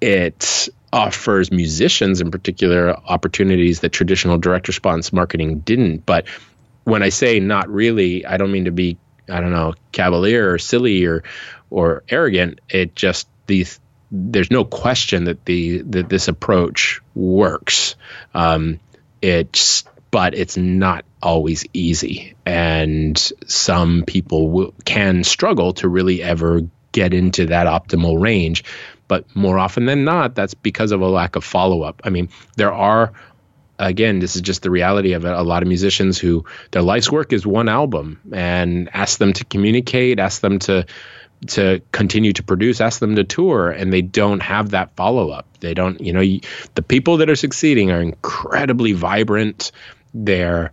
it 0.00 0.68
offers 0.92 1.50
musicians 1.50 2.20
in 2.20 2.30
particular 2.30 2.96
opportunities 3.06 3.80
that 3.80 3.90
traditional 3.90 4.38
direct 4.38 4.68
response 4.68 5.12
marketing 5.12 5.60
didn't. 5.60 6.06
But 6.06 6.26
when 6.86 7.02
I 7.02 7.08
say 7.08 7.40
not 7.40 7.68
really, 7.68 8.24
I 8.24 8.36
don't 8.36 8.52
mean 8.52 8.66
to 8.66 8.70
be 8.70 8.96
I 9.28 9.40
don't 9.40 9.50
know 9.50 9.74
cavalier 9.90 10.52
or 10.52 10.58
silly 10.58 11.04
or 11.04 11.24
or 11.68 12.04
arrogant. 12.08 12.60
It 12.68 12.94
just 12.94 13.28
these 13.48 13.80
there's 14.12 14.52
no 14.52 14.64
question 14.64 15.24
that 15.24 15.44
the 15.44 15.82
that 15.82 16.08
this 16.08 16.28
approach 16.28 17.00
works. 17.14 17.96
Um, 18.34 18.78
it's 19.20 19.84
but 20.12 20.34
it's 20.34 20.56
not 20.56 21.04
always 21.20 21.64
easy, 21.72 22.36
and 22.46 23.18
some 23.46 24.04
people 24.06 24.72
can 24.84 25.24
struggle 25.24 25.72
to 25.74 25.88
really 25.88 26.22
ever 26.22 26.62
get 26.92 27.12
into 27.12 27.46
that 27.46 27.66
optimal 27.66 28.20
range. 28.20 28.62
But 29.08 29.24
more 29.34 29.58
often 29.58 29.86
than 29.86 30.04
not, 30.04 30.36
that's 30.36 30.54
because 30.54 30.92
of 30.92 31.00
a 31.00 31.08
lack 31.08 31.34
of 31.34 31.42
follow 31.42 31.82
up. 31.82 32.00
I 32.04 32.10
mean, 32.10 32.28
there 32.56 32.72
are 32.72 33.12
again, 33.78 34.18
this 34.18 34.36
is 34.36 34.42
just 34.42 34.62
the 34.62 34.70
reality 34.70 35.12
of 35.12 35.24
it. 35.24 35.32
A 35.32 35.42
lot 35.42 35.62
of 35.62 35.68
musicians 35.68 36.18
who 36.18 36.44
their 36.70 36.82
life's 36.82 37.10
work 37.10 37.32
is 37.32 37.46
one 37.46 37.68
album, 37.68 38.20
and 38.32 38.88
ask 38.92 39.18
them 39.18 39.32
to 39.34 39.44
communicate, 39.44 40.18
ask 40.18 40.40
them 40.40 40.58
to 40.60 40.86
to 41.48 41.82
continue 41.92 42.32
to 42.32 42.42
produce, 42.42 42.80
ask 42.80 42.98
them 42.98 43.14
to 43.14 43.24
tour, 43.24 43.70
and 43.70 43.92
they 43.92 44.02
don't 44.02 44.40
have 44.40 44.70
that 44.70 44.96
follow 44.96 45.30
up. 45.30 45.46
They 45.60 45.74
don't, 45.74 46.00
you 46.00 46.12
know, 46.12 46.22
you, 46.22 46.40
the 46.74 46.82
people 46.82 47.18
that 47.18 47.28
are 47.28 47.36
succeeding 47.36 47.90
are 47.90 48.00
incredibly 48.00 48.92
vibrant. 48.92 49.70
They're 50.14 50.72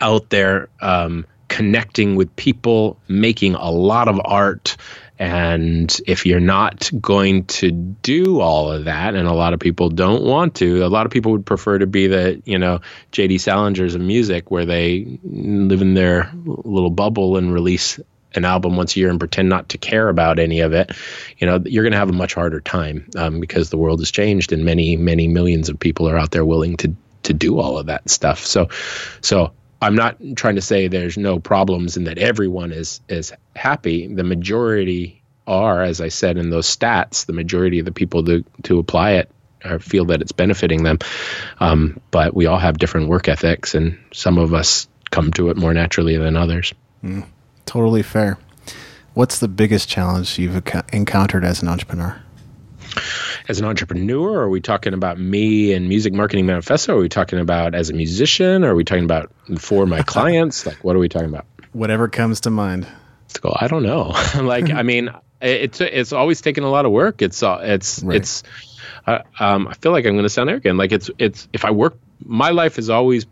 out 0.00 0.30
there 0.30 0.68
um, 0.80 1.26
connecting 1.48 2.14
with 2.14 2.34
people, 2.36 2.96
making 3.08 3.56
a 3.56 3.70
lot 3.70 4.06
of 4.06 4.20
art. 4.24 4.76
And 5.20 6.00
if 6.06 6.24
you're 6.24 6.40
not 6.40 6.90
going 6.98 7.44
to 7.44 7.70
do 7.70 8.40
all 8.40 8.72
of 8.72 8.86
that, 8.86 9.14
and 9.14 9.28
a 9.28 9.34
lot 9.34 9.52
of 9.52 9.60
people 9.60 9.90
don't 9.90 10.22
want 10.22 10.54
to, 10.56 10.82
a 10.82 10.88
lot 10.88 11.04
of 11.04 11.12
people 11.12 11.32
would 11.32 11.44
prefer 11.44 11.76
to 11.76 11.86
be 11.86 12.06
the, 12.06 12.40
you 12.46 12.58
know, 12.58 12.80
J.D. 13.12 13.36
Salingers 13.36 13.94
of 13.94 14.00
music, 14.00 14.50
where 14.50 14.64
they 14.64 15.18
live 15.22 15.82
in 15.82 15.92
their 15.92 16.32
little 16.46 16.88
bubble 16.88 17.36
and 17.36 17.52
release 17.52 18.00
an 18.34 18.46
album 18.46 18.76
once 18.76 18.96
a 18.96 19.00
year 19.00 19.10
and 19.10 19.18
pretend 19.18 19.50
not 19.50 19.68
to 19.68 19.78
care 19.78 20.08
about 20.08 20.38
any 20.38 20.60
of 20.60 20.72
it, 20.72 20.90
you 21.36 21.46
know, 21.46 21.60
you're 21.66 21.84
going 21.84 21.92
to 21.92 21.98
have 21.98 22.08
a 22.08 22.14
much 22.14 22.32
harder 22.32 22.62
time 22.62 23.06
um, 23.14 23.40
because 23.40 23.68
the 23.68 23.76
world 23.76 24.00
has 24.00 24.10
changed 24.10 24.54
and 24.54 24.64
many, 24.64 24.96
many 24.96 25.28
millions 25.28 25.68
of 25.68 25.78
people 25.78 26.08
are 26.08 26.16
out 26.16 26.30
there 26.30 26.46
willing 26.46 26.78
to 26.78 26.96
to 27.22 27.34
do 27.34 27.58
all 27.58 27.76
of 27.76 27.86
that 27.86 28.08
stuff. 28.08 28.46
So, 28.46 28.68
so 29.20 29.52
I'm 29.80 29.94
not 29.94 30.18
trying 30.36 30.56
to 30.56 30.60
say 30.60 30.88
there's 30.88 31.16
no 31.16 31.38
problems 31.38 31.96
and 31.96 32.06
that 32.06 32.18
everyone 32.18 32.72
is 32.72 33.00
is 33.08 33.32
happy. 33.56 34.06
The 34.12 34.24
majority 34.24 35.22
are, 35.46 35.82
as 35.82 36.00
I 36.00 36.08
said 36.08 36.36
in 36.36 36.50
those 36.50 36.66
stats, 36.66 37.26
the 37.26 37.32
majority 37.32 37.78
of 37.78 37.84
the 37.84 37.92
people 37.92 38.24
to 38.24 38.44
to 38.64 38.78
apply 38.78 39.12
it 39.12 39.30
or 39.64 39.78
feel 39.78 40.06
that 40.06 40.22
it's 40.22 40.32
benefiting 40.32 40.82
them. 40.82 40.98
Um, 41.58 42.00
but 42.10 42.34
we 42.34 42.46
all 42.46 42.58
have 42.58 42.78
different 42.78 43.08
work 43.08 43.28
ethics, 43.28 43.74
and 43.74 43.98
some 44.12 44.38
of 44.38 44.54
us 44.54 44.88
come 45.10 45.32
to 45.32 45.50
it 45.50 45.56
more 45.56 45.74
naturally 45.74 46.16
than 46.16 46.36
others. 46.36 46.72
Mm, 47.04 47.26
totally 47.66 48.02
fair. 48.02 48.38
What's 49.14 49.38
the 49.38 49.48
biggest 49.48 49.88
challenge 49.88 50.38
you've 50.38 50.62
encountered 50.92 51.44
as 51.44 51.62
an 51.62 51.68
entrepreneur? 51.68 52.22
As 53.50 53.58
an 53.58 53.66
entrepreneur? 53.66 54.42
Are 54.42 54.48
we 54.48 54.60
talking 54.60 54.94
about 54.94 55.18
me 55.18 55.72
and 55.74 55.88
Music 55.88 56.14
Marketing 56.14 56.46
Manifesto? 56.46 56.96
Are 56.96 57.00
we 57.00 57.08
talking 57.08 57.40
about 57.40 57.74
as 57.74 57.90
a 57.90 57.92
musician? 57.92 58.62
Are 58.62 58.76
we 58.76 58.84
talking 58.84 59.04
about 59.04 59.32
for 59.58 59.86
my 59.86 60.02
clients? 60.06 60.64
like, 60.64 60.82
what 60.84 60.94
are 60.94 61.00
we 61.00 61.08
talking 61.08 61.28
about? 61.28 61.46
Whatever 61.72 62.08
comes 62.08 62.40
to 62.42 62.50
mind. 62.50 62.86
Go. 63.40 63.54
I 63.54 63.66
don't 63.66 63.82
know. 63.82 64.14
like, 64.42 64.70
I 64.70 64.82
mean, 64.82 65.10
it's 65.40 65.80
it's 65.80 66.12
always 66.12 66.40
taken 66.40 66.64
a 66.64 66.70
lot 66.70 66.86
of 66.86 66.92
work. 66.92 67.22
It's 67.22 67.42
uh, 67.42 67.58
it's 67.62 68.02
right. 68.02 68.16
it's. 68.16 68.42
Uh, 69.06 69.20
um, 69.38 69.66
I 69.66 69.74
feel 69.74 69.92
like 69.92 70.04
I'm 70.04 70.12
going 70.12 70.24
to 70.24 70.28
sound 70.28 70.50
arrogant. 70.50 70.78
Like 70.78 70.92
it's 70.92 71.10
it's 71.18 71.48
if 71.52 71.64
I 71.64 71.70
work, 71.70 71.96
my 72.24 72.50
life 72.50 72.76
has 72.76 72.90
always 72.90 73.26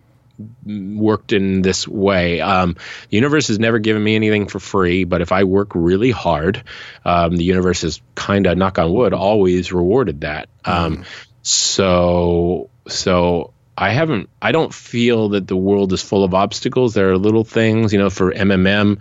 worked 0.65 1.33
in 1.33 1.63
this 1.63 1.87
way. 1.87 2.41
Um, 2.41 2.77
the 3.11 3.17
universe 3.17 3.49
has 3.49 3.59
never 3.59 3.79
given 3.79 4.03
me 4.03 4.15
anything 4.15 4.47
for 4.47 4.61
free, 4.61 5.05
but 5.05 5.21
if 5.21 5.33
I 5.33 5.45
work 5.45 5.73
really 5.75 6.11
hard, 6.11 6.65
um, 7.05 7.37
the 7.37 7.45
universe 7.45 7.83
has 7.83 8.01
kind 8.15 8.47
of, 8.47 8.57
knock 8.57 8.79
on 8.79 8.93
wood, 8.93 9.13
always 9.13 9.73
rewarded 9.73 10.23
that. 10.23 10.49
Um, 10.65 10.99
mm. 10.99 11.05
So, 11.43 12.71
so 12.87 13.53
I 13.81 13.91
haven't, 13.91 14.29
I 14.43 14.51
don't 14.51 14.75
feel 14.75 15.29
that 15.31 15.47
the 15.47 15.57
world 15.57 15.93
is 15.93 16.03
full 16.03 16.25
of 16.25 16.35
obstacles. 16.35 16.95
There 16.95 17.11
are 17.11 17.17
little 17.17 17.45
things, 17.45 17.93
you 17.93 18.01
know, 18.01 18.11
for 18.11 18.33
MMM, 18.33 18.99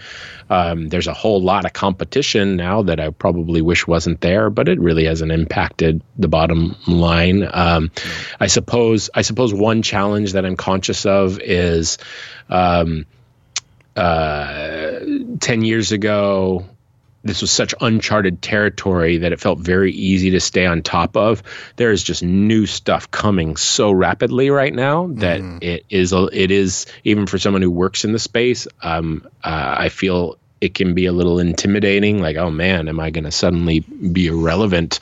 um, 0.51 0.87
there's 0.87 1.07
a 1.07 1.13
whole 1.13 1.41
lot 1.41 1.65
of 1.65 1.73
competition 1.73 2.57
now 2.57 2.83
that 2.83 2.99
I 2.99 3.09
probably 3.09 3.63
wish 3.63 3.87
wasn't 3.87 4.21
there, 4.21 4.51
but 4.51 4.69
it 4.69 4.79
really 4.79 5.05
hasn't 5.05 5.31
impacted 5.31 6.03
the 6.19 6.27
bottom 6.27 6.75
line. 6.85 7.49
Um, 7.51 7.89
I 8.39 8.45
suppose, 8.45 9.09
I 9.15 9.23
suppose 9.23 9.51
one 9.51 9.81
challenge 9.81 10.33
that 10.33 10.45
I'm 10.45 10.55
conscious 10.55 11.07
of 11.07 11.39
is, 11.39 11.97
um, 12.47 13.07
uh, 13.95 14.99
10 15.39 15.63
years 15.63 15.91
ago, 15.91 16.67
this 17.27 17.41
was 17.41 17.51
such 17.51 17.75
uncharted 17.79 18.41
territory 18.41 19.17
that 19.17 19.31
it 19.31 19.39
felt 19.39 19.59
very 19.59 19.91
easy 19.91 20.31
to 20.31 20.39
stay 20.39 20.65
on 20.65 20.81
top 20.81 21.15
of. 21.15 21.43
There 21.75 21.91
is 21.91 22.03
just 22.03 22.23
new 22.23 22.65
stuff 22.65 23.11
coming 23.11 23.55
so 23.57 23.91
rapidly 23.91 24.49
right 24.49 24.73
now 24.73 25.07
that 25.07 25.41
mm. 25.41 25.63
it 25.63 25.85
is 25.89 26.13
it 26.13 26.51
is 26.51 26.85
even 27.03 27.27
for 27.27 27.37
someone 27.37 27.61
who 27.61 27.71
works 27.71 28.05
in 28.05 28.11
the 28.11 28.19
space. 28.19 28.67
Um, 28.81 29.27
uh, 29.43 29.75
I 29.77 29.89
feel 29.89 30.37
it 30.59 30.73
can 30.73 30.93
be 30.93 31.05
a 31.05 31.11
little 31.11 31.39
intimidating. 31.39 32.19
Like, 32.19 32.37
oh 32.37 32.49
man, 32.49 32.87
am 32.87 32.99
I 32.99 33.11
going 33.11 33.25
to 33.25 33.31
suddenly 33.31 33.81
be 33.81 34.27
irrelevant 34.27 34.99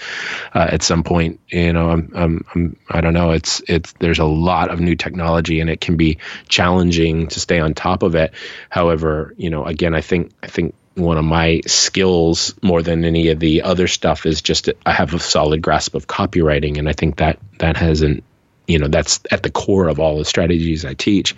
uh, 0.54 0.68
at 0.70 0.84
some 0.84 1.04
point? 1.04 1.40
You 1.48 1.74
know, 1.74 1.92
I'm, 1.92 2.12
I'm, 2.14 2.46
I'm, 2.54 2.78
I 2.90 3.02
don't 3.02 3.14
know. 3.14 3.32
It's, 3.32 3.62
it's, 3.68 3.94
there's 4.00 4.20
a 4.20 4.26
lot 4.26 4.70
of 4.70 4.80
new 4.80 4.96
technology, 4.96 5.62
and 5.62 5.70
it 5.70 5.80
can 5.80 5.96
be 5.96 6.18
challenging 6.50 7.28
to 7.28 7.40
stay 7.40 7.60
on 7.60 7.74
top 7.74 8.04
of 8.04 8.16
it. 8.16 8.34
However, 8.70 9.34
you 9.38 9.50
know, 9.50 9.66
again, 9.66 9.96
I 9.96 10.02
think, 10.02 10.32
I 10.44 10.48
think 10.48 10.76
one 10.96 11.18
of 11.18 11.26
my 11.26 11.62
skills 11.68 12.56
more 12.62 12.82
than 12.82 13.04
any 13.04 13.30
of 13.30 13.40
the 13.40 13.62
other 13.64 13.88
stuff 13.88 14.26
is 14.26 14.42
just 14.42 14.70
I 14.86 14.94
have 14.94 15.14
a 15.14 15.20
solid 15.20 15.62
grasp 15.62 15.94
of 15.94 16.08
copywriting, 16.08 16.78
and 16.78 16.90
I 16.90 16.94
think 16.94 17.18
that 17.18 17.40
that 17.60 17.78
hasn't 17.78 18.24
you 18.68 18.80
know 18.80 18.88
that's 18.88 19.20
at 19.30 19.44
the 19.44 19.52
core 19.52 19.88
of 19.88 20.00
all 20.00 20.18
the 20.18 20.26
strategies 20.26 20.86
I 20.86 20.94
teach, 20.94 21.36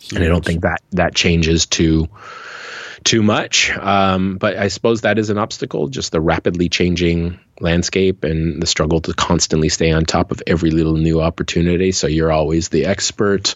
Huge. 0.00 0.12
and 0.12 0.24
I 0.24 0.28
don't 0.28 0.44
think 0.44 0.62
that 0.62 0.82
that 0.92 1.14
changes 1.14 1.66
too 1.66 2.08
too 3.04 3.22
much. 3.22 3.70
Um, 3.76 4.38
but 4.38 4.56
I 4.56 4.68
suppose 4.68 5.02
that 5.02 5.18
is 5.18 5.30
an 5.30 5.38
obstacle, 5.38 5.88
just 5.88 6.10
the 6.10 6.20
rapidly 6.20 6.68
changing 6.70 7.38
landscape 7.60 8.24
and 8.24 8.60
the 8.60 8.66
struggle 8.66 9.00
to 9.02 9.14
constantly 9.14 9.68
stay 9.68 9.92
on 9.92 10.04
top 10.04 10.32
of 10.32 10.42
every 10.46 10.70
little 10.70 10.96
new 10.96 11.20
opportunity. 11.20 11.92
So 11.92 12.06
you're 12.06 12.32
always 12.32 12.70
the 12.70 12.86
expert, 12.86 13.54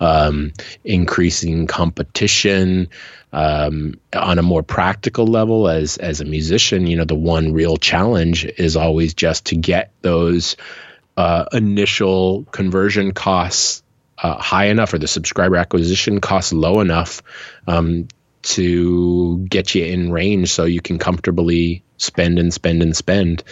um, 0.00 0.52
increasing 0.84 1.66
competition, 1.68 2.88
um, 3.32 3.94
on 4.12 4.38
a 4.38 4.42
more 4.42 4.62
practical 4.62 5.26
level 5.26 5.68
as 5.68 5.96
as 5.96 6.20
a 6.20 6.24
musician 6.24 6.86
you 6.86 6.96
know 6.96 7.04
the 7.04 7.14
one 7.14 7.52
real 7.52 7.76
challenge 7.76 8.44
is 8.44 8.76
always 8.76 9.14
just 9.14 9.46
to 9.46 9.56
get 9.56 9.92
those 10.02 10.56
uh, 11.16 11.44
initial 11.52 12.44
conversion 12.44 13.12
costs 13.12 13.82
uh, 14.22 14.36
high 14.36 14.66
enough 14.66 14.94
or 14.94 14.98
the 14.98 15.08
subscriber 15.08 15.56
acquisition 15.56 16.20
costs 16.20 16.52
low 16.52 16.80
enough 16.80 17.22
um, 17.66 18.08
to 18.42 19.38
get 19.48 19.74
you 19.74 19.84
in 19.84 20.10
range 20.12 20.50
so 20.50 20.64
you 20.64 20.80
can 20.80 20.98
comfortably 20.98 21.82
spend 21.98 22.38
and 22.38 22.52
spend 22.52 22.82
and 22.82 22.96
spend 22.96 23.42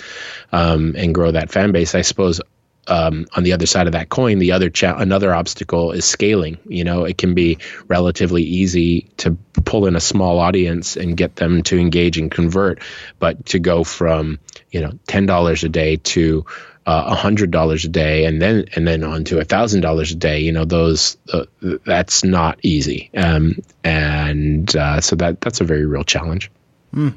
um, 0.53 0.95
and 0.97 1.15
grow 1.15 1.33
that 1.33 1.51
fan 1.51 1.73
base. 1.73 1.95
I 1.95 2.03
suppose 2.03 2.41
um, 2.89 3.27
on 3.37 3.43
the 3.43 3.53
other 3.53 3.67
side 3.67 3.87
of 3.87 3.93
that 3.93 4.09
coin, 4.09 4.39
the 4.39 4.53
other 4.53 4.71
cha- 4.71 4.97
another 4.97 5.35
obstacle 5.35 5.93
is 5.93 6.05
scaling. 6.05 6.59
You 6.67 6.85
know, 6.85 7.05
it 7.05 7.19
can 7.19 7.35
be 7.35 7.59
relatively 7.89 8.43
easy 8.43 9.03
to 9.19 9.37
pull 9.65 9.87
in 9.87 9.97
a 9.97 10.01
small 10.01 10.39
audience 10.39 10.97
and 10.97 11.17
get 11.17 11.37
them 11.37 11.63
to 11.65 11.79
engage 11.79 12.19
and 12.19 12.31
convert, 12.31 12.81
but 13.19 13.47
to 13.47 13.59
go 13.59 13.85
from 13.85 14.39
you 14.71 14.81
know 14.81 14.93
ten 15.07 15.27
dollars 15.27 15.65
a 15.65 15.69
day 15.69 15.97
to 15.97 16.45
uh, 16.87 17.05
a 17.09 17.11
uh, 17.11 17.15
hundred 17.15 17.51
dollars 17.51 17.85
a 17.85 17.89
day 17.89 18.25
and 18.27 18.41
then 18.41 18.67
and 18.77 18.87
then 18.87 19.03
on 19.03 19.25
to 19.25 19.41
a 19.41 19.45
thousand 19.45 19.81
dollars 19.81 20.13
a 20.13 20.15
day 20.15 20.39
you 20.41 20.53
know 20.53 20.65
those 20.65 21.17
uh, 21.33 21.45
that's 21.85 22.23
not 22.23 22.59
easy. 22.63 23.11
Um, 23.17 23.57
and 23.83 24.75
uh, 24.77 25.01
so 25.01 25.17
that 25.17 25.41
that's 25.41 25.61
a 25.61 25.65
very 25.65 25.87
real 25.87 26.05
challenge. 26.05 26.51
Mm 26.95 27.15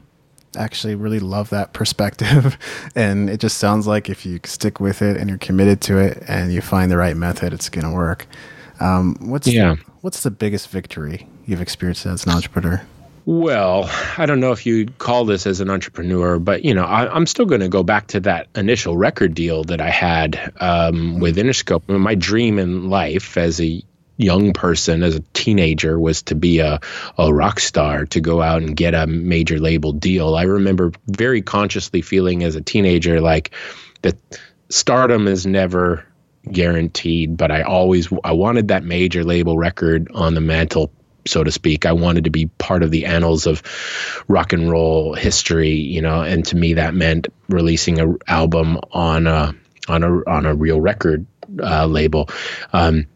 actually 0.57 0.95
really 0.95 1.19
love 1.19 1.49
that 1.49 1.73
perspective. 1.73 2.57
and 2.95 3.29
it 3.29 3.39
just 3.39 3.57
sounds 3.57 3.87
like 3.87 4.09
if 4.09 4.25
you 4.25 4.39
stick 4.43 4.79
with 4.79 5.01
it 5.01 5.17
and 5.17 5.29
you're 5.29 5.39
committed 5.39 5.81
to 5.81 5.97
it 5.97 6.23
and 6.27 6.51
you 6.51 6.61
find 6.61 6.91
the 6.91 6.97
right 6.97 7.15
method, 7.15 7.53
it's 7.53 7.69
going 7.69 7.85
to 7.85 7.91
work. 7.91 8.27
Um, 8.79 9.15
what's 9.19 9.47
yeah. 9.47 9.75
The, 9.75 9.81
what's 10.01 10.23
the 10.23 10.31
biggest 10.31 10.69
victory 10.69 11.27
you've 11.45 11.61
experienced 11.61 12.05
as 12.05 12.25
an 12.25 12.31
entrepreneur? 12.31 12.81
Well, 13.25 13.87
I 14.17 14.25
don't 14.25 14.39
know 14.39 14.51
if 14.51 14.65
you'd 14.65 14.97
call 14.97 15.23
this 15.23 15.45
as 15.45 15.59
an 15.59 15.69
entrepreneur, 15.69 16.39
but 16.39 16.65
you 16.65 16.73
know, 16.73 16.85
I, 16.85 17.15
am 17.15 17.27
still 17.27 17.45
going 17.45 17.61
to 17.61 17.69
go 17.69 17.83
back 17.83 18.07
to 18.07 18.19
that 18.21 18.47
initial 18.55 18.97
record 18.97 19.35
deal 19.35 19.63
that 19.65 19.79
I 19.79 19.89
had 19.91 20.51
um, 20.59 21.19
with 21.19 21.37
Interscope. 21.37 21.87
My 21.87 22.15
dream 22.15 22.57
in 22.57 22.89
life 22.89 23.37
as 23.37 23.61
a 23.61 23.83
young 24.20 24.53
person 24.53 25.01
as 25.01 25.15
a 25.15 25.22
teenager 25.34 25.99
was 25.99 26.24
to 26.24 26.36
be 26.36 26.59
a, 26.59 26.80
a 27.17 27.34
rock 27.34 27.59
star 27.59 28.05
to 28.05 28.20
go 28.20 28.41
out 28.41 28.61
and 28.61 28.76
get 28.76 28.93
a 28.93 29.07
major 29.07 29.59
label 29.59 29.93
deal 29.93 30.36
i 30.36 30.43
remember 30.43 30.91
very 31.07 31.41
consciously 31.41 32.01
feeling 32.01 32.43
as 32.43 32.55
a 32.55 32.61
teenager 32.61 33.22
like 33.22 33.51
that 34.01 34.17
stardom 34.70 35.28
is 35.28 35.45
never 35.45 36.05
guaranteed, 36.49 37.38
but 37.38 37.51
I 37.51 37.63
always 37.63 38.09
I 38.24 38.32
wanted 38.34 38.70
that 38.70 38.84
major 38.84 39.24
label 39.24 39.57
record 39.57 40.09
on 40.13 40.34
the 40.34 40.41
mantle 40.41 40.91
so 41.28 41.43
to 41.43 41.51
speak. 41.51 41.86
I 41.86 41.91
wanted 41.91 42.24
to 42.24 42.30
be 42.30 42.47
part 42.47 42.82
of 42.82 42.91
the 42.91 43.05
annals 43.05 43.45
of 43.45 43.61
rock 44.28 44.53
and 44.53 44.72
roll 44.72 45.13
history, 45.13 45.74
you 45.74 46.01
know, 46.01 46.22
and 46.22 46.45
to 46.45 46.55
me 46.55 46.76
that 46.76 46.93
meant 46.93 47.28
releasing 47.49 47.99
a 47.99 48.15
album 48.28 48.80
on 48.91 49.28
a 49.28 49.53
on 49.88 50.03
a 50.03 50.30
on 50.30 50.45
a 50.45 50.55
real 50.55 50.80
record 50.80 51.26
uh, 51.61 51.86
label. 51.86 52.30
Um, 52.74 53.07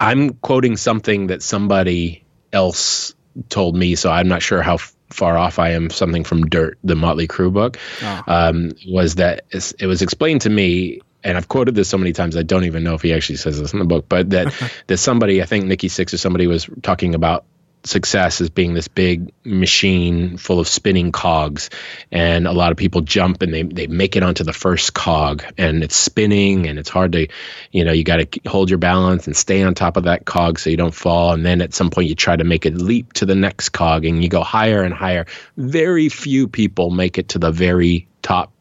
I'm 0.00 0.34
quoting 0.34 0.76
something 0.76 1.28
that 1.28 1.42
somebody 1.42 2.24
else 2.52 3.14
told 3.48 3.76
me, 3.76 3.94
so 3.94 4.10
I'm 4.10 4.28
not 4.28 4.42
sure 4.42 4.62
how 4.62 4.78
far 5.10 5.36
off 5.36 5.58
I 5.58 5.70
am. 5.70 5.90
Something 5.90 6.24
from 6.24 6.46
Dirt, 6.46 6.78
the 6.82 6.96
Motley 6.96 7.28
Crue 7.28 7.52
book, 7.52 7.78
oh. 8.02 8.22
um, 8.26 8.72
was 8.88 9.16
that 9.16 9.44
it 9.50 9.86
was 9.86 10.02
explained 10.02 10.42
to 10.42 10.50
me 10.50 11.00
and 11.26 11.36
I've 11.36 11.48
quoted 11.48 11.74
this 11.74 11.88
so 11.88 11.98
many 11.98 12.12
times 12.12 12.36
I 12.36 12.44
don't 12.44 12.64
even 12.64 12.84
know 12.84 12.94
if 12.94 13.02
he 13.02 13.12
actually 13.12 13.36
says 13.36 13.58
this 13.58 13.72
in 13.72 13.80
the 13.80 13.84
book, 13.84 14.06
but 14.08 14.30
that 14.30 14.54
that 14.86 14.98
somebody 14.98 15.42
I 15.42 15.46
think 15.46 15.64
Nikki 15.64 15.88
Sixx 15.88 16.14
or 16.14 16.18
somebody 16.18 16.46
was 16.46 16.68
talking 16.82 17.14
about 17.14 17.44
success 17.86 18.40
as 18.40 18.50
being 18.50 18.74
this 18.74 18.88
big 18.88 19.32
machine 19.44 20.36
full 20.36 20.60
of 20.60 20.68
spinning 20.68 21.12
cogs. 21.12 21.70
And 22.10 22.46
a 22.46 22.52
lot 22.52 22.72
of 22.72 22.76
people 22.76 23.00
jump 23.00 23.42
and 23.42 23.52
they, 23.52 23.62
they 23.62 23.86
make 23.86 24.16
it 24.16 24.22
onto 24.22 24.44
the 24.44 24.52
first 24.52 24.94
cog. 24.94 25.44
And 25.56 25.82
it's 25.82 25.96
spinning 25.96 26.66
and 26.66 26.78
it's 26.78 26.90
hard 26.90 27.12
to 27.12 27.28
you 27.72 27.84
know 27.84 27.92
you 27.92 28.04
got 28.04 28.16
to 28.32 28.40
hold 28.48 28.70
your 28.70 28.78
balance 28.78 29.26
and 29.26 29.36
stay 29.36 29.62
on 29.62 29.74
top 29.74 29.96
of 29.96 30.04
that 30.04 30.24
cog 30.24 30.58
so 30.58 30.70
you 30.70 30.76
don't 30.76 30.94
fall. 30.94 31.32
And 31.32 31.44
then 31.44 31.60
at 31.60 31.74
some 31.74 31.90
point 31.90 32.08
you 32.08 32.14
try 32.14 32.36
to 32.36 32.44
make 32.44 32.66
it 32.66 32.74
leap 32.74 33.12
to 33.14 33.26
the 33.26 33.34
next 33.34 33.70
cog 33.70 34.04
and 34.04 34.22
you 34.22 34.28
go 34.28 34.42
higher 34.42 34.82
and 34.82 34.92
higher. 34.92 35.26
Very 35.56 36.08
few 36.08 36.48
people 36.48 36.90
make 36.90 37.18
it 37.18 37.30
to 37.30 37.38
the 37.38 37.50
very 37.50 38.08
top 38.22 38.52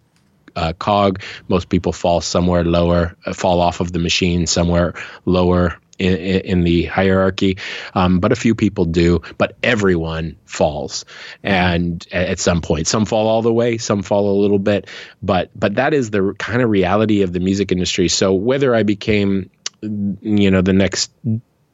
uh, 0.55 0.73
cog. 0.73 1.21
Most 1.47 1.69
people 1.69 1.91
fall 1.91 2.21
somewhere 2.21 2.63
lower, 2.63 3.15
uh, 3.25 3.33
fall 3.33 3.61
off 3.61 3.79
of 3.79 3.91
the 3.91 3.99
machine 3.99 4.47
somewhere 4.47 4.93
lower 5.25 5.77
in, 5.97 6.15
in, 6.15 6.63
the 6.63 6.85
hierarchy, 6.85 7.57
um, 7.93 8.19
but 8.19 8.31
a 8.31 8.35
few 8.35 8.55
people 8.55 8.85
do. 8.85 9.21
But 9.37 9.57
everyone 9.63 10.37
falls, 10.45 11.05
and 11.43 12.05
at 12.11 12.39
some 12.39 12.61
point, 12.61 12.87
some 12.87 13.05
fall 13.05 13.27
all 13.27 13.41
the 13.41 13.53
way, 13.53 13.77
some 13.77 14.03
fall 14.03 14.31
a 14.31 14.37
little 14.41 14.59
bit. 14.59 14.87
But 15.21 15.51
but 15.55 15.75
that 15.75 15.93
is 15.93 16.11
the 16.11 16.35
kind 16.37 16.61
of 16.61 16.69
reality 16.69 17.21
of 17.21 17.33
the 17.33 17.39
music 17.39 17.71
industry. 17.71 18.09
So 18.09 18.33
whether 18.33 18.75
I 18.75 18.83
became, 18.83 19.49
you 19.81 20.51
know, 20.51 20.61
the 20.61 20.73
next 20.73 21.11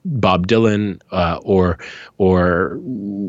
Bob 0.04 0.48
Dylan 0.48 1.02
uh, 1.12 1.40
or 1.42 1.80
or 2.18 2.80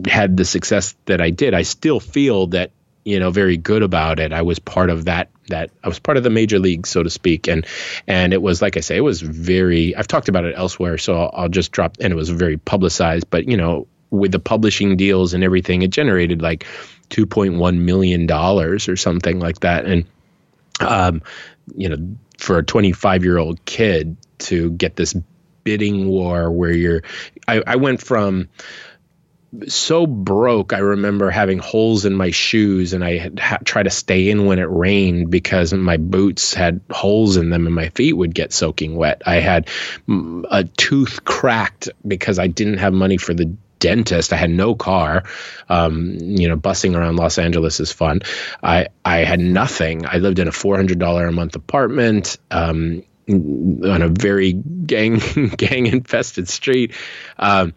had 0.07 0.37
the 0.37 0.45
success 0.45 0.95
that 1.07 1.21
I 1.21 1.31
did, 1.31 1.55
I 1.55 1.63
still 1.63 2.01
feel 2.01 2.49
that 2.49 2.73
you 3.05 3.21
know 3.21 3.31
very 3.31 3.57
good 3.57 3.83
about 3.83 4.21
it. 4.21 4.33
I 4.33 4.43
was 4.43 4.59
part 4.59 4.91
of 4.91 5.07
that 5.07 5.31
that 5.49 5.71
I 5.83 5.89
was 5.89 5.99
part 5.99 6.17
of 6.17 6.23
the 6.23 6.31
major 6.31 6.59
league, 6.59 6.87
so 6.87 7.03
to 7.03 7.11
speak, 7.11 7.49
and 7.49 7.67
and 8.07 8.33
it 8.33 8.41
was 8.41 8.63
like 8.63 8.77
I 8.77 8.81
say, 8.81 8.97
it 8.97 9.01
was 9.01 9.21
very. 9.21 9.95
I've 9.97 10.09
talked 10.09 10.29
about 10.29 10.45
it 10.45 10.55
elsewhere, 10.57 10.99
so 10.99 11.15
I'll, 11.15 11.31
I'll 11.35 11.49
just 11.49 11.73
drop. 11.73 11.97
And 12.01 12.13
it 12.13 12.17
was 12.17 12.31
very 12.31 12.57
publicized, 12.57 13.29
but 13.31 13.49
you 13.49 13.57
know, 13.57 13.87
with 14.11 14.33
the 14.33 14.39
publishing 14.39 14.97
deals 14.97 15.35
and 15.35 15.43
everything, 15.43 15.83
it 15.83 15.91
generated 15.91 16.43
like 16.43 16.67
two 17.09 17.27
point 17.27 17.57
one 17.57 17.85
million 17.85 18.27
dollars 18.27 18.89
or 18.89 18.97
something 18.97 19.41
like 19.41 19.61
that, 19.61 19.85
and 19.85 20.05
um, 20.81 21.23
you 21.77 21.89
know, 21.89 22.17
for 22.39 22.59
a 22.59 22.63
twenty 22.63 22.93
five 22.93 23.25
year 23.25 23.39
old 23.39 23.65
kid 23.65 24.17
to 24.39 24.71
get 24.71 24.97
this 24.97 25.15
bidding 25.65 26.09
war 26.09 26.51
where 26.51 26.73
you're, 26.73 27.03
I, 27.47 27.63
I 27.65 27.77
went 27.77 28.03
from 28.03 28.49
so 29.69 30.07
broke. 30.07 30.73
I 30.73 30.79
remember 30.79 31.31
having 31.31 31.59
holes 31.59 32.05
in 32.05 32.15
my 32.15 32.31
shoes, 32.31 32.93
and 32.93 33.05
I 33.05 33.19
had 33.19 33.39
ha- 33.39 33.59
try 33.65 33.83
to 33.83 33.91
stay 33.91 34.31
in 34.31 34.47
when 34.47 34.59
it 34.59 34.71
rained 34.71 35.31
because 35.31 35.73
my 35.73 35.99
boots 35.99 36.55
had 36.55 36.81
holes 36.91 37.37
in 37.37 37.51
them, 37.51 37.67
and 37.67 37.75
my 37.75 37.91
feet 37.91 38.15
would 38.15 38.35
get 38.35 38.53
soaking 38.53 38.97
wet. 38.97 39.23
I 39.27 39.37
had 39.37 39.69
mm, 40.09 40.45
a 40.51 40.65
tooth 40.65 41.25
cracked 41.25 41.91
because 42.07 42.39
I 42.39 42.47
didn't 42.47 42.79
have 42.79 42.93
money 42.95 43.19
for 43.19 43.35
the 43.35 43.55
dentist. 43.79 44.33
I 44.33 44.37
had 44.37 44.51
no 44.51 44.75
car. 44.75 45.25
Um, 45.69 46.17
you 46.21 46.49
know, 46.49 46.57
bussing 46.57 46.97
around 46.97 47.17
Los 47.17 47.39
Angeles 47.39 47.81
is 47.81 47.93
fun. 47.93 48.23
I 48.63 48.89
I 49.05 49.19
had 49.19 49.41
nothing. 49.41 50.07
I 50.07 50.19
lived 50.19 50.39
in 50.39 50.49
a 50.49 50.53
four 50.53 50.77
hundred 50.77 50.99
dollar 50.99 51.27
a 51.27 51.33
month 51.33 51.57
apartment. 51.57 52.39
Um, 52.51 53.03
on 53.29 54.03
a 54.03 54.09
very 54.09 54.53
gang 54.87 55.19
gang 55.57 55.87
infested 55.87 56.49
street. 56.49 56.93
Um, 57.39 57.75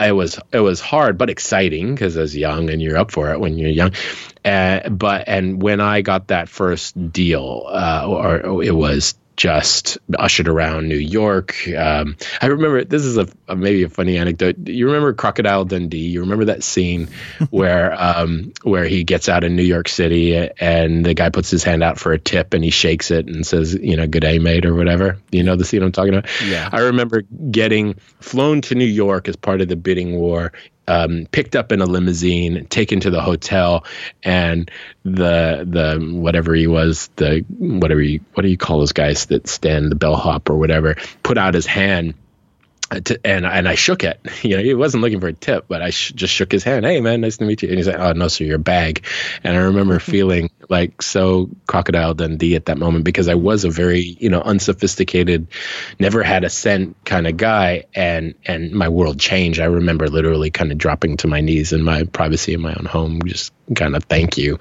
it 0.00 0.12
was 0.12 0.38
it 0.52 0.60
was 0.60 0.80
hard 0.80 1.18
but 1.18 1.30
exciting 1.30 1.94
because 1.94 2.16
I 2.16 2.20
was 2.20 2.36
young 2.36 2.70
and 2.70 2.80
you're 2.80 2.96
up 2.96 3.10
for 3.10 3.30
it 3.30 3.40
when 3.40 3.58
you're 3.58 3.70
young. 3.70 3.92
Uh, 4.44 4.88
but 4.88 5.24
and 5.28 5.62
when 5.62 5.80
I 5.80 6.00
got 6.02 6.28
that 6.28 6.48
first 6.48 7.12
deal, 7.12 7.66
uh, 7.68 8.06
or, 8.08 8.46
or 8.46 8.64
it 8.64 8.74
was 8.74 9.14
just 9.40 9.96
ushered 10.18 10.48
around 10.48 10.86
New 10.86 10.98
York. 10.98 11.66
Um, 11.68 12.18
I 12.42 12.48
remember 12.48 12.84
this 12.84 13.04
is 13.04 13.16
a, 13.16 13.26
a, 13.48 13.56
maybe 13.56 13.84
a 13.84 13.88
funny 13.88 14.18
anecdote. 14.18 14.68
You 14.68 14.84
remember 14.84 15.14
Crocodile 15.14 15.64
Dundee? 15.64 16.10
You 16.10 16.20
remember 16.20 16.44
that 16.44 16.62
scene 16.62 17.08
where 17.48 17.98
um, 17.98 18.52
where 18.64 18.84
he 18.84 19.02
gets 19.02 19.30
out 19.30 19.42
in 19.42 19.56
New 19.56 19.62
York 19.62 19.88
City 19.88 20.36
and 20.36 21.06
the 21.06 21.14
guy 21.14 21.30
puts 21.30 21.48
his 21.48 21.64
hand 21.64 21.82
out 21.82 21.98
for 21.98 22.12
a 22.12 22.18
tip 22.18 22.52
and 22.52 22.62
he 22.62 22.68
shakes 22.68 23.10
it 23.10 23.28
and 23.28 23.46
says, 23.46 23.72
you 23.72 23.96
know, 23.96 24.06
"Good 24.06 24.20
day, 24.20 24.38
mate," 24.38 24.66
or 24.66 24.74
whatever. 24.74 25.16
You 25.30 25.42
know 25.42 25.56
the 25.56 25.64
scene 25.64 25.82
I'm 25.82 25.90
talking 25.90 26.12
about? 26.12 26.28
Yeah. 26.44 26.68
I 26.70 26.80
remember 26.80 27.22
getting 27.22 27.94
flown 28.20 28.60
to 28.60 28.74
New 28.74 28.84
York 28.84 29.26
as 29.26 29.36
part 29.36 29.62
of 29.62 29.68
the 29.68 29.76
bidding 29.76 30.18
war 30.18 30.52
um, 30.88 31.26
picked 31.30 31.54
up 31.56 31.72
in 31.72 31.80
a 31.80 31.86
limousine, 31.86 32.66
taken 32.66 33.00
to 33.00 33.10
the 33.10 33.20
hotel, 33.20 33.84
and 34.22 34.70
the 35.04 35.64
the 35.68 36.04
whatever 36.12 36.54
he 36.54 36.66
was, 36.66 37.08
the 37.16 37.44
whatever 37.58 38.02
you, 38.02 38.20
what 38.34 38.42
do 38.42 38.48
you 38.48 38.56
call 38.56 38.78
those 38.78 38.92
guys 38.92 39.26
that 39.26 39.48
stand 39.48 39.90
the 39.90 39.96
bellhop 39.96 40.48
or 40.50 40.56
whatever, 40.56 40.96
put 41.22 41.38
out 41.38 41.54
his 41.54 41.66
hand 41.66 42.14
to, 42.90 43.20
and 43.24 43.46
and 43.46 43.68
I 43.68 43.74
shook 43.74 44.04
it. 44.04 44.20
You 44.42 44.56
know, 44.56 44.62
he 44.62 44.74
wasn't 44.74 45.02
looking 45.02 45.20
for 45.20 45.28
a 45.28 45.32
tip, 45.32 45.66
but 45.68 45.82
I 45.82 45.90
sh- 45.90 46.12
just 46.12 46.32
shook 46.32 46.50
his 46.50 46.64
hand. 46.64 46.84
Hey, 46.84 47.00
man, 47.00 47.20
nice 47.20 47.36
to 47.36 47.44
meet 47.44 47.62
you. 47.62 47.68
And 47.68 47.76
he's 47.76 47.86
like, 47.86 47.98
Oh 47.98 48.12
no, 48.12 48.26
sir, 48.26 48.44
your 48.44 48.58
bag. 48.58 49.04
And 49.44 49.56
I 49.56 49.60
remember 49.60 49.98
feeling 50.00 50.50
like 50.68 51.02
so 51.02 51.50
crocodile 51.66 52.14
Dundee 52.14 52.56
at 52.56 52.66
that 52.66 52.78
moment 52.78 53.04
because 53.04 53.28
I 53.28 53.34
was 53.34 53.64
a 53.64 53.70
very 53.70 54.00
you 54.00 54.30
know 54.30 54.40
unsophisticated, 54.40 55.48
never 55.98 56.22
had 56.22 56.42
a 56.44 56.50
cent 56.50 56.96
kind 57.04 57.26
of 57.26 57.36
guy, 57.36 57.84
and 57.94 58.34
and 58.46 58.72
my 58.72 58.88
world 58.88 59.20
changed. 59.20 59.60
I 59.60 59.66
remember 59.66 60.08
literally 60.08 60.50
kind 60.50 60.72
of 60.72 60.78
dropping 60.78 61.18
to 61.18 61.28
my 61.28 61.40
knees 61.40 61.72
in 61.72 61.82
my 61.82 62.04
privacy 62.04 62.54
in 62.54 62.60
my 62.60 62.74
own 62.74 62.86
home, 62.86 63.20
just 63.22 63.52
kind 63.74 63.96
of 63.96 64.04
thank 64.04 64.36
you 64.36 64.58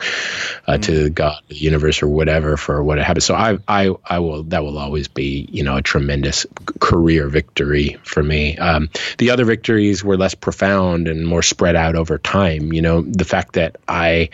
uh, 0.68 0.74
mm. 0.74 0.84
to 0.84 1.10
God, 1.10 1.42
the 1.48 1.56
universe, 1.56 2.02
or 2.02 2.08
whatever 2.08 2.58
for 2.58 2.84
what 2.84 2.98
happened. 3.00 3.24
So 3.24 3.36
I, 3.36 3.58
I, 3.68 3.94
I 4.06 4.20
will. 4.20 4.44
That 4.44 4.64
will 4.64 4.78
always 4.78 5.08
be, 5.08 5.48
you 5.52 5.64
know, 5.64 5.78
a 5.78 5.82
tremendous 5.82 6.46
career 6.80 7.28
victory 7.28 7.98
for 8.04 8.24
me. 8.24 8.58
Um, 8.58 8.90
the 9.18 9.32
other 9.32 9.46
victories 9.46 10.04
were 10.04 10.18
less 10.18 10.36
profound 10.36 11.08
and 11.08 11.26
more 11.26 11.42
spread 11.42 11.76
out 11.76 11.96
over 11.96 12.18
time. 12.18 12.74
You 12.74 12.82
know, 12.82 13.02
the 13.02 13.26
fact 13.26 13.54
that 13.54 13.78
I 13.88 14.30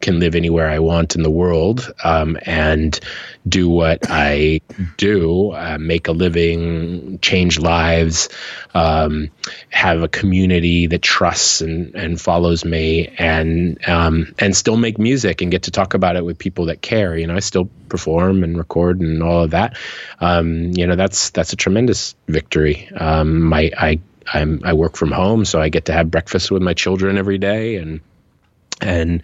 can 0.00 0.20
live 0.20 0.34
anywhere 0.34 0.68
I 0.68 0.78
want 0.78 1.16
in 1.16 1.22
the 1.22 1.30
world 1.30 1.92
um, 2.04 2.38
and 2.42 2.98
do 3.48 3.68
what 3.68 4.00
I 4.08 4.60
do, 4.96 5.52
uh, 5.52 5.78
make 5.80 6.08
a 6.08 6.12
living, 6.12 7.18
change 7.20 7.58
lives, 7.58 8.28
um, 8.74 9.30
have 9.70 10.02
a 10.02 10.08
community 10.08 10.86
that 10.88 11.02
trusts 11.02 11.60
and, 11.60 11.94
and 11.94 12.20
follows 12.20 12.64
me, 12.64 13.08
and 13.18 13.78
um, 13.88 14.34
and 14.38 14.56
still 14.56 14.76
make 14.76 14.98
music 14.98 15.40
and 15.40 15.50
get 15.50 15.64
to 15.64 15.70
talk 15.70 15.94
about 15.94 16.16
it 16.16 16.24
with 16.24 16.38
people 16.38 16.66
that 16.66 16.82
care. 16.82 17.16
You 17.16 17.26
know, 17.26 17.36
I 17.36 17.40
still 17.40 17.70
perform 17.88 18.44
and 18.44 18.58
record 18.58 19.00
and 19.00 19.22
all 19.22 19.44
of 19.44 19.52
that. 19.52 19.76
Um, 20.20 20.72
you 20.74 20.86
know, 20.86 20.96
that's 20.96 21.30
that's 21.30 21.52
a 21.52 21.56
tremendous 21.56 22.14
victory. 22.28 22.88
Um, 22.94 23.42
my 23.42 23.70
I 23.76 24.00
I'm, 24.32 24.60
I 24.64 24.72
work 24.72 24.96
from 24.96 25.12
home, 25.12 25.44
so 25.44 25.60
I 25.60 25.68
get 25.68 25.86
to 25.86 25.92
have 25.92 26.10
breakfast 26.10 26.50
with 26.50 26.62
my 26.62 26.74
children 26.74 27.16
every 27.16 27.38
day 27.38 27.76
and 27.76 28.00
and 28.80 29.22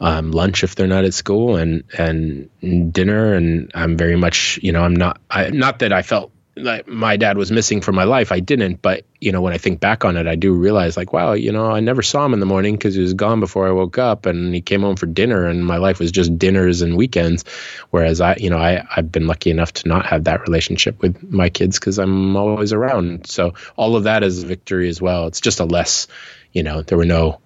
um, 0.00 0.32
lunch 0.32 0.64
if 0.64 0.74
they're 0.74 0.86
not 0.86 1.04
at 1.04 1.14
school 1.14 1.56
and 1.56 1.84
and 1.96 2.92
dinner. 2.92 3.34
And 3.34 3.70
I'm 3.74 3.96
very 3.96 4.16
much 4.16 4.58
you 4.62 4.72
know 4.72 4.82
I'm 4.82 4.94
not 4.96 5.20
I, 5.30 5.50
not 5.50 5.80
that 5.80 5.92
I 5.92 6.02
felt 6.02 6.32
like 6.54 6.86
my 6.86 7.16
dad 7.16 7.38
was 7.38 7.50
missing 7.50 7.80
from 7.80 7.94
my 7.94 8.04
life. 8.04 8.30
I 8.30 8.40
didn't 8.40 8.82
but 8.82 9.04
you 9.20 9.32
know 9.32 9.40
when 9.40 9.54
I 9.54 9.58
think 9.58 9.80
back 9.80 10.04
on 10.04 10.18
it 10.18 10.26
I 10.26 10.34
do 10.34 10.52
realize 10.52 10.98
like 10.98 11.12
wow 11.12 11.32
you 11.32 11.50
know 11.50 11.70
I 11.70 11.80
never 11.80 12.02
saw 12.02 12.26
him 12.26 12.34
in 12.34 12.40
the 12.40 12.46
morning 12.46 12.74
because 12.74 12.94
he 12.94 13.00
was 13.00 13.14
gone 13.14 13.40
before 13.40 13.66
I 13.66 13.70
woke 13.70 13.96
up 13.96 14.26
and 14.26 14.54
he 14.54 14.60
came 14.60 14.82
home 14.82 14.96
for 14.96 15.06
dinner 15.06 15.46
and 15.46 15.64
my 15.64 15.78
life 15.78 15.98
was 15.98 16.12
just 16.12 16.38
dinners 16.38 16.82
and 16.82 16.96
weekends. 16.96 17.44
Whereas 17.88 18.20
I 18.20 18.36
you 18.36 18.50
know 18.50 18.58
I 18.58 18.84
I've 18.94 19.10
been 19.10 19.26
lucky 19.26 19.50
enough 19.50 19.72
to 19.74 19.88
not 19.88 20.04
have 20.06 20.24
that 20.24 20.42
relationship 20.42 21.00
with 21.00 21.30
my 21.30 21.48
kids 21.48 21.78
because 21.78 21.98
I'm 21.98 22.36
always 22.36 22.74
around. 22.74 23.26
So 23.26 23.54
all 23.76 23.96
of 23.96 24.04
that 24.04 24.22
is 24.22 24.42
a 24.42 24.46
victory 24.46 24.90
as 24.90 25.00
well. 25.00 25.28
It's 25.28 25.40
just 25.40 25.60
a 25.60 25.64
less 25.64 26.06
you 26.52 26.62
know 26.62 26.82
there 26.82 26.98
were 26.98 27.06
no 27.06 27.40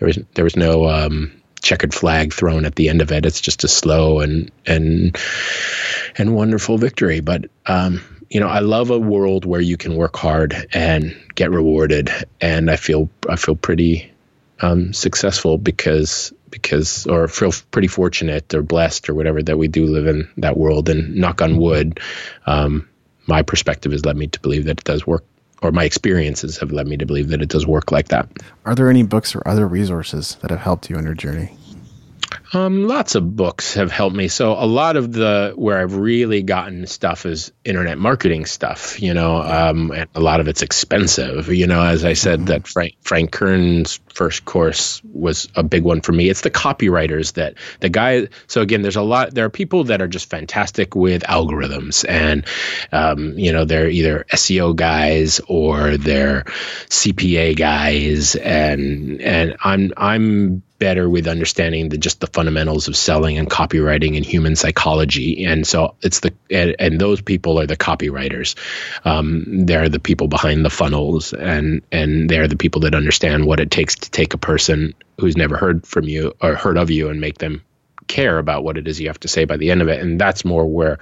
there 0.00 0.06
was 0.06 0.18
there 0.34 0.44
was 0.44 0.56
no 0.56 0.88
um, 0.88 1.40
checkered 1.62 1.94
flag 1.94 2.32
thrown 2.32 2.64
at 2.64 2.74
the 2.74 2.88
end 2.88 3.02
of 3.02 3.12
it. 3.12 3.26
It's 3.26 3.40
just 3.40 3.64
a 3.64 3.68
slow 3.68 4.20
and 4.20 4.50
and 4.66 5.16
and 6.16 6.34
wonderful 6.34 6.78
victory. 6.78 7.20
But 7.20 7.50
um, 7.66 8.00
you 8.30 8.40
know, 8.40 8.48
I 8.48 8.60
love 8.60 8.90
a 8.90 8.98
world 8.98 9.44
where 9.44 9.60
you 9.60 9.76
can 9.76 9.96
work 9.96 10.16
hard 10.16 10.68
and 10.72 11.16
get 11.34 11.50
rewarded, 11.50 12.10
and 12.40 12.70
I 12.70 12.76
feel 12.76 13.10
I 13.28 13.36
feel 13.36 13.56
pretty 13.56 14.10
um, 14.60 14.92
successful 14.94 15.58
because 15.58 16.32
because 16.48 17.06
or 17.06 17.28
feel 17.28 17.52
pretty 17.70 17.88
fortunate 17.88 18.54
or 18.54 18.62
blessed 18.62 19.10
or 19.10 19.14
whatever 19.14 19.42
that 19.42 19.58
we 19.58 19.68
do 19.68 19.86
live 19.86 20.06
in 20.06 20.28
that 20.38 20.56
world. 20.56 20.88
And 20.88 21.16
knock 21.16 21.42
on 21.42 21.58
wood, 21.58 22.00
um, 22.46 22.88
my 23.26 23.42
perspective 23.42 23.92
has 23.92 24.04
led 24.06 24.16
me 24.16 24.28
to 24.28 24.40
believe 24.40 24.64
that 24.64 24.80
it 24.80 24.84
does 24.84 25.06
work 25.06 25.24
or 25.62 25.72
my 25.72 25.84
experiences 25.84 26.58
have 26.58 26.72
led 26.72 26.86
me 26.86 26.96
to 26.96 27.06
believe 27.06 27.28
that 27.28 27.42
it 27.42 27.48
does 27.48 27.66
work 27.66 27.90
like 27.92 28.08
that. 28.08 28.28
Are 28.64 28.74
there 28.74 28.88
any 28.88 29.02
books 29.02 29.34
or 29.34 29.46
other 29.46 29.66
resources 29.66 30.36
that 30.40 30.50
have 30.50 30.60
helped 30.60 30.90
you 30.90 30.96
on 30.96 31.04
your 31.04 31.14
journey? 31.14 31.56
Um, 32.52 32.88
lots 32.88 33.14
of 33.14 33.36
books 33.36 33.74
have 33.74 33.92
helped 33.92 34.16
me. 34.16 34.26
So 34.26 34.52
a 34.52 34.66
lot 34.66 34.96
of 34.96 35.12
the 35.12 35.52
where 35.54 35.78
I've 35.78 35.94
really 35.94 36.42
gotten 36.42 36.86
stuff 36.86 37.24
is 37.24 37.52
internet 37.64 37.96
marketing 37.96 38.44
stuff, 38.46 39.00
you 39.00 39.14
know, 39.14 39.40
um, 39.40 39.92
and 39.92 40.10
a 40.16 40.20
lot 40.20 40.40
of 40.40 40.48
it's 40.48 40.62
expensive. 40.62 41.48
You 41.48 41.68
know, 41.68 41.80
as 41.80 42.04
I 42.04 42.14
said, 42.14 42.40
mm-hmm. 42.40 42.46
that 42.46 42.66
Frank 42.66 42.94
Frank 43.02 43.30
Kern's 43.30 44.00
first 44.12 44.44
course 44.44 45.00
was 45.04 45.48
a 45.54 45.62
big 45.62 45.84
one 45.84 46.00
for 46.00 46.10
me. 46.10 46.28
It's 46.28 46.40
the 46.40 46.50
copywriters 46.50 47.34
that 47.34 47.54
the 47.78 47.88
guy. 47.88 48.28
So 48.48 48.62
again, 48.62 48.82
there's 48.82 48.96
a 48.96 49.02
lot. 49.02 49.32
There 49.32 49.44
are 49.44 49.50
people 49.50 49.84
that 49.84 50.02
are 50.02 50.08
just 50.08 50.28
fantastic 50.28 50.96
with 50.96 51.22
algorithms, 51.22 52.04
and 52.08 52.44
um, 52.90 53.38
you 53.38 53.52
know, 53.52 53.64
they're 53.64 53.88
either 53.88 54.26
SEO 54.32 54.74
guys 54.74 55.40
or 55.46 55.96
they're 55.96 56.44
CPA 56.88 57.56
guys, 57.56 58.34
and 58.34 59.20
and 59.22 59.56
I'm 59.62 59.92
I'm 59.96 60.62
better 60.80 61.08
with 61.08 61.28
understanding 61.28 61.90
the 61.90 61.98
just 61.98 62.18
the 62.18 62.26
fundamentals 62.26 62.88
of 62.88 62.96
selling 62.96 63.38
and 63.38 63.48
copywriting 63.48 64.16
and 64.16 64.26
human 64.26 64.56
psychology. 64.56 65.44
And 65.44 65.64
so 65.64 65.94
it's 66.02 66.18
the 66.20 66.34
and, 66.50 66.74
and 66.80 67.00
those 67.00 67.20
people 67.20 67.60
are 67.60 67.66
the 67.66 67.76
copywriters. 67.76 68.56
Um, 69.04 69.66
they're 69.66 69.88
the 69.88 70.00
people 70.00 70.26
behind 70.26 70.64
the 70.64 70.70
funnels, 70.70 71.32
and 71.32 71.82
and 71.92 72.28
they're 72.28 72.48
the 72.48 72.56
people 72.56 72.80
that 72.80 72.96
understand 72.96 73.46
what 73.46 73.60
it 73.60 73.70
takes 73.70 73.94
to 73.94 74.10
take 74.10 74.34
a 74.34 74.38
person 74.38 74.94
who's 75.20 75.36
never 75.36 75.56
heard 75.56 75.86
from 75.86 76.08
you 76.08 76.34
or 76.40 76.56
heard 76.56 76.78
of 76.78 76.90
you 76.90 77.10
and 77.10 77.20
make 77.20 77.38
them 77.38 77.62
care 78.08 78.38
about 78.38 78.64
what 78.64 78.76
it 78.76 78.88
is 78.88 78.98
you 78.98 79.06
have 79.06 79.20
to 79.20 79.28
say 79.28 79.44
by 79.44 79.56
the 79.56 79.70
end 79.70 79.82
of 79.82 79.88
it. 79.88 80.00
And 80.00 80.20
that's 80.20 80.44
more 80.44 80.66
where 80.66 80.98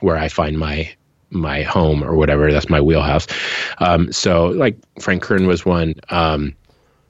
where 0.00 0.16
I 0.16 0.28
find 0.28 0.58
my 0.58 0.94
my 1.30 1.62
home 1.62 2.02
or 2.02 2.14
whatever. 2.14 2.50
That's 2.50 2.70
my 2.70 2.80
wheelhouse. 2.80 3.26
Um, 3.78 4.12
so 4.12 4.46
like 4.46 4.78
Frank 5.00 5.22
Kern 5.22 5.46
was 5.46 5.66
one. 5.66 5.94
Um, 6.08 6.54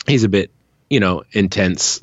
he's 0.06 0.24
a 0.24 0.28
bit 0.28 0.50
you 0.90 1.00
know, 1.00 1.24
intense 1.32 2.02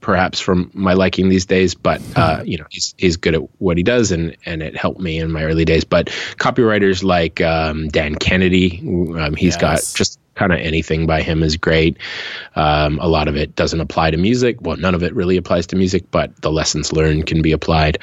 perhaps 0.00 0.40
from 0.40 0.70
my 0.74 0.92
liking 0.92 1.28
these 1.28 1.46
days, 1.46 1.74
but 1.74 2.00
uh, 2.16 2.42
you 2.44 2.58
know 2.58 2.66
he's 2.70 2.94
he's 2.98 3.16
good 3.16 3.34
at 3.34 3.42
what 3.60 3.76
he 3.76 3.82
does, 3.82 4.12
and 4.12 4.36
and 4.46 4.62
it 4.62 4.76
helped 4.76 5.00
me 5.00 5.18
in 5.18 5.32
my 5.32 5.44
early 5.44 5.64
days. 5.64 5.84
But 5.84 6.06
copywriters 6.36 7.02
like 7.02 7.40
um, 7.40 7.88
Dan 7.88 8.14
Kennedy, 8.14 8.80
um, 9.18 9.34
he's 9.34 9.54
yes. 9.54 9.60
got 9.60 9.96
just 9.96 10.18
kind 10.34 10.52
of 10.52 10.58
anything 10.58 11.06
by 11.06 11.22
him 11.22 11.42
is 11.42 11.56
great. 11.56 11.96
Um, 12.56 12.98
a 13.00 13.06
lot 13.06 13.28
of 13.28 13.36
it 13.36 13.54
doesn't 13.54 13.80
apply 13.80 14.10
to 14.10 14.16
music. 14.16 14.60
Well, 14.60 14.76
none 14.76 14.94
of 14.94 15.02
it 15.02 15.14
really 15.14 15.36
applies 15.36 15.68
to 15.68 15.76
music, 15.76 16.10
but 16.10 16.34
the 16.42 16.50
lessons 16.50 16.92
learned 16.92 17.26
can 17.26 17.40
be 17.40 17.52
applied 17.52 17.98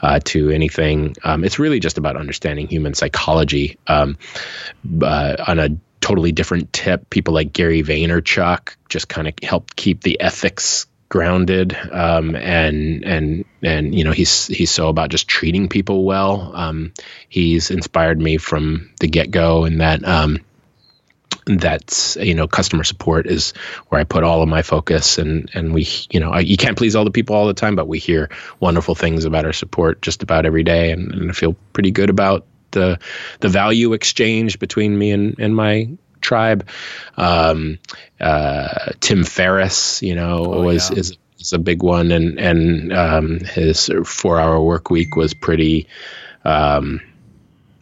uh, 0.00 0.18
to 0.24 0.50
anything. 0.50 1.14
Um, 1.22 1.44
it's 1.44 1.58
really 1.58 1.78
just 1.78 1.96
about 1.96 2.16
understanding 2.16 2.66
human 2.66 2.94
psychology 2.94 3.78
um, 3.86 4.18
uh, 5.00 5.36
on 5.46 5.58
a 5.58 5.68
totally 6.00 6.32
different 6.32 6.72
tip. 6.72 7.10
People 7.10 7.34
like 7.34 7.52
Gary 7.52 7.82
Vaynerchuk 7.82 8.76
just 8.88 9.08
kind 9.08 9.28
of 9.28 9.34
helped 9.42 9.76
keep 9.76 10.02
the 10.02 10.20
ethics 10.20 10.86
grounded 11.08 11.76
um, 11.92 12.34
and 12.34 13.04
and 13.04 13.44
and 13.62 13.94
you 13.94 14.02
know 14.02 14.10
he's 14.10 14.48
he's 14.48 14.70
so 14.70 14.88
about 14.88 15.10
just 15.10 15.28
treating 15.28 15.68
people 15.68 16.04
well. 16.04 16.52
Um, 16.54 16.92
he's 17.28 17.70
inspired 17.70 18.20
me 18.20 18.38
from 18.38 18.90
the 19.00 19.08
get-go 19.08 19.64
and 19.64 19.80
that 19.80 20.04
um, 20.04 20.38
that's 21.46 22.16
you 22.16 22.34
know 22.34 22.48
customer 22.48 22.84
support 22.84 23.26
is 23.26 23.52
where 23.88 24.00
I 24.00 24.04
put 24.04 24.24
all 24.24 24.42
of 24.42 24.48
my 24.48 24.62
focus. 24.62 25.18
And 25.18 25.50
and 25.54 25.72
we 25.72 25.86
you 26.10 26.20
know 26.20 26.30
I, 26.30 26.40
you 26.40 26.56
can't 26.56 26.76
please 26.76 26.96
all 26.96 27.04
the 27.04 27.10
people 27.10 27.36
all 27.36 27.46
the 27.46 27.54
time 27.54 27.76
but 27.76 27.88
we 27.88 27.98
hear 27.98 28.30
wonderful 28.60 28.94
things 28.94 29.24
about 29.24 29.44
our 29.44 29.52
support 29.52 30.02
just 30.02 30.22
about 30.22 30.46
every 30.46 30.64
day. 30.64 30.90
And, 30.90 31.12
and 31.12 31.30
I 31.30 31.32
feel 31.32 31.54
pretty 31.72 31.92
good 31.92 32.10
about 32.10 32.46
the 32.76 32.98
the 33.40 33.48
value 33.48 33.94
exchange 33.94 34.58
between 34.58 34.96
me 34.96 35.10
and, 35.10 35.38
and 35.38 35.56
my 35.56 35.88
tribe. 36.20 36.68
Um, 37.16 37.78
uh, 38.20 38.92
Tim 39.00 39.24
Ferriss, 39.24 40.02
you 40.02 40.14
know, 40.14 40.44
oh, 40.44 40.62
was 40.62 40.90
yeah. 40.90 40.98
is, 40.98 41.18
is 41.38 41.52
a 41.52 41.58
big 41.58 41.82
one, 41.82 42.12
and 42.12 42.38
and 42.38 42.92
um, 42.92 43.40
his 43.40 43.90
four 44.04 44.38
hour 44.38 44.60
work 44.60 44.90
week 44.90 45.16
was 45.16 45.34
pretty. 45.34 45.88
Um, 46.44 47.00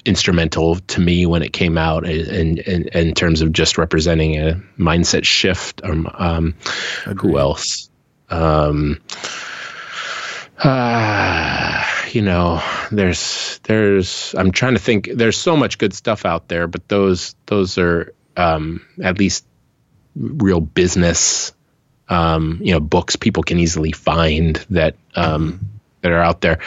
instrumental 0.07 0.77
to 0.77 1.01
me 1.01 1.25
when 1.25 1.43
it 1.43 1.55
came 1.55 1.79
out 1.79 2.07
in, 2.07 2.59
in, 2.59 2.89
in 2.89 3.15
terms 3.15 3.41
of 3.41 3.51
just 3.53 3.79
representing 3.79 4.37
a 4.37 4.63
mindset 4.79 5.25
shift. 5.25 5.81
Um, 5.83 6.11
um 6.13 6.55
who 7.19 7.39
else? 7.39 7.89
Um, 8.29 9.01
uh, 10.59 11.64
you 12.15 12.23
know, 12.23 12.63
there's 12.93 13.61
there's 13.65 14.35
I'm 14.37 14.53
trying 14.53 14.75
to 14.75 14.81
think. 14.81 15.09
There's 15.13 15.37
so 15.37 15.57
much 15.57 15.79
good 15.79 15.95
stuff 15.95 16.25
out 16.25 16.49
there, 16.49 16.67
but 16.67 16.89
those 16.89 17.35
those 17.47 17.79
are 17.79 18.15
um, 18.37 18.85
at 19.03 19.19
least 19.19 19.45
real 20.17 20.61
business, 20.61 21.53
um, 22.09 22.61
you 22.63 22.73
know, 22.73 22.81
books 22.81 23.17
people 23.17 23.43
can 23.43 23.59
easily 23.59 23.93
find 23.93 24.57
that 24.71 24.97
um, 25.15 25.75
that 26.05 26.13
are 26.13 26.23
out 26.23 26.43
there. 26.43 26.59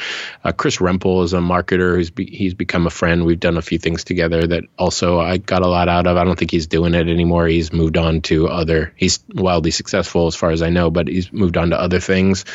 Uh, 0.43 0.52
Chris 0.52 0.78
Rempel 0.78 1.24
is 1.24 1.34
a 1.34 1.38
marketer 1.38 1.95
who's 1.95 2.10
be, 2.10 2.26
he's 2.26 2.56
become 2.56 2.88
a 2.88 2.89
friend. 2.89 3.24
We've 3.24 3.39
done 3.39 3.58
a 3.58 3.62
few 3.62 3.78
things 3.78 4.04
together 4.04 4.48
that 4.48 4.64
also 4.78 5.20
I 5.20 5.38
got 5.38 5.62
a 5.62 5.68
lot 5.68 5.88
out 5.89 6.08
of. 6.08 6.18
I 6.18 6.24
don't 6.24 6.38
think 6.38 6.52
he's 6.52 6.68
doing 6.68 6.95
it 6.95 7.08
anymore. 7.08 7.48
He's 7.48 7.72
moved 7.72 7.98
on 7.98 8.22
to 8.24 8.48
other. 8.48 8.93
He's 8.95 9.20
wildly 9.34 9.72
successful 9.72 10.28
as 10.28 10.36
far 10.36 10.50
as 10.50 10.62
I 10.62 10.70
know, 10.70 10.89
but 10.89 11.08
he's 11.08 11.32
moved 11.32 11.56
on 11.56 11.70
to 11.70 11.80
other 11.80 12.00
things. 12.00 12.45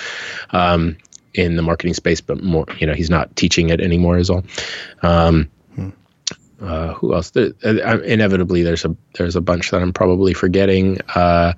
Um, 0.50 0.98
in 1.34 1.56
the 1.56 1.62
marketing 1.62 1.94
space, 1.94 2.20
but 2.20 2.42
more, 2.42 2.66
you 2.78 2.86
know, 2.86 2.94
he's 2.94 3.10
not 3.10 3.34
teaching 3.36 3.70
it 3.70 3.80
anymore. 3.80 4.18
Is 4.18 4.30
all. 4.30 4.44
Um, 5.02 5.50
uh, 6.62 6.94
who 6.94 7.12
else? 7.14 7.30
There, 7.30 7.52
uh, 7.64 7.98
inevitably, 8.00 8.62
there's 8.62 8.84
a 8.84 8.96
there's 9.14 9.36
a 9.36 9.40
bunch 9.40 9.70
that 9.70 9.82
I'm 9.82 9.92
probably 9.92 10.32
forgetting. 10.32 10.98
Uh, 11.14 11.54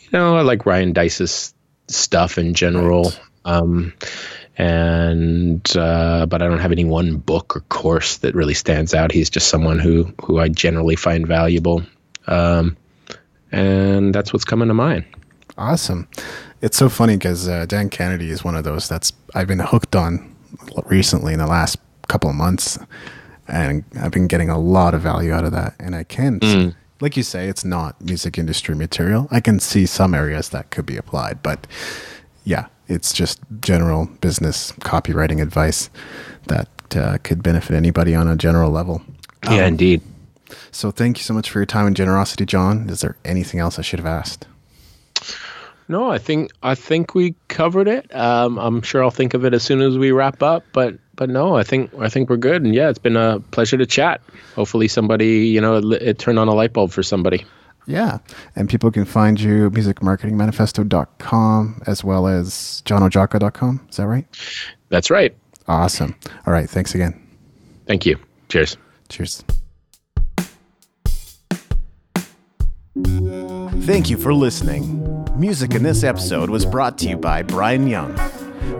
you 0.00 0.08
know, 0.12 0.36
I 0.36 0.42
like 0.42 0.66
Ryan 0.66 0.92
Deiss's 0.92 1.54
stuff 1.86 2.36
in 2.38 2.54
general. 2.54 3.04
Right. 3.04 3.20
Um, 3.44 3.94
and 4.58 5.76
uh, 5.76 6.26
but 6.26 6.42
I 6.42 6.48
don't 6.48 6.58
have 6.58 6.72
any 6.72 6.84
one 6.84 7.16
book 7.16 7.56
or 7.56 7.60
course 7.60 8.18
that 8.18 8.34
really 8.34 8.54
stands 8.54 8.92
out. 8.92 9.12
He's 9.12 9.30
just 9.30 9.48
someone 9.48 9.78
who 9.78 10.12
who 10.22 10.38
I 10.38 10.48
generally 10.48 10.96
find 10.96 11.26
valuable, 11.26 11.82
um, 12.26 12.76
and 13.52 14.14
that's 14.14 14.32
what's 14.32 14.44
coming 14.44 14.68
to 14.68 14.74
mind. 14.74 15.04
Awesome. 15.56 16.08
It's 16.62 16.76
so 16.76 16.88
funny 16.88 17.16
because 17.16 17.48
uh, 17.48 17.66
Dan 17.66 17.88
Kennedy 17.88 18.30
is 18.30 18.44
one 18.44 18.54
of 18.54 18.64
those 18.64 18.88
that's 18.88 19.12
I've 19.34 19.46
been 19.48 19.60
hooked 19.60 19.96
on 19.96 20.34
recently 20.86 21.32
in 21.32 21.38
the 21.38 21.46
last 21.46 21.78
couple 22.08 22.28
of 22.28 22.36
months 22.36 22.78
and 23.50 23.84
I've 24.00 24.12
been 24.12 24.26
getting 24.26 24.50
a 24.50 24.58
lot 24.58 24.94
of 24.94 25.02
value 25.02 25.32
out 25.32 25.44
of 25.44 25.52
that. 25.52 25.74
And 25.78 25.94
I 25.94 26.04
can, 26.04 26.40
mm. 26.40 26.74
like 27.00 27.16
you 27.16 27.22
say, 27.22 27.48
it's 27.48 27.64
not 27.64 28.00
music 28.00 28.38
industry 28.38 28.74
material. 28.74 29.28
I 29.30 29.40
can 29.40 29.60
see 29.60 29.86
some 29.86 30.14
areas 30.14 30.50
that 30.50 30.70
could 30.70 30.86
be 30.86 30.96
applied, 30.96 31.42
but 31.42 31.66
yeah, 32.44 32.66
it's 32.88 33.12
just 33.12 33.40
general 33.60 34.06
business 34.20 34.72
copywriting 34.80 35.42
advice 35.42 35.90
that 36.48 36.68
uh, 36.96 37.18
could 37.22 37.42
benefit 37.42 37.74
anybody 37.76 38.14
on 38.14 38.28
a 38.28 38.36
general 38.36 38.70
level. 38.70 39.02
Yeah, 39.44 39.64
um, 39.64 39.68
indeed. 39.68 40.02
So 40.72 40.90
thank 40.90 41.18
you 41.18 41.24
so 41.24 41.34
much 41.34 41.50
for 41.50 41.58
your 41.58 41.66
time 41.66 41.86
and 41.86 41.96
generosity, 41.96 42.44
John. 42.44 42.88
Is 42.90 43.00
there 43.00 43.16
anything 43.24 43.60
else 43.60 43.78
I 43.78 43.82
should 43.82 44.00
have 44.00 44.06
asked? 44.06 44.46
No, 45.90 46.08
I 46.08 46.16
think 46.18 46.52
I 46.62 46.76
think 46.76 47.16
we 47.16 47.34
covered 47.48 47.88
it. 47.88 48.14
Um, 48.14 48.58
I'm 48.58 48.80
sure 48.80 49.02
I'll 49.02 49.10
think 49.10 49.34
of 49.34 49.44
it 49.44 49.52
as 49.52 49.64
soon 49.64 49.80
as 49.80 49.98
we 49.98 50.12
wrap 50.12 50.40
up. 50.40 50.62
But 50.72 50.96
but 51.16 51.28
no, 51.28 51.56
I 51.56 51.64
think 51.64 51.90
I 51.98 52.08
think 52.08 52.30
we're 52.30 52.36
good. 52.36 52.62
And 52.62 52.76
yeah, 52.76 52.90
it's 52.90 53.00
been 53.00 53.16
a 53.16 53.40
pleasure 53.50 53.76
to 53.76 53.86
chat. 53.86 54.20
Hopefully, 54.54 54.86
somebody 54.86 55.48
you 55.48 55.60
know 55.60 55.78
it, 55.78 56.00
it 56.00 56.20
turned 56.20 56.38
on 56.38 56.46
a 56.46 56.54
light 56.54 56.72
bulb 56.72 56.92
for 56.92 57.02
somebody. 57.02 57.44
Yeah. 57.88 58.18
And 58.54 58.68
people 58.68 58.92
can 58.92 59.04
find 59.04 59.40
you 59.40 59.68
musicmarketingmanifesto.com 59.70 61.82
as 61.88 62.04
well 62.04 62.28
as 62.28 62.84
johnoszajca.com. 62.86 63.88
Is 63.90 63.96
that 63.96 64.06
right? 64.06 64.26
That's 64.90 65.10
right. 65.10 65.36
Awesome. 65.66 66.14
All 66.46 66.52
right. 66.52 66.70
Thanks 66.70 66.94
again. 66.94 67.20
Thank 67.86 68.06
you. 68.06 68.16
Cheers. 68.48 68.76
Cheers. 69.08 69.42
Thank 73.82 74.08
you 74.08 74.16
for 74.16 74.32
listening. 74.32 75.09
Music 75.40 75.74
in 75.74 75.82
this 75.82 76.04
episode 76.04 76.50
was 76.50 76.66
brought 76.66 76.98
to 76.98 77.08
you 77.08 77.16
by 77.16 77.40
Brian 77.42 77.86
Young. 77.86 78.14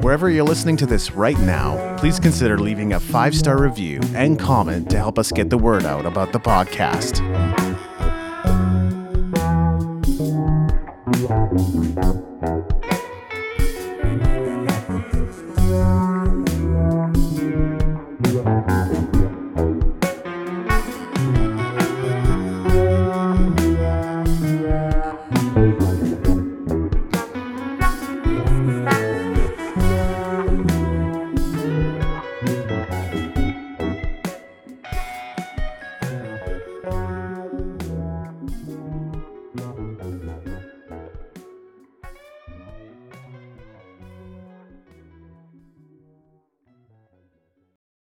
Wherever 0.02 0.28
you're 0.28 0.44
listening 0.44 0.76
to 0.76 0.84
this 0.84 1.10
right 1.12 1.38
now, 1.38 1.96
please 1.96 2.20
consider 2.20 2.58
leaving 2.58 2.92
a 2.92 3.00
five 3.00 3.34
star 3.34 3.62
review 3.62 3.98
and 4.14 4.38
comment 4.38 4.90
to 4.90 4.98
help 4.98 5.18
us 5.18 5.32
get 5.32 5.48
the 5.48 5.56
word 5.56 5.86
out 5.86 6.04
about 6.04 6.34
the 6.34 6.38
podcast. 6.38 7.20